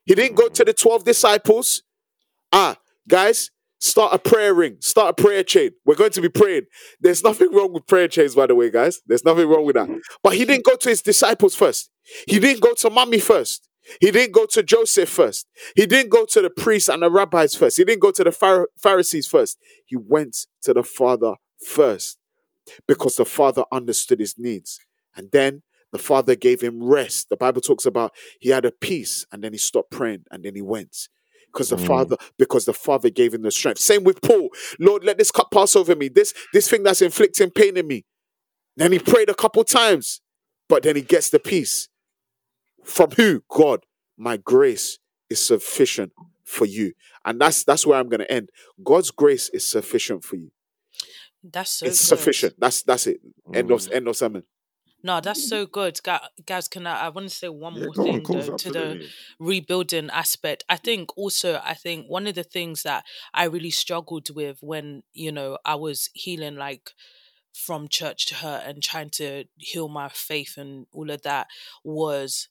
He 0.05 0.15
didn't 0.15 0.35
go 0.35 0.49
to 0.49 0.63
the 0.63 0.73
12 0.73 1.03
disciples. 1.03 1.83
Ah, 2.51 2.77
guys, 3.07 3.49
start 3.79 4.13
a 4.13 4.19
prayer 4.19 4.53
ring, 4.53 4.77
start 4.81 5.17
a 5.17 5.21
prayer 5.21 5.43
chain. 5.43 5.71
We're 5.85 5.95
going 5.95 6.11
to 6.11 6.21
be 6.21 6.29
praying. 6.29 6.63
There's 7.01 7.23
nothing 7.23 7.51
wrong 7.53 7.73
with 7.73 7.87
prayer 7.87 8.07
chains, 8.07 8.35
by 8.35 8.47
the 8.47 8.55
way, 8.55 8.69
guys. 8.69 9.01
There's 9.07 9.25
nothing 9.25 9.47
wrong 9.47 9.65
with 9.65 9.75
that. 9.75 9.89
But 10.21 10.35
he 10.35 10.45
didn't 10.45 10.65
go 10.65 10.75
to 10.75 10.89
his 10.89 11.01
disciples 11.01 11.55
first. 11.55 11.89
He 12.27 12.39
didn't 12.39 12.61
go 12.61 12.73
to 12.73 12.89
mommy 12.89 13.19
first. 13.19 13.67
He 13.99 14.11
didn't 14.11 14.33
go 14.33 14.45
to 14.45 14.63
Joseph 14.63 15.09
first. 15.09 15.47
He 15.75 15.85
didn't 15.85 16.09
go 16.09 16.25
to 16.25 16.41
the 16.41 16.49
priests 16.49 16.87
and 16.87 17.03
the 17.03 17.11
rabbis 17.11 17.55
first. 17.55 17.77
He 17.77 17.83
didn't 17.83 18.01
go 18.01 18.11
to 18.11 18.23
the 18.23 18.67
Pharisees 18.81 19.27
first. 19.27 19.57
He 19.85 19.97
went 19.97 20.37
to 20.61 20.73
the 20.73 20.83
Father 20.83 21.33
first 21.65 22.17
because 22.87 23.15
the 23.15 23.25
Father 23.25 23.63
understood 23.71 24.19
his 24.19 24.35
needs. 24.37 24.79
And 25.15 25.31
then 25.31 25.63
the 25.91 25.99
Father 25.99 26.35
gave 26.35 26.61
him 26.61 26.83
rest. 26.83 27.29
The 27.29 27.37
Bible 27.37 27.61
talks 27.61 27.85
about 27.85 28.13
he 28.39 28.49
had 28.49 28.65
a 28.65 28.71
peace 28.71 29.25
and 29.31 29.43
then 29.43 29.53
he 29.53 29.59
stopped 29.59 29.91
praying 29.91 30.25
and 30.31 30.43
then 30.43 30.55
he 30.55 30.61
went. 30.61 31.09
Because 31.47 31.69
the 31.69 31.75
Mm. 31.75 31.85
Father, 31.85 32.17
because 32.39 32.65
the 32.65 32.73
Father 32.73 33.11
gave 33.11 33.33
him 33.33 33.43
the 33.43 33.51
strength. 33.51 33.79
Same 33.79 34.03
with 34.03 34.21
Paul. 34.21 34.49
Lord, 34.79 35.03
let 35.03 35.19
this 35.19 35.29
cup 35.29 35.51
pass 35.51 35.75
over 35.75 35.95
me. 35.95 36.07
This 36.07 36.33
this 36.51 36.67
thing 36.67 36.81
that's 36.81 37.01
inflicting 37.01 37.51
pain 37.51 37.77
in 37.77 37.85
me. 37.85 38.05
Then 38.75 38.91
he 38.91 38.97
prayed 38.97 39.29
a 39.29 39.35
couple 39.35 39.63
times, 39.63 40.19
but 40.67 40.81
then 40.81 40.95
he 40.95 41.03
gets 41.03 41.29
the 41.29 41.37
peace. 41.39 41.89
From 42.83 43.11
who? 43.11 43.43
God. 43.49 43.85
My 44.17 44.37
grace 44.37 44.97
is 45.29 45.45
sufficient 45.45 46.11
for 46.43 46.65
you. 46.65 46.93
And 47.23 47.39
that's 47.39 47.63
that's 47.63 47.85
where 47.85 47.99
I'm 47.99 48.09
gonna 48.09 48.25
end. 48.29 48.49
God's 48.83 49.11
grace 49.11 49.49
is 49.49 49.65
sufficient 49.65 50.23
for 50.23 50.37
you. 50.37 50.51
That's 51.43 51.71
so 51.71 51.85
it's 51.87 51.99
good. 51.99 52.07
sufficient. 52.07 52.55
That's 52.59 52.83
that's 52.83 53.07
it. 53.07 53.21
End 53.53 53.71
of 53.71 53.79
Mm. 53.81 53.95
end 53.95 54.07
of 54.07 54.15
sermon. 54.17 54.43
No, 55.05 55.19
that's 55.19 55.49
so 55.49 55.65
good, 55.65 55.99
guys. 56.45 56.69
Can 56.69 56.87
I? 56.87 57.07
I 57.07 57.09
want 57.09 57.27
to 57.27 57.35
say 57.35 57.49
one 57.49 57.75
Yeah, 57.75 57.85
more 57.85 57.93
go 57.93 58.03
on, 58.03 58.07
thing 58.07 58.23
course, 58.23 58.45
though, 58.47 58.55
to 58.55 58.71
the 58.71 59.09
rebuilding 59.37 60.09
aspect. 60.09 60.63
I 60.69 60.77
think 60.77 61.17
also, 61.17 61.59
I 61.61 61.73
think 61.73 62.07
one 62.07 62.25
of 62.25 62.35
the 62.35 62.43
things 62.45 62.83
that 62.83 63.03
I 63.33 63.43
really 63.45 63.69
struggled 63.71 64.33
with 64.33 64.59
when 64.61 65.03
you 65.11 65.31
know 65.33 65.57
I 65.65 65.75
was 65.75 66.09
healing, 66.13 66.55
like 66.55 66.91
from 67.53 67.87
church 67.89 68.25
to 68.27 68.35
hurt 68.35 68.63
and 68.65 68.81
trying 68.81 69.09
to 69.11 69.43
heal 69.57 69.89
my 69.89 70.07
faith 70.09 70.57
and 70.57 70.87
all 70.93 71.11
of 71.11 71.21
that, 71.23 71.47
was 71.83 72.47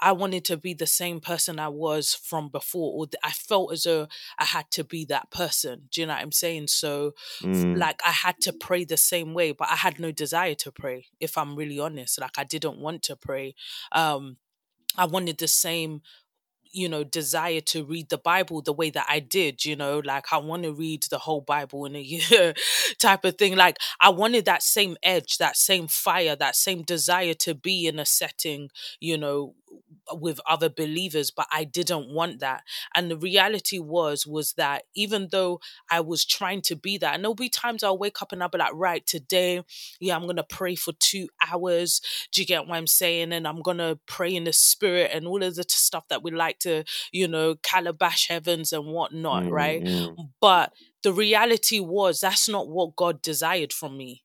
I 0.00 0.12
wanted 0.12 0.44
to 0.46 0.56
be 0.56 0.74
the 0.74 0.86
same 0.86 1.20
person 1.20 1.58
I 1.58 1.68
was 1.68 2.14
from 2.14 2.48
before, 2.48 2.92
or 2.94 3.06
I 3.22 3.30
felt 3.32 3.72
as 3.72 3.82
though 3.84 4.08
I 4.38 4.44
had 4.44 4.70
to 4.72 4.84
be 4.84 5.04
that 5.06 5.30
person. 5.30 5.88
Do 5.90 6.00
you 6.00 6.06
know 6.06 6.14
what 6.14 6.22
I'm 6.22 6.32
saying? 6.32 6.68
So 6.68 7.14
Mm. 7.42 7.78
like 7.78 8.00
I 8.04 8.10
had 8.12 8.40
to 8.42 8.52
pray 8.52 8.84
the 8.84 8.96
same 8.96 9.34
way, 9.34 9.52
but 9.52 9.68
I 9.70 9.76
had 9.76 9.98
no 10.00 10.10
desire 10.12 10.54
to 10.56 10.72
pray, 10.72 11.06
if 11.20 11.36
I'm 11.38 11.56
really 11.56 11.78
honest. 11.78 12.20
Like 12.20 12.38
I 12.38 12.44
didn't 12.44 12.78
want 12.78 13.02
to 13.04 13.16
pray. 13.16 13.54
Um 13.92 14.36
I 14.96 15.06
wanted 15.06 15.38
the 15.38 15.48
same 15.48 16.02
you 16.70 16.88
know 16.88 17.02
desire 17.02 17.60
to 17.62 17.82
read 17.84 18.10
the 18.10 18.18
bible 18.18 18.60
the 18.60 18.72
way 18.72 18.90
that 18.90 19.06
i 19.08 19.18
did 19.20 19.64
you 19.64 19.74
know 19.74 20.00
like 20.00 20.32
i 20.32 20.36
want 20.36 20.62
to 20.64 20.72
read 20.72 21.02
the 21.10 21.18
whole 21.18 21.40
bible 21.40 21.86
in 21.86 21.96
a 21.96 22.00
year 22.02 22.52
type 22.98 23.24
of 23.24 23.38
thing 23.38 23.56
like 23.56 23.78
i 24.00 24.08
wanted 24.10 24.44
that 24.44 24.62
same 24.62 24.96
edge 25.02 25.38
that 25.38 25.56
same 25.56 25.88
fire 25.88 26.36
that 26.36 26.54
same 26.54 26.82
desire 26.82 27.32
to 27.32 27.54
be 27.54 27.86
in 27.86 27.98
a 27.98 28.04
setting 28.04 28.68
you 29.00 29.16
know 29.16 29.54
with 30.12 30.40
other 30.48 30.68
believers 30.70 31.30
but 31.30 31.46
i 31.52 31.64
didn't 31.64 32.08
want 32.08 32.40
that. 32.40 32.62
And 32.94 33.10
the 33.10 33.16
reality 33.16 33.78
was 33.78 34.26
was 34.26 34.54
that 34.54 34.84
even 34.94 35.28
though 35.30 35.60
i 35.90 36.00
was 36.00 36.24
trying 36.24 36.62
to 36.62 36.76
be 36.76 36.96
that 36.98 37.14
and 37.14 37.22
there'll 37.22 37.34
be 37.34 37.48
times 37.50 37.82
i'll 37.82 37.98
wake 37.98 38.22
up 38.22 38.32
and 38.32 38.42
i'll 38.42 38.48
be 38.48 38.58
like 38.58 38.72
right 38.74 39.06
today 39.06 39.62
yeah 40.00 40.16
i'm 40.16 40.26
gonna 40.26 40.42
pray 40.42 40.74
for 40.74 40.92
two 40.98 41.28
hours. 41.50 42.00
Do 42.32 42.40
you 42.40 42.46
get 42.46 42.66
what 42.66 42.76
i'm 42.76 42.86
saying? 42.86 43.32
And 43.32 43.46
i'm 43.46 43.60
gonna 43.62 43.98
pray 44.06 44.34
in 44.34 44.44
the 44.44 44.52
spirit 44.52 45.10
and 45.12 45.26
all 45.26 45.42
of 45.42 45.54
the 45.56 45.64
stuff 45.68 46.08
that 46.08 46.22
we 46.22 46.30
like 46.30 46.58
to 46.60 46.84
you 47.12 47.28
know 47.28 47.56
calabash 47.56 48.28
heavens 48.28 48.72
and 48.72 48.86
whatnot 48.86 49.44
Mm, 49.44 49.50
right 49.50 49.82
but 50.40 50.72
the 51.02 51.12
reality 51.12 51.80
was 51.80 52.20
that's 52.20 52.48
not 52.48 52.68
what 52.68 52.96
god 52.96 53.22
desired 53.22 53.72
from 53.72 53.96
me. 53.96 54.24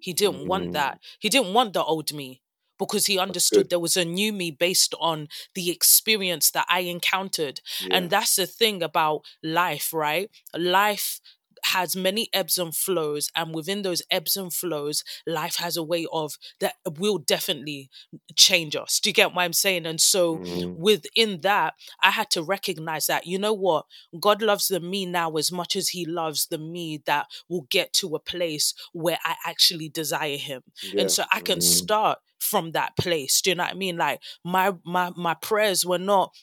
He 0.00 0.12
didn't 0.12 0.46
want 0.46 0.66
Mm. 0.68 0.72
that. 0.72 1.00
He 1.18 1.28
didn't 1.28 1.54
want 1.54 1.72
the 1.72 1.82
old 1.82 2.12
me 2.12 2.42
because 2.78 3.06
he 3.06 3.18
understood 3.18 3.70
there 3.70 3.78
was 3.78 3.96
a 3.96 4.04
new 4.04 4.32
me 4.32 4.50
based 4.50 4.94
on 5.00 5.28
the 5.54 5.70
experience 5.70 6.50
that 6.50 6.66
I 6.68 6.80
encountered. 6.80 7.60
Yeah. 7.80 7.96
And 7.96 8.10
that's 8.10 8.36
the 8.36 8.46
thing 8.46 8.82
about 8.82 9.22
life, 9.42 9.92
right? 9.92 10.30
Life 10.56 11.20
has 11.64 11.96
many 11.96 12.28
ebbs 12.32 12.58
and 12.58 12.74
flows 12.74 13.30
and 13.36 13.54
within 13.54 13.82
those 13.82 14.02
ebbs 14.10 14.36
and 14.36 14.52
flows 14.52 15.02
life 15.26 15.56
has 15.56 15.76
a 15.76 15.82
way 15.82 16.06
of 16.12 16.36
that 16.60 16.74
will 16.98 17.18
definitely 17.18 17.90
change 18.36 18.74
us 18.76 19.00
do 19.00 19.10
you 19.10 19.14
get 19.14 19.34
what 19.34 19.42
i'm 19.42 19.52
saying 19.52 19.86
and 19.86 20.00
so 20.00 20.38
Mm. 20.44 20.76
within 20.76 21.40
that 21.42 21.74
i 22.02 22.10
had 22.10 22.30
to 22.30 22.42
recognize 22.42 23.06
that 23.06 23.26
you 23.26 23.38
know 23.38 23.52
what 23.54 23.86
god 24.20 24.42
loves 24.42 24.68
the 24.68 24.80
me 24.80 25.06
now 25.06 25.30
as 25.36 25.50
much 25.52 25.76
as 25.76 25.88
he 25.90 26.04
loves 26.04 26.46
the 26.48 26.58
me 26.58 27.02
that 27.06 27.26
will 27.48 27.66
get 27.70 27.92
to 27.94 28.14
a 28.14 28.18
place 28.20 28.74
where 28.92 29.18
i 29.24 29.34
actually 29.46 29.88
desire 29.88 30.36
him 30.36 30.62
yeah. 30.82 31.02
and 31.02 31.10
so 31.10 31.24
I 31.32 31.40
can 31.40 31.58
Mm. 31.58 31.62
start 31.62 32.18
from 32.38 32.72
that 32.72 32.96
place. 32.96 33.40
Do 33.40 33.50
you 33.50 33.56
know 33.56 33.64
what 33.64 33.72
I 33.72 33.76
mean? 33.76 33.96
Like 33.96 34.20
my 34.44 34.74
my 34.84 35.10
my 35.16 35.34
prayers 35.34 35.84
were 35.86 35.98
not 35.98 36.34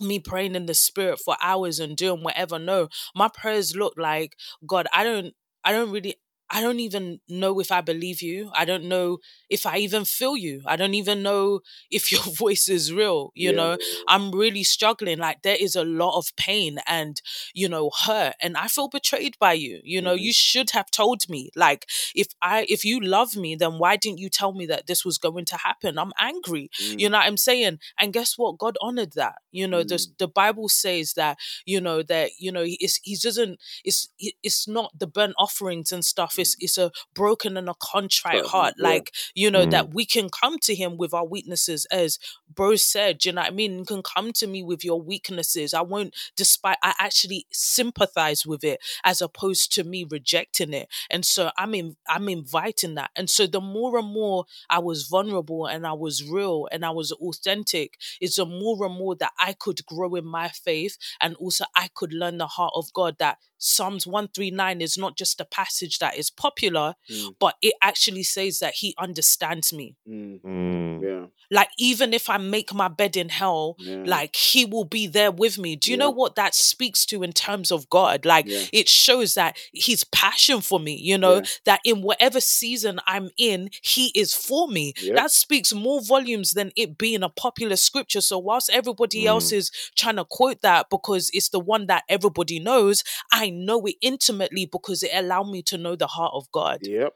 me 0.00 0.18
praying 0.18 0.54
in 0.54 0.66
the 0.66 0.74
spirit 0.74 1.18
for 1.24 1.36
hours 1.42 1.78
and 1.80 1.96
doing 1.96 2.22
whatever. 2.22 2.58
No, 2.58 2.88
my 3.14 3.28
prayers 3.28 3.76
look 3.76 3.94
like 3.96 4.36
God. 4.66 4.86
I 4.94 5.04
don't. 5.04 5.34
I 5.64 5.72
don't 5.72 5.90
really. 5.90 6.16
I 6.48 6.60
don't 6.60 6.78
even 6.80 7.20
know 7.28 7.58
if 7.60 7.72
I 7.72 7.80
believe 7.80 8.22
you. 8.22 8.50
I 8.54 8.64
don't 8.64 8.84
know 8.84 9.18
if 9.50 9.66
I 9.66 9.78
even 9.78 10.04
feel 10.04 10.36
you. 10.36 10.62
I 10.64 10.76
don't 10.76 10.94
even 10.94 11.22
know 11.22 11.60
if 11.90 12.12
your 12.12 12.22
voice 12.22 12.68
is 12.68 12.92
real. 12.92 13.32
You 13.34 13.50
Yeah. 13.50 13.56
know, 13.56 13.76
I'm 14.08 14.30
really 14.32 14.62
struggling. 14.64 15.18
Like 15.18 15.42
there 15.42 15.56
is 15.58 15.74
a 15.74 15.84
lot 15.84 16.16
of 16.18 16.34
pain 16.36 16.78
and 16.86 17.20
you 17.54 17.68
know 17.68 17.90
hurt, 18.06 18.34
and 18.40 18.56
I 18.56 18.68
feel 18.68 18.88
betrayed 18.88 19.36
by 19.38 19.54
you. 19.54 19.80
You 19.84 20.00
know, 20.02 20.14
Mhm. 20.16 20.20
you 20.20 20.32
should 20.32 20.70
have 20.70 20.90
told 20.90 21.28
me. 21.28 21.50
Like 21.56 21.86
if 22.14 22.28
I 22.42 22.66
if 22.68 22.84
you 22.84 23.00
love 23.00 23.36
me, 23.36 23.54
then 23.56 23.78
why 23.78 23.96
didn't 23.96 24.18
you 24.18 24.28
tell 24.30 24.52
me 24.52 24.66
that 24.66 24.86
this 24.86 25.04
was 25.04 25.18
going 25.18 25.44
to 25.46 25.56
happen? 25.56 25.98
I'm 25.98 26.12
angry. 26.18 26.70
Mm. 26.80 27.00
You 27.00 27.08
know 27.10 27.18
what 27.18 27.26
I'm 27.26 27.36
saying? 27.36 27.78
And 27.98 28.12
guess 28.12 28.36
what? 28.38 28.58
God 28.58 28.76
honored 28.80 29.12
that. 29.14 29.36
You 29.50 29.66
know, 29.66 29.82
the 29.82 29.98
the 30.18 30.28
Bible 30.28 30.68
says 30.68 31.14
that 31.14 31.38
you 31.64 31.80
know 31.80 32.02
that 32.02 32.30
you 32.38 32.52
know 32.52 32.62
he 32.62 32.74
is 32.80 33.00
he 33.02 33.16
doesn't 33.16 33.58
it's 33.84 34.08
it's 34.42 34.68
not 34.68 34.92
the 34.98 35.06
burnt 35.06 35.34
offerings 35.38 35.92
and 35.92 36.04
stuff. 36.04 36.35
It's 36.38 36.56
it's 36.60 36.78
a 36.78 36.90
broken 37.14 37.56
and 37.56 37.68
a 37.68 37.74
contrite 37.80 38.42
Right, 38.42 38.46
heart. 38.46 38.74
yeah. 38.78 38.88
Like 38.88 39.12
you 39.34 39.50
know 39.50 39.66
Mm. 39.66 39.70
that 39.70 39.94
we 39.94 40.04
can 40.04 40.28
come 40.28 40.58
to 40.60 40.74
him 40.74 40.96
with 40.96 41.14
our 41.14 41.24
weaknesses, 41.26 41.86
as 41.86 42.18
bro 42.54 42.76
said. 42.76 43.24
You 43.24 43.32
know 43.32 43.42
what 43.42 43.50
I 43.52 43.54
mean? 43.54 43.78
You 43.78 43.84
can 43.84 44.02
come 44.02 44.32
to 44.34 44.46
me 44.46 44.62
with 44.62 44.84
your 44.84 45.00
weaknesses. 45.00 45.74
I 45.74 45.82
won't 45.82 46.14
despite. 46.36 46.78
I 46.82 46.94
actually 46.98 47.46
sympathize 47.52 48.46
with 48.46 48.64
it 48.64 48.80
as 49.04 49.20
opposed 49.20 49.72
to 49.74 49.84
me 49.84 50.04
rejecting 50.08 50.72
it. 50.72 50.88
And 51.10 51.24
so 51.24 51.50
I'm 51.56 51.74
in, 51.74 51.96
I'm 52.08 52.28
inviting 52.28 52.94
that. 52.96 53.10
And 53.16 53.28
so 53.30 53.46
the 53.46 53.60
more 53.60 53.98
and 53.98 54.08
more 54.12 54.44
I 54.70 54.78
was 54.78 55.04
vulnerable 55.04 55.66
and 55.66 55.86
I 55.86 55.92
was 55.92 56.24
real 56.24 56.68
and 56.72 56.84
I 56.84 56.90
was 56.90 57.12
authentic, 57.12 57.98
is 58.20 58.36
the 58.36 58.46
more 58.46 58.84
and 58.86 58.94
more 58.94 59.14
that 59.16 59.32
I 59.38 59.52
could 59.52 59.84
grow 59.86 60.14
in 60.14 60.26
my 60.26 60.48
faith 60.48 60.96
and 61.20 61.36
also 61.36 61.64
I 61.76 61.88
could 61.94 62.12
learn 62.12 62.38
the 62.38 62.46
heart 62.46 62.72
of 62.74 62.92
God 62.92 63.16
that 63.18 63.38
Psalms 63.58 64.06
139 64.06 64.80
is 64.82 64.98
not 64.98 65.16
just 65.16 65.40
a 65.40 65.44
passage 65.44 65.98
that 65.98 66.16
is 66.18 66.25
popular, 66.30 66.94
Mm. 67.10 67.34
but 67.38 67.54
it 67.62 67.74
actually 67.82 68.22
says 68.22 68.58
that 68.60 68.74
he 68.74 68.94
understands 68.98 69.72
me. 69.72 69.96
Mm. 70.08 70.40
Mm. 70.42 71.02
Yeah. 71.02 71.26
Like 71.50 71.68
even 71.78 72.12
if 72.12 72.28
I 72.28 72.38
make 72.38 72.74
my 72.74 72.88
bed 72.88 73.16
in 73.16 73.28
hell, 73.28 73.76
Yeah. 73.78 74.02
like 74.04 74.34
he 74.34 74.64
will 74.64 74.84
be 74.84 75.06
there 75.06 75.30
with 75.30 75.58
me. 75.58 75.76
Do 75.76 75.90
you 75.90 75.96
know 75.96 76.10
what 76.10 76.34
that 76.36 76.54
speaks 76.54 77.06
to 77.06 77.22
in 77.22 77.32
terms 77.32 77.70
of 77.70 77.88
God? 77.88 78.24
Like 78.24 78.46
Yeah. 78.48 78.64
it 78.72 78.88
shows 78.88 79.34
that 79.34 79.56
his 79.72 80.02
passion 80.04 80.60
for 80.60 80.80
me, 80.80 80.96
you 80.96 81.16
know, 81.16 81.36
Yeah. 81.36 81.44
that 81.64 81.80
in 81.84 82.02
whatever 82.02 82.40
season 82.40 83.00
I'm 83.06 83.30
in, 83.36 83.70
he 83.82 84.08
is 84.14 84.34
for 84.34 84.66
me. 84.68 84.92
Yep. 85.00 85.14
That 85.16 85.30
speaks 85.30 85.72
more 85.72 86.00
volumes 86.00 86.52
than 86.52 86.72
it 86.76 86.98
being 86.98 87.22
a 87.22 87.28
popular 87.28 87.76
scripture. 87.76 88.20
So 88.20 88.38
whilst 88.38 88.70
everybody 88.70 89.26
else 89.26 89.50
Mm. 89.52 89.56
is 89.58 89.70
trying 89.94 90.16
to 90.16 90.24
quote 90.24 90.62
that 90.62 90.90
because 90.90 91.30
it's 91.32 91.50
the 91.50 91.60
one 91.60 91.86
that 91.86 92.02
everybody 92.08 92.58
knows, 92.58 93.04
I 93.32 93.50
know 93.50 93.86
it 93.86 93.96
intimately 94.00 94.66
because 94.66 95.02
it 95.04 95.10
allowed 95.14 95.50
me 95.50 95.62
to 95.62 95.78
know 95.78 95.94
the 95.94 96.06
heart 96.16 96.32
of 96.34 96.44
God 96.52 96.78
Yep. 96.82 97.12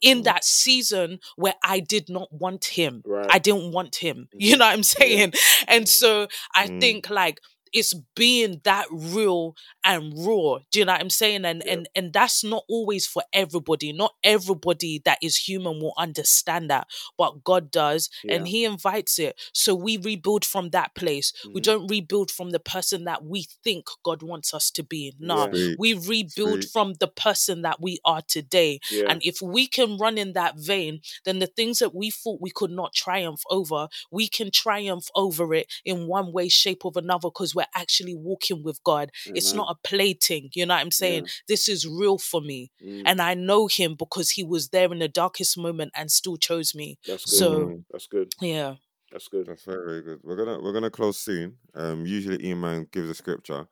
in 0.00 0.18
Mm. 0.20 0.24
that 0.24 0.44
season 0.44 1.08
where 1.36 1.54
I 1.64 1.80
did 1.80 2.08
not 2.08 2.28
want 2.32 2.64
him. 2.78 3.02
Right. 3.04 3.26
I 3.30 3.38
didn't 3.38 3.72
want 3.72 3.96
him. 3.96 4.28
You 4.46 4.56
know 4.56 4.66
what 4.66 4.74
I'm 4.76 4.82
saying? 4.82 5.32
And 5.74 5.88
so 5.88 6.28
I 6.54 6.68
Mm. 6.68 6.80
think 6.80 7.10
like 7.10 7.38
it's 7.72 7.94
being 8.14 8.60
that 8.64 8.86
real 8.90 9.56
and 9.84 10.12
raw. 10.16 10.58
Do 10.70 10.78
you 10.78 10.84
know 10.84 10.92
what 10.92 11.00
I'm 11.00 11.10
saying? 11.10 11.44
And 11.44 11.62
Yeah. 11.64 11.72
and 11.72 11.88
and 11.94 12.12
that's 12.12 12.42
not 12.44 12.64
always 12.68 13.06
for 13.06 13.22
everybody. 13.32 13.92
Not 13.92 14.14
everybody 14.24 15.00
that 15.04 15.18
is 15.22 15.36
human 15.36 15.80
will 15.80 15.94
understand 15.98 16.70
that, 16.70 16.88
but 17.18 17.44
God 17.44 17.70
does, 17.70 18.08
and 18.28 18.46
He 18.48 18.64
invites 18.64 19.18
it. 19.18 19.38
So 19.52 19.74
we 19.74 19.96
rebuild 19.96 20.44
from 20.44 20.70
that 20.70 20.94
place. 20.94 21.32
We 21.52 21.60
Mhm. 21.60 21.64
don't 21.64 21.86
rebuild 21.88 22.30
from 22.30 22.50
the 22.50 22.60
person 22.60 23.04
that 23.04 23.24
we 23.24 23.46
think 23.64 23.86
God 24.02 24.22
wants 24.22 24.54
us 24.54 24.70
to 24.72 24.82
be. 24.82 25.14
No, 25.18 25.48
Yeah. 25.52 25.74
We 25.78 25.94
rebuild 25.94 26.62
Sweet. 26.62 26.70
from 26.70 26.94
the 26.94 27.08
person 27.08 27.62
that 27.62 27.80
we 27.80 27.98
are 28.04 28.22
today. 28.22 28.80
Yeah. 28.90 29.06
And 29.08 29.22
if 29.24 29.40
we 29.42 29.66
can 29.66 29.96
run 29.98 30.18
in 30.18 30.32
that 30.34 30.56
vein, 30.56 31.00
then 31.24 31.38
the 31.40 31.46
things 31.46 31.78
that 31.80 31.94
we 31.94 32.10
thought 32.10 32.40
we 32.40 32.50
could 32.50 32.70
not 32.70 32.94
triumph 32.94 33.42
over, 33.50 33.88
we 34.10 34.28
can 34.28 34.50
triumph 34.50 35.08
over 35.14 35.54
it 35.54 35.66
in 35.84 36.06
one 36.06 36.32
way, 36.32 36.48
shape, 36.48 36.84
or 36.84 36.92
another 36.96 37.28
because 37.30 37.54
we're 37.56 37.66
actually 37.74 38.14
walking 38.14 38.62
with 38.62 38.80
God. 38.84 39.10
It's 39.26 39.52
not 39.54 39.68
a 39.74 39.88
plating. 39.88 40.50
You 40.54 40.66
know 40.66 40.74
what 40.74 40.80
I'm 40.82 40.92
saying? 40.92 41.24
Yeah. 41.24 41.30
This 41.48 41.68
is 41.68 41.88
real 41.88 42.18
for 42.18 42.40
me. 42.40 42.70
Mm. 42.84 43.02
And 43.06 43.20
I 43.20 43.34
know 43.34 43.66
Him 43.66 43.96
because 43.98 44.30
He 44.30 44.44
was 44.44 44.68
there 44.68 44.92
in 44.92 45.00
the 45.00 45.08
darkest 45.08 45.58
moment 45.58 45.90
and 45.96 46.10
still 46.10 46.36
chose 46.36 46.74
me. 46.74 46.98
That's 47.06 47.24
good. 47.24 47.38
So. 47.38 47.82
That's 47.90 48.06
good. 48.06 48.32
yeah. 48.40 48.74
That's 49.12 49.28
good. 49.28 49.46
That's 49.46 49.64
very, 49.64 49.84
very 49.86 50.02
good. 50.02 50.20
We're 50.24 50.36
gonna 50.36 50.60
we're 50.60 50.72
gonna 50.72 50.90
close 50.90 51.16
soon. 51.18 51.56
Um, 51.74 52.04
usually 52.04 52.50
Iman 52.50 52.88
gives 52.92 53.08
a 53.08 53.14
scripture 53.14 53.66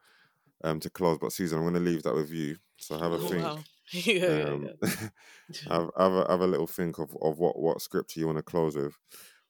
um 0.62 0.78
to 0.80 0.88
close, 0.88 1.18
but 1.20 1.32
Susan, 1.32 1.58
I'm 1.58 1.64
gonna 1.64 1.80
leave 1.80 2.04
that 2.04 2.14
with 2.14 2.30
you. 2.30 2.56
So 2.78 2.96
have 2.98 3.12
a 3.12 3.16
Oh, 3.16 3.28
think. 3.28 3.42
wow. 3.42 3.58
yeah, 3.92 4.12
yeah, 4.14 4.44
Um, 4.44 4.68
yeah. 4.80 4.88
have 5.68 5.90
have 5.98 6.12
a, 6.12 6.26
have 6.30 6.40
a 6.40 6.46
little 6.46 6.68
think 6.68 6.98
of, 6.98 7.14
of 7.20 7.38
what 7.38 7.58
what 7.58 7.82
scripture 7.82 8.20
you 8.20 8.26
want 8.26 8.38
to 8.38 8.42
close 8.44 8.76
with. 8.76 8.94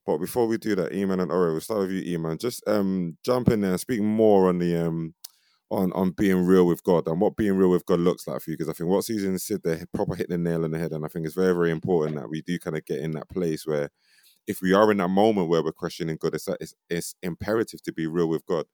But 0.07 0.19
before 0.19 0.47
we 0.47 0.59
do 0.59 0.75
that, 0.77 0.93
Iman 0.93 1.21
and 1.21 1.33
Ore, 1.33 1.53
we'll 1.53 1.61
start 1.61 1.81
with 1.81 1.93
you, 1.93 2.15
Iman. 2.17 2.39
Just 2.39 2.63
um 2.69 3.17
jump 3.25 3.49
in 3.49 3.61
there 3.63 3.73
and 3.73 3.81
speak 3.81 4.01
more 4.03 4.49
on 4.49 4.59
the 4.59 4.77
um 4.87 5.15
on 5.71 5.93
on 5.93 6.11
being 6.13 6.45
real 6.47 6.67
with 6.67 6.83
God 6.85 7.07
and 7.09 7.21
what 7.21 7.37
being 7.37 7.57
real 7.57 7.71
with 7.71 7.87
God 7.87 8.01
looks 8.01 8.27
like 8.27 8.43
for 8.43 8.51
you. 8.51 8.57
Because 8.57 8.71
I 8.71 8.75
think 8.75 8.91
what 8.91 9.05
Susan 9.05 9.39
said 9.39 9.63
there 9.65 9.85
proper 9.95 10.15
hit 10.15 10.29
the 10.29 10.39
nail 10.39 10.65
on 10.65 10.73
the 10.73 10.79
head, 10.79 10.93
and 10.93 11.05
I 11.05 11.09
think 11.09 11.27
it's 11.27 11.35
very 11.35 11.55
very 11.55 11.71
important 11.71 12.17
that 12.17 12.31
we 12.31 12.43
do 12.43 12.59
kind 12.59 12.77
of 12.77 12.85
get 12.85 13.01
in 13.01 13.13
that 13.13 13.29
place 13.31 13.67
where 13.67 13.91
if 14.47 14.61
we 14.63 14.73
are 14.75 14.91
in 14.91 14.99
that 14.99 15.09
moment 15.09 15.49
where 15.49 15.63
we're 15.63 15.73
questioning 15.73 16.19
God, 16.21 16.35
it's 16.35 16.49
it's, 16.61 16.75
it's 16.91 17.15
imperative 17.23 17.83
to 17.85 17.93
be 17.93 18.07
real 18.07 18.29
with 18.29 18.47
God. 18.47 18.67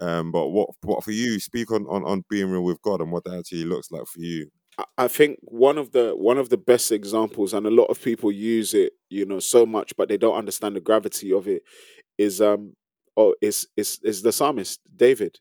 Um, 0.00 0.32
but 0.32 0.48
what 0.48 0.70
what 0.82 1.04
for 1.04 1.12
you? 1.12 1.40
Speak 1.40 1.72
on, 1.72 1.86
on 1.88 2.04
on 2.04 2.24
being 2.30 2.50
real 2.50 2.64
with 2.64 2.82
God 2.82 3.00
and 3.00 3.12
what 3.12 3.24
that 3.24 3.38
actually 3.38 3.64
looks 3.64 3.90
like 3.90 4.06
for 4.06 4.20
you. 4.20 4.50
I- 4.96 5.08
think 5.08 5.38
one 5.42 5.78
of 5.78 5.92
the 5.92 6.14
one 6.16 6.38
of 6.38 6.48
the 6.50 6.56
best 6.56 6.92
examples, 6.92 7.52
and 7.54 7.66
a 7.66 7.70
lot 7.70 7.86
of 7.86 8.02
people 8.02 8.30
use 8.32 8.74
it, 8.74 8.92
you 9.10 9.24
know, 9.26 9.40
so 9.40 9.66
much, 9.66 9.96
but 9.96 10.08
they 10.08 10.16
don't 10.16 10.36
understand 10.36 10.76
the 10.76 10.80
gravity 10.80 11.32
of 11.32 11.48
it. 11.48 11.62
Is 12.18 12.40
um, 12.40 12.74
oh, 13.16 13.34
is 13.42 13.68
is 13.76 14.00
is 14.04 14.22
the 14.22 14.32
psalmist 14.32 14.80
David. 14.96 15.38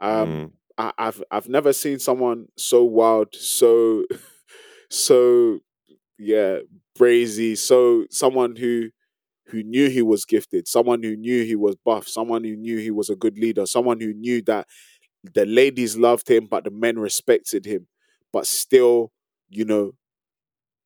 Um, 0.00 0.38
Mm, 0.38 0.52
I, 0.78 0.92
I've 0.98 1.22
I've 1.30 1.48
never 1.48 1.72
seen 1.72 1.98
someone 2.00 2.48
so 2.56 2.84
wild, 2.84 3.34
so 3.34 4.04
so 4.90 5.60
yeah, 6.18 6.58
brazy, 6.98 7.56
so 7.58 8.06
someone 8.10 8.56
who 8.56 8.90
who 9.48 9.62
knew 9.62 9.90
he 9.90 10.02
was 10.02 10.24
gifted, 10.24 10.68
someone 10.68 11.02
who 11.02 11.16
knew 11.16 11.44
he 11.44 11.56
was 11.56 11.76
buff, 11.84 12.08
someone 12.08 12.44
who 12.44 12.56
knew 12.56 12.78
he 12.78 12.90
was 12.90 13.10
a 13.10 13.16
good 13.16 13.38
leader, 13.38 13.66
someone 13.66 14.00
who 14.00 14.14
knew 14.14 14.42
that 14.42 14.66
the 15.34 15.46
ladies 15.46 15.96
loved 15.96 16.28
him, 16.30 16.46
but 16.46 16.64
the 16.64 16.70
men 16.70 16.98
respected 16.98 17.66
him, 17.66 17.86
but 18.32 18.46
still, 18.46 19.12
you 19.48 19.64
know, 19.64 19.92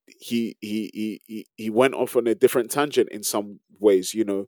he 0.06 0.56
he 0.60 0.90
he 0.92 1.20
he, 1.26 1.46
he 1.56 1.70
went 1.70 1.94
off 1.94 2.16
on 2.16 2.26
a 2.26 2.34
different 2.34 2.70
tangent 2.70 3.08
in 3.10 3.22
some 3.22 3.60
ways, 3.78 4.14
you 4.14 4.24
know. 4.24 4.46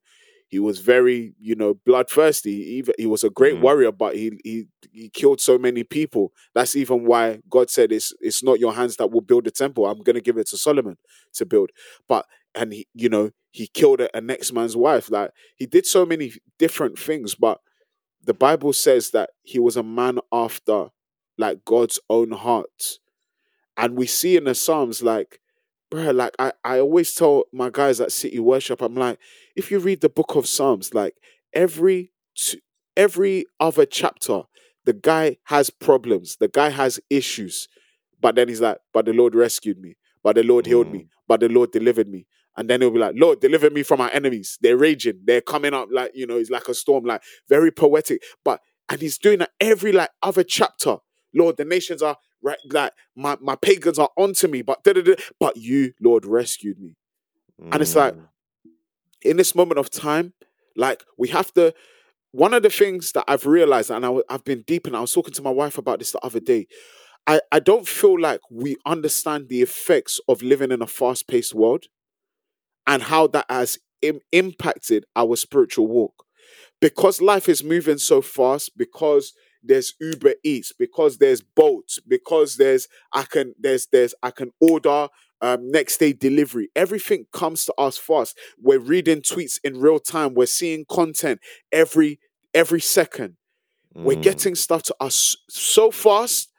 He 0.48 0.58
was 0.60 0.78
very, 0.78 1.34
you 1.40 1.56
know, 1.56 1.74
bloodthirsty. 1.74 2.52
He 2.54 2.62
Even 2.78 2.94
he 2.98 3.06
was 3.06 3.24
a 3.24 3.30
great 3.30 3.54
Mm. 3.56 3.60
warrior, 3.62 3.92
but 3.92 4.14
he 4.14 4.38
he 4.44 4.66
he 4.92 5.08
killed 5.08 5.40
so 5.40 5.58
many 5.58 5.82
people. 5.84 6.32
That's 6.54 6.76
even 6.76 7.04
why 7.06 7.40
God 7.48 7.70
said 7.70 7.90
it's 7.92 8.12
it's 8.20 8.42
not 8.42 8.60
your 8.60 8.74
hands 8.74 8.96
that 8.96 9.10
will 9.10 9.20
build 9.22 9.44
the 9.44 9.50
temple. 9.50 9.86
I'm 9.86 10.02
gonna 10.02 10.20
give 10.20 10.38
it 10.38 10.46
to 10.48 10.56
Solomon 10.58 10.96
to 11.34 11.46
build. 11.46 11.70
But 12.08 12.26
and 12.54 12.72
he, 12.72 12.86
you 12.94 13.08
know, 13.08 13.30
he 13.50 13.66
killed 13.66 14.00
a, 14.00 14.16
a 14.16 14.20
next 14.20 14.52
man's 14.52 14.76
wife. 14.76 15.10
Like 15.10 15.30
he 15.56 15.66
did 15.66 15.86
so 15.86 16.06
many 16.06 16.32
different 16.58 16.98
things, 16.98 17.34
but 17.34 17.58
the 18.24 18.34
Bible 18.34 18.72
says 18.72 19.10
that 19.10 19.30
he 19.42 19.58
was 19.58 19.76
a 19.76 19.82
man 19.82 20.18
after 20.32 20.88
like 21.38 21.64
God's 21.64 21.98
own 22.08 22.32
heart. 22.32 22.98
And 23.76 23.96
we 23.96 24.06
see 24.06 24.36
in 24.36 24.44
the 24.44 24.54
Psalms, 24.54 25.02
like, 25.02 25.40
bro, 25.90 26.10
like 26.10 26.34
I, 26.38 26.52
I 26.64 26.80
always 26.80 27.14
tell 27.14 27.44
my 27.52 27.70
guys 27.70 28.00
at 28.00 28.12
City 28.12 28.38
Worship, 28.38 28.82
I'm 28.82 28.94
like, 28.94 29.18
if 29.56 29.70
you 29.70 29.78
read 29.78 30.00
the 30.00 30.08
book 30.08 30.36
of 30.36 30.46
Psalms, 30.46 30.94
like 30.94 31.14
every 31.52 32.12
t- 32.36 32.62
every 32.96 33.46
other 33.58 33.86
chapter, 33.86 34.42
the 34.84 34.92
guy 34.92 35.38
has 35.44 35.70
problems, 35.70 36.36
the 36.36 36.48
guy 36.48 36.70
has 36.70 37.00
issues. 37.10 37.68
But 38.20 38.36
then 38.36 38.48
he's 38.48 38.60
like, 38.60 38.78
but 38.92 39.06
the 39.06 39.12
Lord 39.12 39.34
rescued 39.34 39.78
me, 39.78 39.96
but 40.22 40.36
the 40.36 40.42
Lord 40.42 40.66
healed 40.66 40.90
me, 40.90 41.00
mm. 41.00 41.08
but 41.26 41.40
the 41.40 41.48
Lord 41.48 41.72
delivered 41.72 42.08
me. 42.08 42.26
And 42.56 42.70
then 42.70 42.80
he'll 42.80 42.92
be 42.92 42.98
like, 42.98 43.16
Lord, 43.16 43.40
deliver 43.40 43.68
me 43.68 43.82
from 43.82 43.98
my 43.98 44.10
enemies. 44.10 44.58
They're 44.60 44.76
raging. 44.76 45.20
They're 45.24 45.40
coming 45.40 45.74
up 45.74 45.88
like, 45.90 46.12
you 46.14 46.26
know, 46.26 46.36
it's 46.36 46.50
like 46.50 46.68
a 46.68 46.74
storm, 46.74 47.04
like 47.04 47.22
very 47.48 47.72
poetic. 47.72 48.22
But 48.44 48.60
and 48.88 49.00
he's 49.00 49.18
doing 49.18 49.40
that 49.40 49.50
every 49.60 49.92
like 49.92 50.10
other 50.22 50.44
chapter. 50.44 50.98
Lord, 51.34 51.56
the 51.56 51.64
nations 51.64 52.02
are 52.02 52.16
right, 52.42 52.58
like 52.70 52.92
my, 53.16 53.36
my 53.40 53.56
pagans 53.56 53.98
are 53.98 54.10
onto 54.16 54.48
me, 54.48 54.62
but 54.62 54.82
da-da-da, 54.84 55.14
but 55.40 55.56
you, 55.56 55.92
Lord, 56.00 56.24
rescued 56.24 56.78
me. 56.78 56.96
And 57.72 57.82
it's 57.82 57.96
like, 57.96 58.14
mm, 58.14 58.26
in 59.22 59.36
this 59.36 59.54
moment 59.54 59.78
of 59.78 59.90
time, 59.90 60.34
like 60.76 61.04
we 61.18 61.28
have 61.28 61.52
to. 61.54 61.74
One 62.32 62.52
of 62.52 62.64
the 62.64 62.68
things 62.68 63.12
that 63.12 63.24
I've 63.28 63.46
realized, 63.46 63.92
and 63.92 64.04
I've 64.28 64.44
been 64.44 64.64
deep, 64.66 64.88
and 64.88 64.96
I 64.96 65.00
was 65.00 65.12
talking 65.12 65.32
to 65.34 65.42
my 65.42 65.50
wife 65.50 65.78
about 65.78 66.00
this 66.00 66.10
the 66.10 66.18
other 66.24 66.40
day. 66.40 66.66
I, 67.28 67.40
I 67.52 67.60
don't 67.60 67.86
feel 67.86 68.20
like 68.20 68.40
we 68.50 68.76
understand 68.84 69.48
the 69.48 69.62
effects 69.62 70.20
of 70.28 70.42
living 70.42 70.72
in 70.72 70.82
a 70.82 70.86
fast 70.88 71.28
paced 71.28 71.54
world 71.54 71.84
and 72.88 73.04
how 73.04 73.28
that 73.28 73.46
has 73.48 73.78
Im- 74.02 74.20
impacted 74.32 75.06
our 75.14 75.36
spiritual 75.36 75.86
walk. 75.86 76.24
Because 76.80 77.22
life 77.22 77.48
is 77.48 77.62
moving 77.62 77.98
so 77.98 78.20
fast, 78.20 78.76
because 78.76 79.32
there's 79.64 79.94
Uber 80.00 80.34
Eats, 80.44 80.72
because 80.72 81.18
there's 81.18 81.40
boats, 81.40 81.98
because 82.06 82.56
there's 82.56 82.88
I 83.12 83.22
can 83.22 83.54
there's 83.58 83.86
there's 83.86 84.14
I 84.22 84.30
can 84.30 84.52
order 84.60 85.08
um, 85.40 85.70
next 85.70 85.98
day 85.98 86.12
delivery. 86.12 86.68
Everything 86.76 87.26
comes 87.32 87.64
to 87.66 87.74
us 87.74 87.98
fast. 87.98 88.36
We're 88.60 88.78
reading 88.78 89.20
tweets 89.20 89.58
in 89.64 89.80
real 89.80 89.98
time. 89.98 90.34
We're 90.34 90.46
seeing 90.46 90.84
content 90.88 91.40
every 91.72 92.20
every 92.52 92.80
second. 92.80 93.36
We're 93.94 94.16
mm, 94.16 94.22
getting 94.22 94.54
stuff 94.54 94.82
to 94.84 94.96
us 95.00 95.36
so 95.48 95.90
fast 95.90 96.50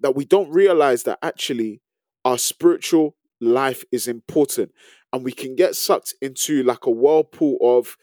that 0.00 0.14
we 0.14 0.24
don't 0.24 0.50
realize 0.50 1.02
that 1.04 1.18
actually 1.22 1.82
our 2.24 2.38
spiritual 2.38 3.16
life 3.40 3.84
is 3.92 4.08
important 4.08 4.72
and 5.12 5.24
we 5.24 5.32
can 5.32 5.54
get 5.54 5.74
sucked 5.74 6.14
into 6.20 6.62
like 6.62 6.86
a 6.86 6.90
whirlpool 6.90 7.56
of 7.60 7.96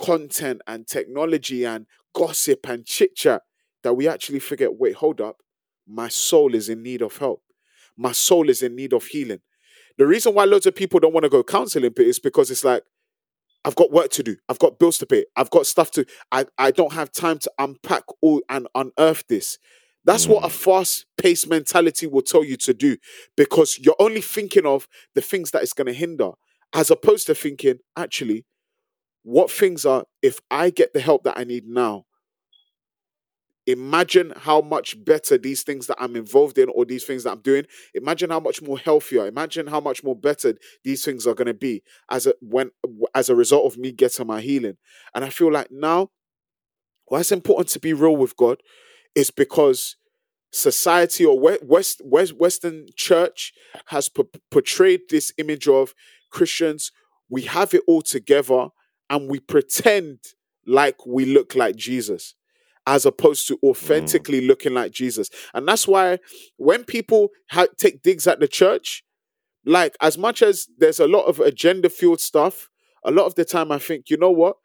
content 0.00 0.60
and 0.66 0.86
technology 0.86 1.64
and 1.64 1.86
gossip 2.14 2.68
and 2.68 2.84
chit 2.84 3.14
chat 3.14 3.42
that 3.86 3.94
we 3.94 4.08
actually 4.08 4.38
forget 4.38 4.78
wait 4.78 4.96
hold 4.96 5.20
up 5.20 5.36
my 5.86 6.08
soul 6.08 6.54
is 6.54 6.68
in 6.68 6.82
need 6.82 7.00
of 7.02 7.16
help 7.18 7.42
my 7.96 8.12
soul 8.12 8.50
is 8.50 8.62
in 8.62 8.74
need 8.74 8.92
of 8.92 9.06
healing 9.06 9.40
the 9.98 10.06
reason 10.06 10.34
why 10.34 10.44
loads 10.44 10.66
of 10.66 10.74
people 10.74 11.00
don't 11.00 11.14
want 11.14 11.24
to 11.24 11.30
go 11.30 11.42
counseling 11.42 11.92
is 11.98 12.18
because 12.18 12.50
it's 12.50 12.64
like 12.64 12.82
I've 13.64 13.74
got 13.74 13.90
work 13.90 14.10
to 14.12 14.22
do. 14.22 14.36
I've 14.48 14.60
got 14.60 14.78
bills 14.78 14.96
to 14.98 15.06
pay. 15.06 15.24
I've 15.34 15.50
got 15.50 15.66
stuff 15.66 15.90
to. 15.92 16.06
I, 16.30 16.46
I 16.56 16.70
don't 16.70 16.92
have 16.92 17.10
time 17.10 17.38
to 17.38 17.50
unpack 17.58 18.04
all 18.22 18.40
and 18.48 18.68
unearth 18.76 19.26
this. 19.28 19.58
That's 20.04 20.28
what 20.28 20.44
a 20.44 20.48
mm. 20.48 20.52
fast 20.52 21.06
paced 21.20 21.50
mentality 21.50 22.06
will 22.06 22.22
tell 22.22 22.44
you 22.44 22.56
to 22.58 22.72
do 22.72 22.96
because 23.36 23.80
you're 23.80 23.96
only 23.98 24.20
thinking 24.20 24.66
of 24.66 24.86
the 25.16 25.20
things 25.20 25.50
that 25.50 25.62
it's 25.62 25.72
going 25.72 25.88
to 25.88 25.92
hinder 25.92 26.30
as 26.72 26.92
opposed 26.92 27.26
to 27.26 27.34
thinking, 27.34 27.78
actually, 27.96 28.44
what 29.24 29.50
things 29.50 29.84
are, 29.84 30.04
if 30.22 30.38
I 30.48 30.70
get 30.70 30.94
the 30.94 31.00
help 31.00 31.24
that 31.24 31.36
I 31.36 31.42
need 31.42 31.66
now, 31.66 32.04
imagine 33.66 34.32
how 34.36 34.60
much 34.60 35.02
better 35.04 35.36
these 35.36 35.62
things 35.62 35.86
that 35.88 35.96
I'm 36.00 36.16
involved 36.16 36.58
in 36.58 36.68
or 36.68 36.84
these 36.84 37.04
things 37.04 37.24
that 37.24 37.32
I'm 37.32 37.40
doing, 37.40 37.66
imagine 37.94 38.30
how 38.30 38.40
much 38.40 38.62
more 38.62 38.78
healthier, 38.78 39.26
imagine 39.26 39.66
how 39.66 39.80
much 39.80 40.04
more 40.04 40.16
better 40.16 40.54
these 40.84 41.04
things 41.04 41.26
are 41.26 41.34
going 41.34 41.46
to 41.46 41.54
be 41.54 41.82
as 42.10 42.26
a 42.26 42.34
when 42.40 42.70
as 43.14 43.28
a 43.28 43.34
result 43.34 43.64
of 43.72 43.78
me 43.78 43.92
getting 43.92 44.26
my 44.26 44.40
healing. 44.40 44.76
And 45.14 45.24
I 45.24 45.30
feel 45.30 45.52
like 45.52 45.68
now 45.70 46.10
why 47.06 47.20
it's 47.20 47.32
important 47.32 47.68
to 47.70 47.80
be 47.80 47.92
real 47.92 48.16
with 48.16 48.36
God 48.36 48.58
is 49.14 49.30
because 49.30 49.96
society 50.52 51.24
or 51.24 51.38
West, 51.38 52.00
West 52.04 52.32
Western 52.34 52.86
church 52.96 53.52
has 53.86 54.08
p- 54.08 54.24
portrayed 54.50 55.02
this 55.10 55.32
image 55.38 55.68
of 55.68 55.94
Christians. 56.30 56.92
We 57.28 57.42
have 57.42 57.74
it 57.74 57.82
all 57.86 58.02
together, 58.02 58.68
and 59.10 59.30
we 59.30 59.40
pretend 59.40 60.18
like 60.66 61.06
we 61.06 61.24
look 61.24 61.54
like 61.54 61.76
Jesus, 61.76 62.34
as 62.86 63.04
opposed 63.04 63.48
to 63.48 63.58
authentically 63.62 64.40
looking 64.46 64.74
like 64.74 64.92
Jesus. 64.92 65.28
And 65.52 65.66
that's 65.66 65.88
why 65.88 66.18
when 66.56 66.84
people 66.84 67.30
ha- 67.50 67.66
take 67.76 68.02
digs 68.02 68.26
at 68.26 68.40
the 68.40 68.48
church, 68.48 69.02
like 69.64 69.96
as 70.00 70.16
much 70.16 70.42
as 70.42 70.68
there's 70.78 71.00
a 71.00 71.08
lot 71.08 71.24
of 71.24 71.40
agenda 71.40 71.88
fueled 71.88 72.20
stuff, 72.20 72.68
a 73.04 73.10
lot 73.10 73.26
of 73.26 73.34
the 73.34 73.44
time 73.44 73.72
I 73.72 73.78
think, 73.78 74.08
you 74.08 74.16
know 74.16 74.30
what? 74.30 74.56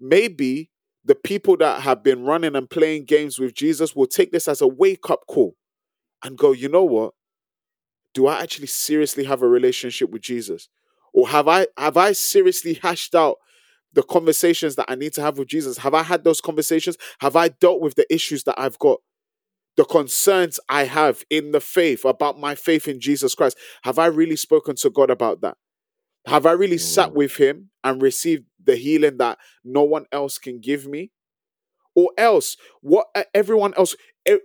Maybe 0.00 0.70
the 1.04 1.14
people 1.14 1.56
that 1.58 1.82
have 1.82 2.02
been 2.02 2.24
running 2.24 2.56
and 2.56 2.68
playing 2.68 3.04
games 3.04 3.38
with 3.38 3.54
Jesus 3.54 3.94
will 3.94 4.06
take 4.06 4.32
this 4.32 4.48
as 4.48 4.60
a 4.60 4.68
wake 4.68 5.10
up 5.10 5.20
call 5.26 5.54
and 6.24 6.36
go, 6.36 6.52
you 6.52 6.68
know 6.68 6.84
what? 6.84 7.14
Do 8.14 8.26
I 8.26 8.40
actually 8.42 8.66
seriously 8.66 9.24
have 9.24 9.42
a 9.42 9.48
relationship 9.48 10.10
with 10.10 10.22
Jesus? 10.22 10.68
Or 11.12 11.28
have 11.28 11.48
I 11.48 11.66
have 11.76 11.96
I 11.96 12.12
seriously 12.12 12.74
hashed 12.82 13.14
out 13.14 13.36
the 13.92 14.02
conversations 14.02 14.76
that 14.76 14.86
I 14.88 14.94
need 14.94 15.12
to 15.14 15.22
have 15.22 15.38
with 15.38 15.48
Jesus? 15.48 15.78
Have 15.78 15.94
I 15.94 16.02
had 16.02 16.24
those 16.24 16.40
conversations? 16.40 16.96
Have 17.20 17.36
I 17.36 17.48
dealt 17.48 17.80
with 17.80 17.94
the 17.94 18.12
issues 18.12 18.44
that 18.44 18.58
I've 18.58 18.78
got? 18.78 19.00
The 19.76 19.84
concerns 19.84 20.58
I 20.68 20.84
have 20.84 21.24
in 21.30 21.52
the 21.52 21.60
faith 21.60 22.04
about 22.04 22.38
my 22.38 22.54
faith 22.54 22.88
in 22.88 23.00
Jesus 23.00 23.34
Christ. 23.34 23.56
Have 23.82 23.98
I 23.98 24.06
really 24.06 24.36
spoken 24.36 24.74
to 24.76 24.90
God 24.90 25.10
about 25.10 25.40
that? 25.42 25.56
Have 26.26 26.46
I 26.46 26.52
really 26.52 26.78
sat 26.78 27.10
Mm. 27.10 27.14
with 27.14 27.36
him 27.36 27.70
and 27.84 28.02
received 28.02 28.44
the 28.62 28.76
healing 28.76 29.18
that 29.18 29.38
no 29.64 29.82
one 29.82 30.06
else 30.12 30.36
can 30.36 30.60
give 30.60 30.86
me? 30.86 31.10
Or 31.94 32.10
else, 32.18 32.56
what 32.80 33.06
everyone 33.34 33.74
else, 33.74 33.96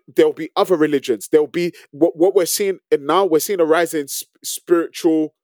there'll 0.08 0.34
be 0.34 0.50
other 0.56 0.76
religions. 0.76 1.28
There'll 1.32 1.46
be 1.48 1.74
what, 1.92 2.16
what 2.16 2.34
we're 2.34 2.46
seeing 2.46 2.80
and 2.92 3.06
now. 3.06 3.26
We're 3.26 3.40
seeing 3.40 3.60
a 3.60 3.66
rise 3.66 3.94
in 3.94 4.08
sp- 4.08 4.32
spiritual 4.44 5.36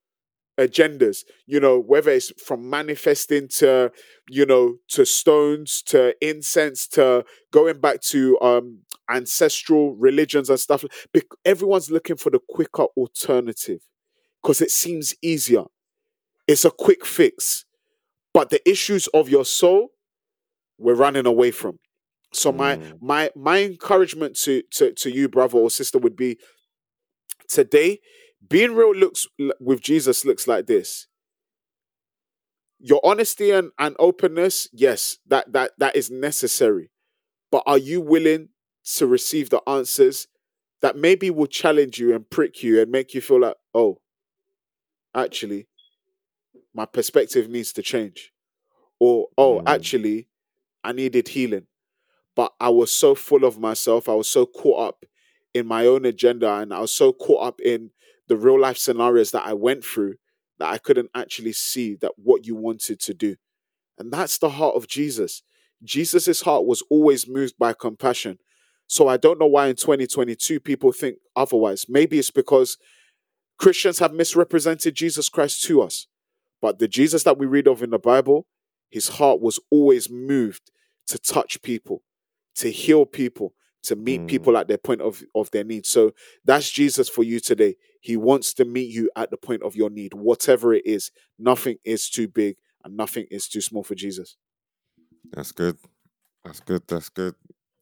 agendas 0.59 1.23
you 1.47 1.59
know 1.59 1.79
whether 1.79 2.11
it's 2.11 2.31
from 2.43 2.69
manifesting 2.69 3.47
to 3.47 3.91
you 4.29 4.45
know 4.45 4.75
to 4.89 5.05
stones 5.05 5.81
to 5.81 6.13
incense 6.27 6.87
to 6.87 7.23
going 7.51 7.79
back 7.79 8.01
to 8.01 8.39
um 8.41 8.79
ancestral 9.09 9.95
religions 9.95 10.49
and 10.49 10.59
stuff 10.59 10.83
everyone's 11.45 11.89
looking 11.89 12.17
for 12.17 12.29
the 12.29 12.39
quicker 12.49 12.83
alternative 12.97 13.81
because 14.43 14.61
it 14.61 14.71
seems 14.71 15.15
easier 15.21 15.63
it's 16.47 16.65
a 16.65 16.71
quick 16.71 17.05
fix 17.05 17.65
but 18.33 18.49
the 18.49 18.69
issues 18.69 19.07
of 19.07 19.29
your 19.29 19.45
soul 19.45 19.89
we're 20.77 20.95
running 20.95 21.25
away 21.25 21.51
from 21.51 21.79
so 22.33 22.51
my 22.51 22.77
Mm. 22.77 22.97
my 23.01 23.31
my 23.35 23.59
encouragement 23.63 24.35
to 24.43 24.61
to 24.71 24.93
to 24.93 25.09
you 25.11 25.29
brother 25.29 25.57
or 25.57 25.69
sister 25.71 25.97
would 25.99 26.15
be 26.15 26.37
today 27.47 27.99
being 28.47 28.73
real 28.75 28.93
looks 28.95 29.27
with 29.59 29.81
jesus 29.81 30.25
looks 30.25 30.47
like 30.47 30.65
this. 30.67 31.07
Your 32.81 33.01
honesty 33.03 33.51
and, 33.51 33.71
and 33.77 33.95
openness 33.99 34.69
yes 34.71 35.17
that 35.27 35.51
that 35.51 35.71
that 35.79 35.95
is 35.97 36.09
necessary. 36.09 36.89
But 37.51 37.63
are 37.65 37.77
you 37.77 37.99
willing 38.01 38.49
to 38.95 39.07
receive 39.07 39.49
the 39.49 39.61
answers 39.67 40.27
that 40.81 40.95
maybe 40.95 41.29
will 41.29 41.47
challenge 41.47 41.99
you 41.99 42.15
and 42.15 42.29
prick 42.29 42.63
you 42.63 42.81
and 42.81 42.89
make 42.91 43.13
you 43.13 43.21
feel 43.21 43.41
like 43.41 43.55
oh 43.73 43.99
actually 45.13 45.67
my 46.73 46.85
perspective 46.85 47.49
needs 47.49 47.73
to 47.73 47.81
change. 47.81 48.31
Or 48.99 49.27
oh 49.37 49.61
Mm. 49.61 49.63
actually 49.67 50.27
i 50.83 50.91
needed 50.93 51.29
healing. 51.29 51.67
But 52.35 52.53
i 52.59 52.69
was 52.69 52.91
so 52.91 53.15
full 53.15 53.43
of 53.45 53.59
myself 53.59 54.09
i 54.09 54.13
was 54.15 54.27
so 54.29 54.45
caught 54.45 54.87
up 54.89 55.05
in 55.53 55.67
my 55.67 55.85
own 55.87 56.05
agenda 56.05 56.53
and 56.55 56.73
i 56.73 56.79
was 56.79 56.91
so 56.93 57.11
caught 57.13 57.43
up 57.47 57.61
in 57.61 57.91
the 58.29 58.37
real 58.37 58.59
life 58.59 58.77
scenarios 58.77 59.31
that 59.31 59.45
i 59.45 59.53
went 59.53 59.83
through 59.83 60.15
that 60.59 60.69
i 60.69 60.77
couldn't 60.77 61.09
actually 61.13 61.51
see 61.53 61.95
that 61.95 62.13
what 62.17 62.45
you 62.45 62.55
wanted 62.55 62.99
to 62.99 63.13
do. 63.13 63.35
And 63.97 64.11
that's 64.13 64.37
the 64.37 64.49
heart 64.51 64.75
of 64.75 64.87
jesus. 64.87 65.43
Jesus' 65.83 66.41
heart 66.41 66.65
was 66.65 66.83
always 66.89 67.27
moved 67.27 67.55
by 67.57 67.73
compassion. 67.73 68.37
So 68.87 69.07
i 69.07 69.17
don't 69.17 69.39
know 69.39 69.47
why 69.47 69.67
in 69.67 69.75
2022 69.75 70.59
people 70.59 70.91
think 70.91 71.17
otherwise. 71.35 71.85
Maybe 71.89 72.17
it's 72.19 72.31
because 72.31 72.77
christians 73.57 73.99
have 73.99 74.13
misrepresented 74.13 74.95
jesus 74.95 75.27
christ 75.29 75.63
to 75.65 75.81
us. 75.81 76.07
But 76.61 76.79
the 76.79 76.87
jesus 76.87 77.23
that 77.23 77.37
we 77.37 77.45
read 77.45 77.67
of 77.67 77.83
in 77.83 77.89
the 77.89 77.99
bible 77.99 78.45
his 78.89 79.07
heart 79.09 79.39
was 79.41 79.59
always 79.69 80.09
moved 80.09 80.71
to 81.07 81.17
touch 81.19 81.61
people 81.61 82.03
to 82.55 82.69
heal 82.71 83.05
people 83.05 83.53
to 83.83 83.95
meet 83.95 84.21
Mm. 84.21 84.27
people 84.27 84.57
at 84.57 84.67
their 84.67 84.77
point 84.77 84.99
of, 85.01 85.23
of 85.33 85.49
their 85.51 85.63
need. 85.63 85.85
So 85.85 86.11
that's 86.43 86.69
jesus 86.69 87.07
for 87.09 87.23
you 87.23 87.39
today 87.39 87.75
he 87.99 88.15
wants 88.15 88.53
to 88.53 88.65
meet 88.65 88.89
you 88.89 89.09
at 89.15 89.29
the 89.31 89.37
point 89.37 89.61
of 89.63 89.75
your 89.75 89.89
need 89.89 90.13
whatever 90.13 90.73
it 90.73 90.85
is 90.85 91.11
nothing 91.37 91.77
is 91.83 92.09
too 92.09 92.27
big 92.27 92.55
and 92.83 92.95
nothing 92.95 93.25
is 93.29 93.47
too 93.47 93.61
small 93.61 93.83
for 93.83 93.95
jesus 93.95 94.37
That's 95.31 95.51
good. 95.51 95.77
That's 96.43 96.59
good. 96.59 96.83
That's 96.87 97.09
good. 97.09 97.35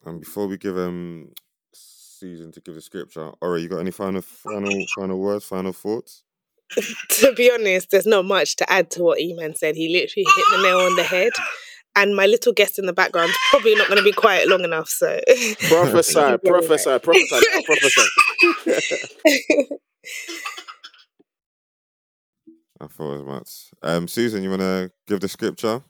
And 0.04 0.20
before 0.20 0.46
we 0.46 0.58
give 0.58 0.76
um 0.76 1.28
season 1.72 2.52
to 2.52 2.60
give 2.60 2.74
the 2.74 2.80
scripture, 2.80 3.30
Ori, 3.40 3.62
you 3.62 3.68
got 3.68 3.78
any 3.78 3.90
final 3.90 4.22
final 4.22 4.84
final 4.96 5.18
words, 5.18 5.44
final 5.44 5.72
thoughts? 5.72 6.24
to 7.10 7.32
be 7.32 7.50
honest, 7.50 7.90
there's 7.90 8.06
not 8.06 8.24
much 8.26 8.56
to 8.56 8.70
add 8.70 8.90
to 8.92 9.02
what 9.02 9.18
Iman 9.20 9.54
said. 9.54 9.74
He 9.74 9.88
literally 9.88 10.26
hit 10.36 10.44
the 10.50 10.62
nail 10.62 10.78
on 10.78 10.96
the 10.96 11.02
head. 11.02 11.32
And 11.96 12.14
my 12.14 12.26
little 12.26 12.52
guest 12.52 12.78
in 12.78 12.86
the 12.86 12.92
background 12.92 13.30
is 13.30 13.38
probably 13.50 13.74
not 13.74 13.88
going 13.88 13.98
to 13.98 14.04
be 14.04 14.12
quiet 14.12 14.46
long 14.48 14.62
enough. 14.62 14.88
So, 14.88 15.18
prophesy 15.68 16.36
prophesy 16.46 16.98
prophesy 16.98 17.46
let 17.52 17.64
prophesy 17.64 18.02
I 22.80 22.86
thought 22.86 23.16
as 23.16 23.22
much. 23.22 23.70
Um, 23.82 24.08
Susan, 24.08 24.42
you 24.42 24.50
wanna 24.50 24.90
give 25.06 25.20
the 25.20 25.28
scripture? 25.28 25.82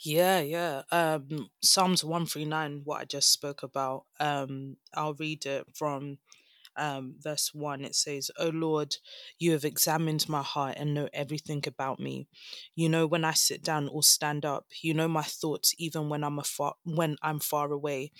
Yeah, 0.00 0.40
yeah. 0.40 0.82
Um, 0.92 1.48
Psalms 1.62 2.04
139, 2.04 2.82
what 2.84 3.00
I 3.00 3.04
just 3.04 3.32
spoke 3.32 3.62
about. 3.62 4.04
Um, 4.20 4.76
I'll 4.94 5.14
read 5.14 5.46
it 5.46 5.66
from 5.74 6.18
um, 6.76 7.14
verse 7.20 7.52
1. 7.54 7.84
It 7.84 7.94
says, 7.94 8.30
O 8.38 8.48
Lord, 8.48 8.96
you 9.38 9.52
have 9.52 9.64
examined 9.64 10.28
my 10.28 10.42
heart 10.42 10.74
and 10.78 10.94
know 10.94 11.08
everything 11.12 11.62
about 11.66 12.00
me. 12.00 12.28
You 12.74 12.88
know 12.88 13.06
when 13.06 13.24
I 13.24 13.32
sit 13.32 13.62
down 13.62 13.88
or 13.88 14.02
stand 14.02 14.44
up. 14.44 14.66
You 14.82 14.94
know 14.94 15.08
my 15.08 15.22
thoughts 15.22 15.74
even 15.78 16.08
when 16.08 16.22
I'm 16.24 16.38
afar 16.38 16.74
when 16.84 17.16
I'm 17.22 17.40
far 17.40 17.72
away. 17.72 18.12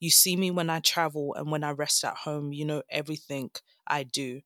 You 0.00 0.10
see 0.10 0.36
me 0.36 0.50
when 0.50 0.70
I 0.70 0.80
travel 0.80 1.34
and 1.34 1.50
when 1.50 1.64
I 1.64 1.70
rest 1.70 2.04
at 2.04 2.16
home. 2.16 2.52
You 2.52 2.64
know 2.64 2.82
everything 2.90 3.50
I 3.86 4.02
do. 4.02 4.40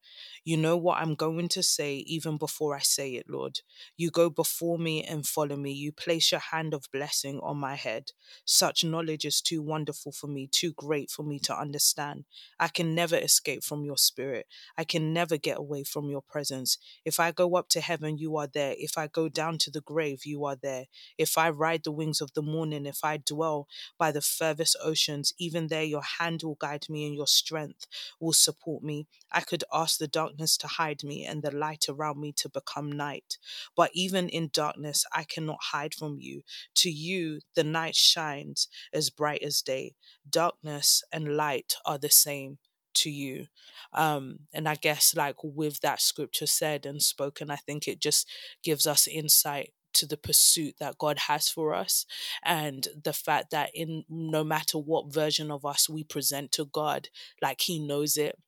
You 0.45 0.57
know 0.57 0.77
what 0.77 0.99
I'm 0.99 1.15
going 1.15 1.49
to 1.51 1.63
say 1.63 1.97
even 1.97 2.39
before 2.39 2.75
I 2.75 2.81
say 2.81 3.13
it, 3.15 3.27
Lord. 3.29 3.61
You 3.97 4.11
go 4.11 4.31
before 4.31 4.79
me 4.79 5.05
and 5.05 5.27
follow 5.27 5.57
me. 5.57 5.73
You 5.73 5.93
place 5.93 6.31
your 6.33 6.41
hand 6.41 6.75
of 6.75 6.87
blessing 6.93 7.41
on 7.43 7.59
my 7.59 7.75
head. 7.75 8.13
Such 8.45 8.85
knowledge 8.85 9.25
is 9.25 9.41
too 9.41 9.63
wonderful 9.63 10.13
for 10.13 10.27
me, 10.27 10.47
too 10.51 10.73
great 10.73 11.11
for 11.11 11.23
me 11.23 11.39
to 11.41 11.59
understand. 11.59 12.25
I 12.59 12.69
can 12.69 12.95
never 12.95 13.17
escape 13.17 13.65
from 13.65 13.85
your 13.85 13.99
spirit. 13.99 14.47
I 14.77 14.85
can 14.85 15.13
never 15.13 15.37
get 15.37 15.59
away 15.59 15.85
from 15.85 16.09
your 16.09 16.23
presence. 16.23 16.79
If 17.05 17.21
I 17.21 17.33
go 17.33 17.57
up 17.57 17.69
to 17.71 17.81
heaven, 17.81 18.19
you 18.19 18.37
are 18.37 18.47
there. 18.47 18.75
If 18.79 18.97
I 18.97 19.07
go 19.07 19.29
down 19.29 19.59
to 19.59 19.71
the 19.71 19.81
grave, 19.81 20.25
you 20.25 20.45
are 20.45 20.57
there. 20.57 20.87
If 21.19 21.37
I 21.39 21.51
ride 21.51 21.85
the 21.85 21.93
wings 21.93 22.21
of 22.21 22.33
the 22.35 22.43
morning, 22.43 22.87
if 22.87 23.05
I 23.05 23.19
dwell 23.19 23.67
by 23.99 24.13
the 24.13 24.21
furthest 24.21 24.77
oceans, 24.83 25.33
even 25.39 25.69
there 25.69 25.85
your 25.85 26.03
hand 26.19 26.43
will 26.43 26.57
guide 26.57 26.87
me 26.89 27.07
and 27.07 27.15
your 27.15 27.27
strength 27.27 27.87
will 28.19 28.33
support 28.33 28.83
me. 28.83 29.07
I 29.33 29.41
could 29.41 29.65
ask 29.73 29.99
the 29.99 30.09
darkness 30.09 30.57
to 30.59 30.67
hide 30.67 31.03
me 31.05 31.25
and 31.25 31.43
the 31.43 31.55
light 31.55 31.87
around 31.89 32.21
me 32.21 32.33
to 32.39 32.49
become 32.49 32.91
night. 32.91 33.39
But 33.77 33.91
even 33.95 34.29
in 34.29 34.51
darkness, 34.53 35.05
I 35.13 35.25
cannot 35.25 35.59
hide 35.73 35.95
from 35.95 36.19
you. 36.19 36.43
To 36.77 36.91
you, 36.91 37.41
the 37.55 37.65
night 37.65 37.97
shines 37.97 38.69
as 38.93 39.11
bright 39.11 39.43
as 39.43 39.63
day. 39.63 39.95
Darkness 40.29 41.03
and 41.13 41.37
light 41.37 41.75
are 41.85 41.99
the 41.99 42.11
same 42.11 42.59
to 42.95 43.11
you. 43.11 43.47
Um, 43.93 44.41
and 44.53 44.69
I 44.69 44.75
guess, 44.75 45.15
like 45.15 45.37
with 45.43 45.81
that 45.81 46.01
scripture 46.01 46.47
said 46.47 46.87
and 46.87 47.03
spoken, 47.03 47.51
I 47.51 47.57
think 47.57 47.87
it 47.87 48.01
just 48.01 48.29
gives 48.63 48.87
us 48.87 49.07
insight 49.07 49.73
to 49.93 50.07
the 50.07 50.17
pursuit 50.17 50.77
that 50.79 50.99
God 50.99 51.19
has 51.19 51.49
for 51.49 51.75
us 51.75 52.07
and 52.45 52.87
the 53.03 53.13
fact 53.13 53.51
that 53.51 53.71
in 53.75 54.05
no 54.09 54.45
matter 54.45 54.79
what 54.79 55.13
version 55.13 55.51
of 55.51 55.65
us 55.65 55.89
we 55.89 56.05
present 56.05 56.53
to 56.53 56.65
God, 56.65 57.09
like 57.43 57.61
He 57.63 57.79
knows 57.79 58.17
it 58.17 58.39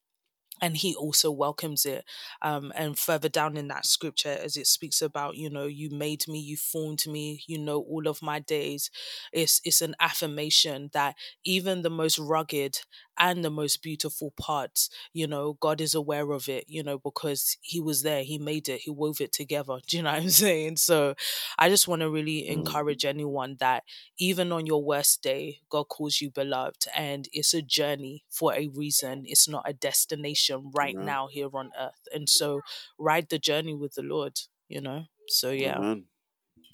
and 0.62 0.78
he 0.78 0.94
also 0.94 1.30
welcomes 1.30 1.84
it 1.84 2.04
um, 2.40 2.72
and 2.76 2.98
further 2.98 3.28
down 3.28 3.56
in 3.58 3.68
that 3.68 3.84
scripture 3.86 4.38
as 4.42 4.56
it 4.56 4.66
speaks 4.66 5.02
about 5.02 5.36
you 5.36 5.50
know 5.50 5.66
you 5.66 5.90
made 5.90 6.26
me 6.28 6.38
you 6.38 6.56
formed 6.56 7.04
me 7.06 7.42
you 7.48 7.58
know 7.58 7.80
all 7.80 8.08
of 8.08 8.22
my 8.22 8.38
days. 8.40 8.90
It's 9.32 9.60
it's 9.64 9.82
an 9.82 9.94
affirmation 10.00 10.90
that 10.94 11.16
even 11.44 11.82
the 11.82 11.90
most 11.90 12.18
rugged 12.18 12.78
and 13.18 13.44
the 13.44 13.50
most 13.50 13.82
beautiful 13.82 14.32
parts 14.32 14.88
you 15.12 15.26
know 15.26 15.54
god 15.60 15.80
is 15.80 15.94
aware 15.94 16.32
of 16.32 16.48
it 16.48 16.64
you 16.68 16.82
know 16.82 16.98
because 16.98 17.56
he 17.60 17.80
was 17.80 18.02
there 18.02 18.22
he 18.22 18.38
made 18.38 18.68
it 18.68 18.80
he 18.82 18.90
wove 18.90 19.20
it 19.20 19.32
together 19.32 19.78
do 19.86 19.96
you 19.96 20.02
know 20.02 20.12
what 20.12 20.22
i'm 20.22 20.30
saying 20.30 20.76
so 20.76 21.14
i 21.58 21.68
just 21.68 21.88
want 21.88 22.00
to 22.00 22.10
really 22.10 22.48
Mm. 22.48 22.52
encourage 22.58 23.04
anyone 23.04 23.56
that 23.60 23.84
even 24.18 24.52
on 24.52 24.66
your 24.66 24.82
worst 24.82 25.22
day 25.22 25.60
god 25.68 25.84
calls 25.88 26.20
you 26.20 26.30
beloved 26.30 26.86
and 26.96 27.28
it's 27.32 27.54
a 27.54 27.62
journey 27.62 28.24
for 28.30 28.54
a 28.54 28.68
reason 28.68 29.24
it's 29.26 29.48
not 29.48 29.68
a 29.68 29.72
destination 29.72 30.70
right 30.74 30.96
Amen. 30.96 31.06
now 31.06 31.26
here 31.28 31.48
on 31.54 31.70
earth 31.78 32.08
and 32.14 32.28
so 32.28 32.60
ride 32.98 33.28
the 33.28 33.38
journey 33.38 33.74
with 33.74 33.94
the 33.94 34.02
lord 34.02 34.40
you 34.68 34.80
know 34.80 35.04
so 35.28 35.50
yeah 35.50 35.80
Amen. 35.80 36.06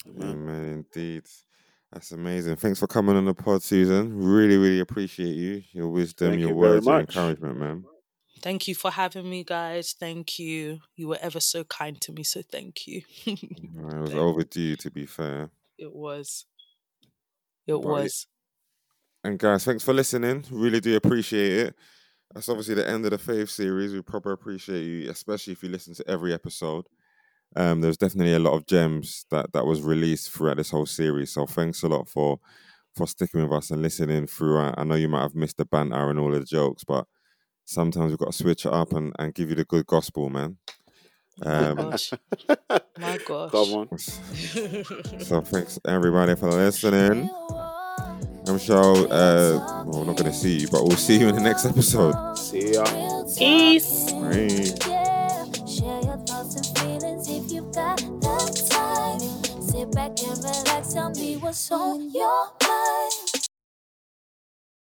Amen. 0.07 0.39
Amen, 0.39 0.65
indeed. 0.93 1.25
That's 1.91 2.11
amazing. 2.11 2.55
Thanks 2.57 2.79
for 2.79 2.87
coming 2.87 3.15
on 3.15 3.25
the 3.25 3.33
pod, 3.33 3.63
Susan. 3.63 4.15
Really, 4.15 4.57
really 4.57 4.79
appreciate 4.79 5.35
you, 5.35 5.63
your 5.71 5.87
wisdom, 5.89 6.29
Thank 6.31 6.39
your 6.39 6.49
you 6.49 6.55
words, 6.55 6.87
your 6.87 6.99
encouragement, 6.99 7.57
man. 7.57 7.85
thank 8.41 8.67
you 8.67 8.75
for 8.75 8.91
having 8.91 9.29
me 9.29 9.43
guys 9.43 9.93
thank 9.99 10.39
you 10.39 10.79
you 10.95 11.07
were 11.09 11.17
ever 11.21 11.39
so 11.41 11.63
kind 11.65 11.99
to 11.99 12.13
me 12.13 12.23
so 12.23 12.41
thank 12.41 12.87
you 12.87 13.01
It 13.25 13.99
was 13.99 14.13
overdue, 14.13 14.75
to 14.77 14.91
be 14.91 15.05
fair. 15.05 15.49
it 15.77 15.93
was 15.93 16.45
it 17.67 17.81
But 17.81 17.95
yeah, 17.95 18.03
was 18.03 18.27
And 19.23 19.37
guys, 19.39 19.65
thanks 19.65 19.83
for 19.83 19.93
listening. 19.93 20.45
Really 20.51 20.79
do 20.79 20.95
appreciate 20.95 21.67
it. 21.67 21.75
That's 22.33 22.49
obviously 22.49 22.75
the 22.75 22.87
end 22.87 23.05
of 23.05 23.11
the 23.11 23.17
Faith 23.17 23.49
series. 23.49 23.93
We 23.93 24.01
proper 24.01 24.31
appreciate 24.31 24.83
you, 24.83 25.09
especially 25.09 25.53
if 25.53 25.63
you 25.63 25.69
listen 25.69 25.93
to 25.95 26.07
every 26.09 26.33
episode. 26.33 26.85
Um, 27.55 27.81
there's 27.81 27.97
definitely 27.97 28.35
a 28.35 28.39
lot 28.39 28.53
of 28.53 28.65
gems 28.67 29.25
that 29.31 29.51
that 29.53 29.65
was 29.65 29.81
released 29.81 30.31
throughout 30.31 30.57
this 30.57 30.69
whole 30.71 30.85
series. 30.85 31.31
So 31.31 31.45
thanks 31.45 31.83
a 31.83 31.87
lot 31.87 32.07
for 32.07 32.39
for 32.95 33.07
sticking 33.07 33.41
with 33.41 33.51
us 33.51 33.71
and 33.71 33.81
listening 33.81 34.27
throughout. 34.27 34.75
I 34.77 34.83
know 34.83 34.95
you 34.95 35.07
might 35.07 35.21
have 35.21 35.35
missed 35.35 35.57
the 35.57 35.65
banter 35.65 36.09
and 36.09 36.19
all 36.19 36.33
of 36.33 36.39
the 36.39 36.45
jokes, 36.45 36.83
but 36.83 37.05
sometimes 37.65 38.11
we've 38.11 38.19
got 38.19 38.31
to 38.31 38.37
switch 38.37 38.65
it 38.65 38.73
up 38.73 38.93
and, 38.93 39.13
and 39.19 39.33
give 39.33 39.49
you 39.49 39.55
the 39.55 39.65
good 39.65 39.85
gospel, 39.85 40.29
man. 40.29 40.57
my 41.43 41.51
Um, 41.69 41.75
gosh 41.77 42.11
my 42.99 43.17
gosh 43.25 43.51
Come 43.51 43.73
on. 43.73 43.97
so 43.97 45.41
thanks 45.41 45.79
everybody 45.87 46.35
for 46.35 46.49
listening. 46.51 47.29
I'm 48.47 48.57
sure 48.57 49.07
uh 49.11 49.83
well, 49.85 49.99
we're 49.99 50.05
not 50.05 50.17
gonna 50.17 50.33
see 50.33 50.59
you, 50.61 50.67
but 50.69 50.83
we'll 50.83 50.97
see 50.97 51.19
you 51.19 51.29
in 51.29 51.35
the 51.35 51.41
next 51.41 51.65
episode. 51.65 52.35
See 52.37 52.73
ya. 52.73 52.83
Peace. 53.37 54.11
Bye. 54.11 54.95
Ever 60.21 60.51
like, 60.65 60.89
tell 60.89 61.09
me 61.11 61.37
what's 61.37 61.71
on 61.71 62.11
your 62.11 62.51
mind. 62.61 63.48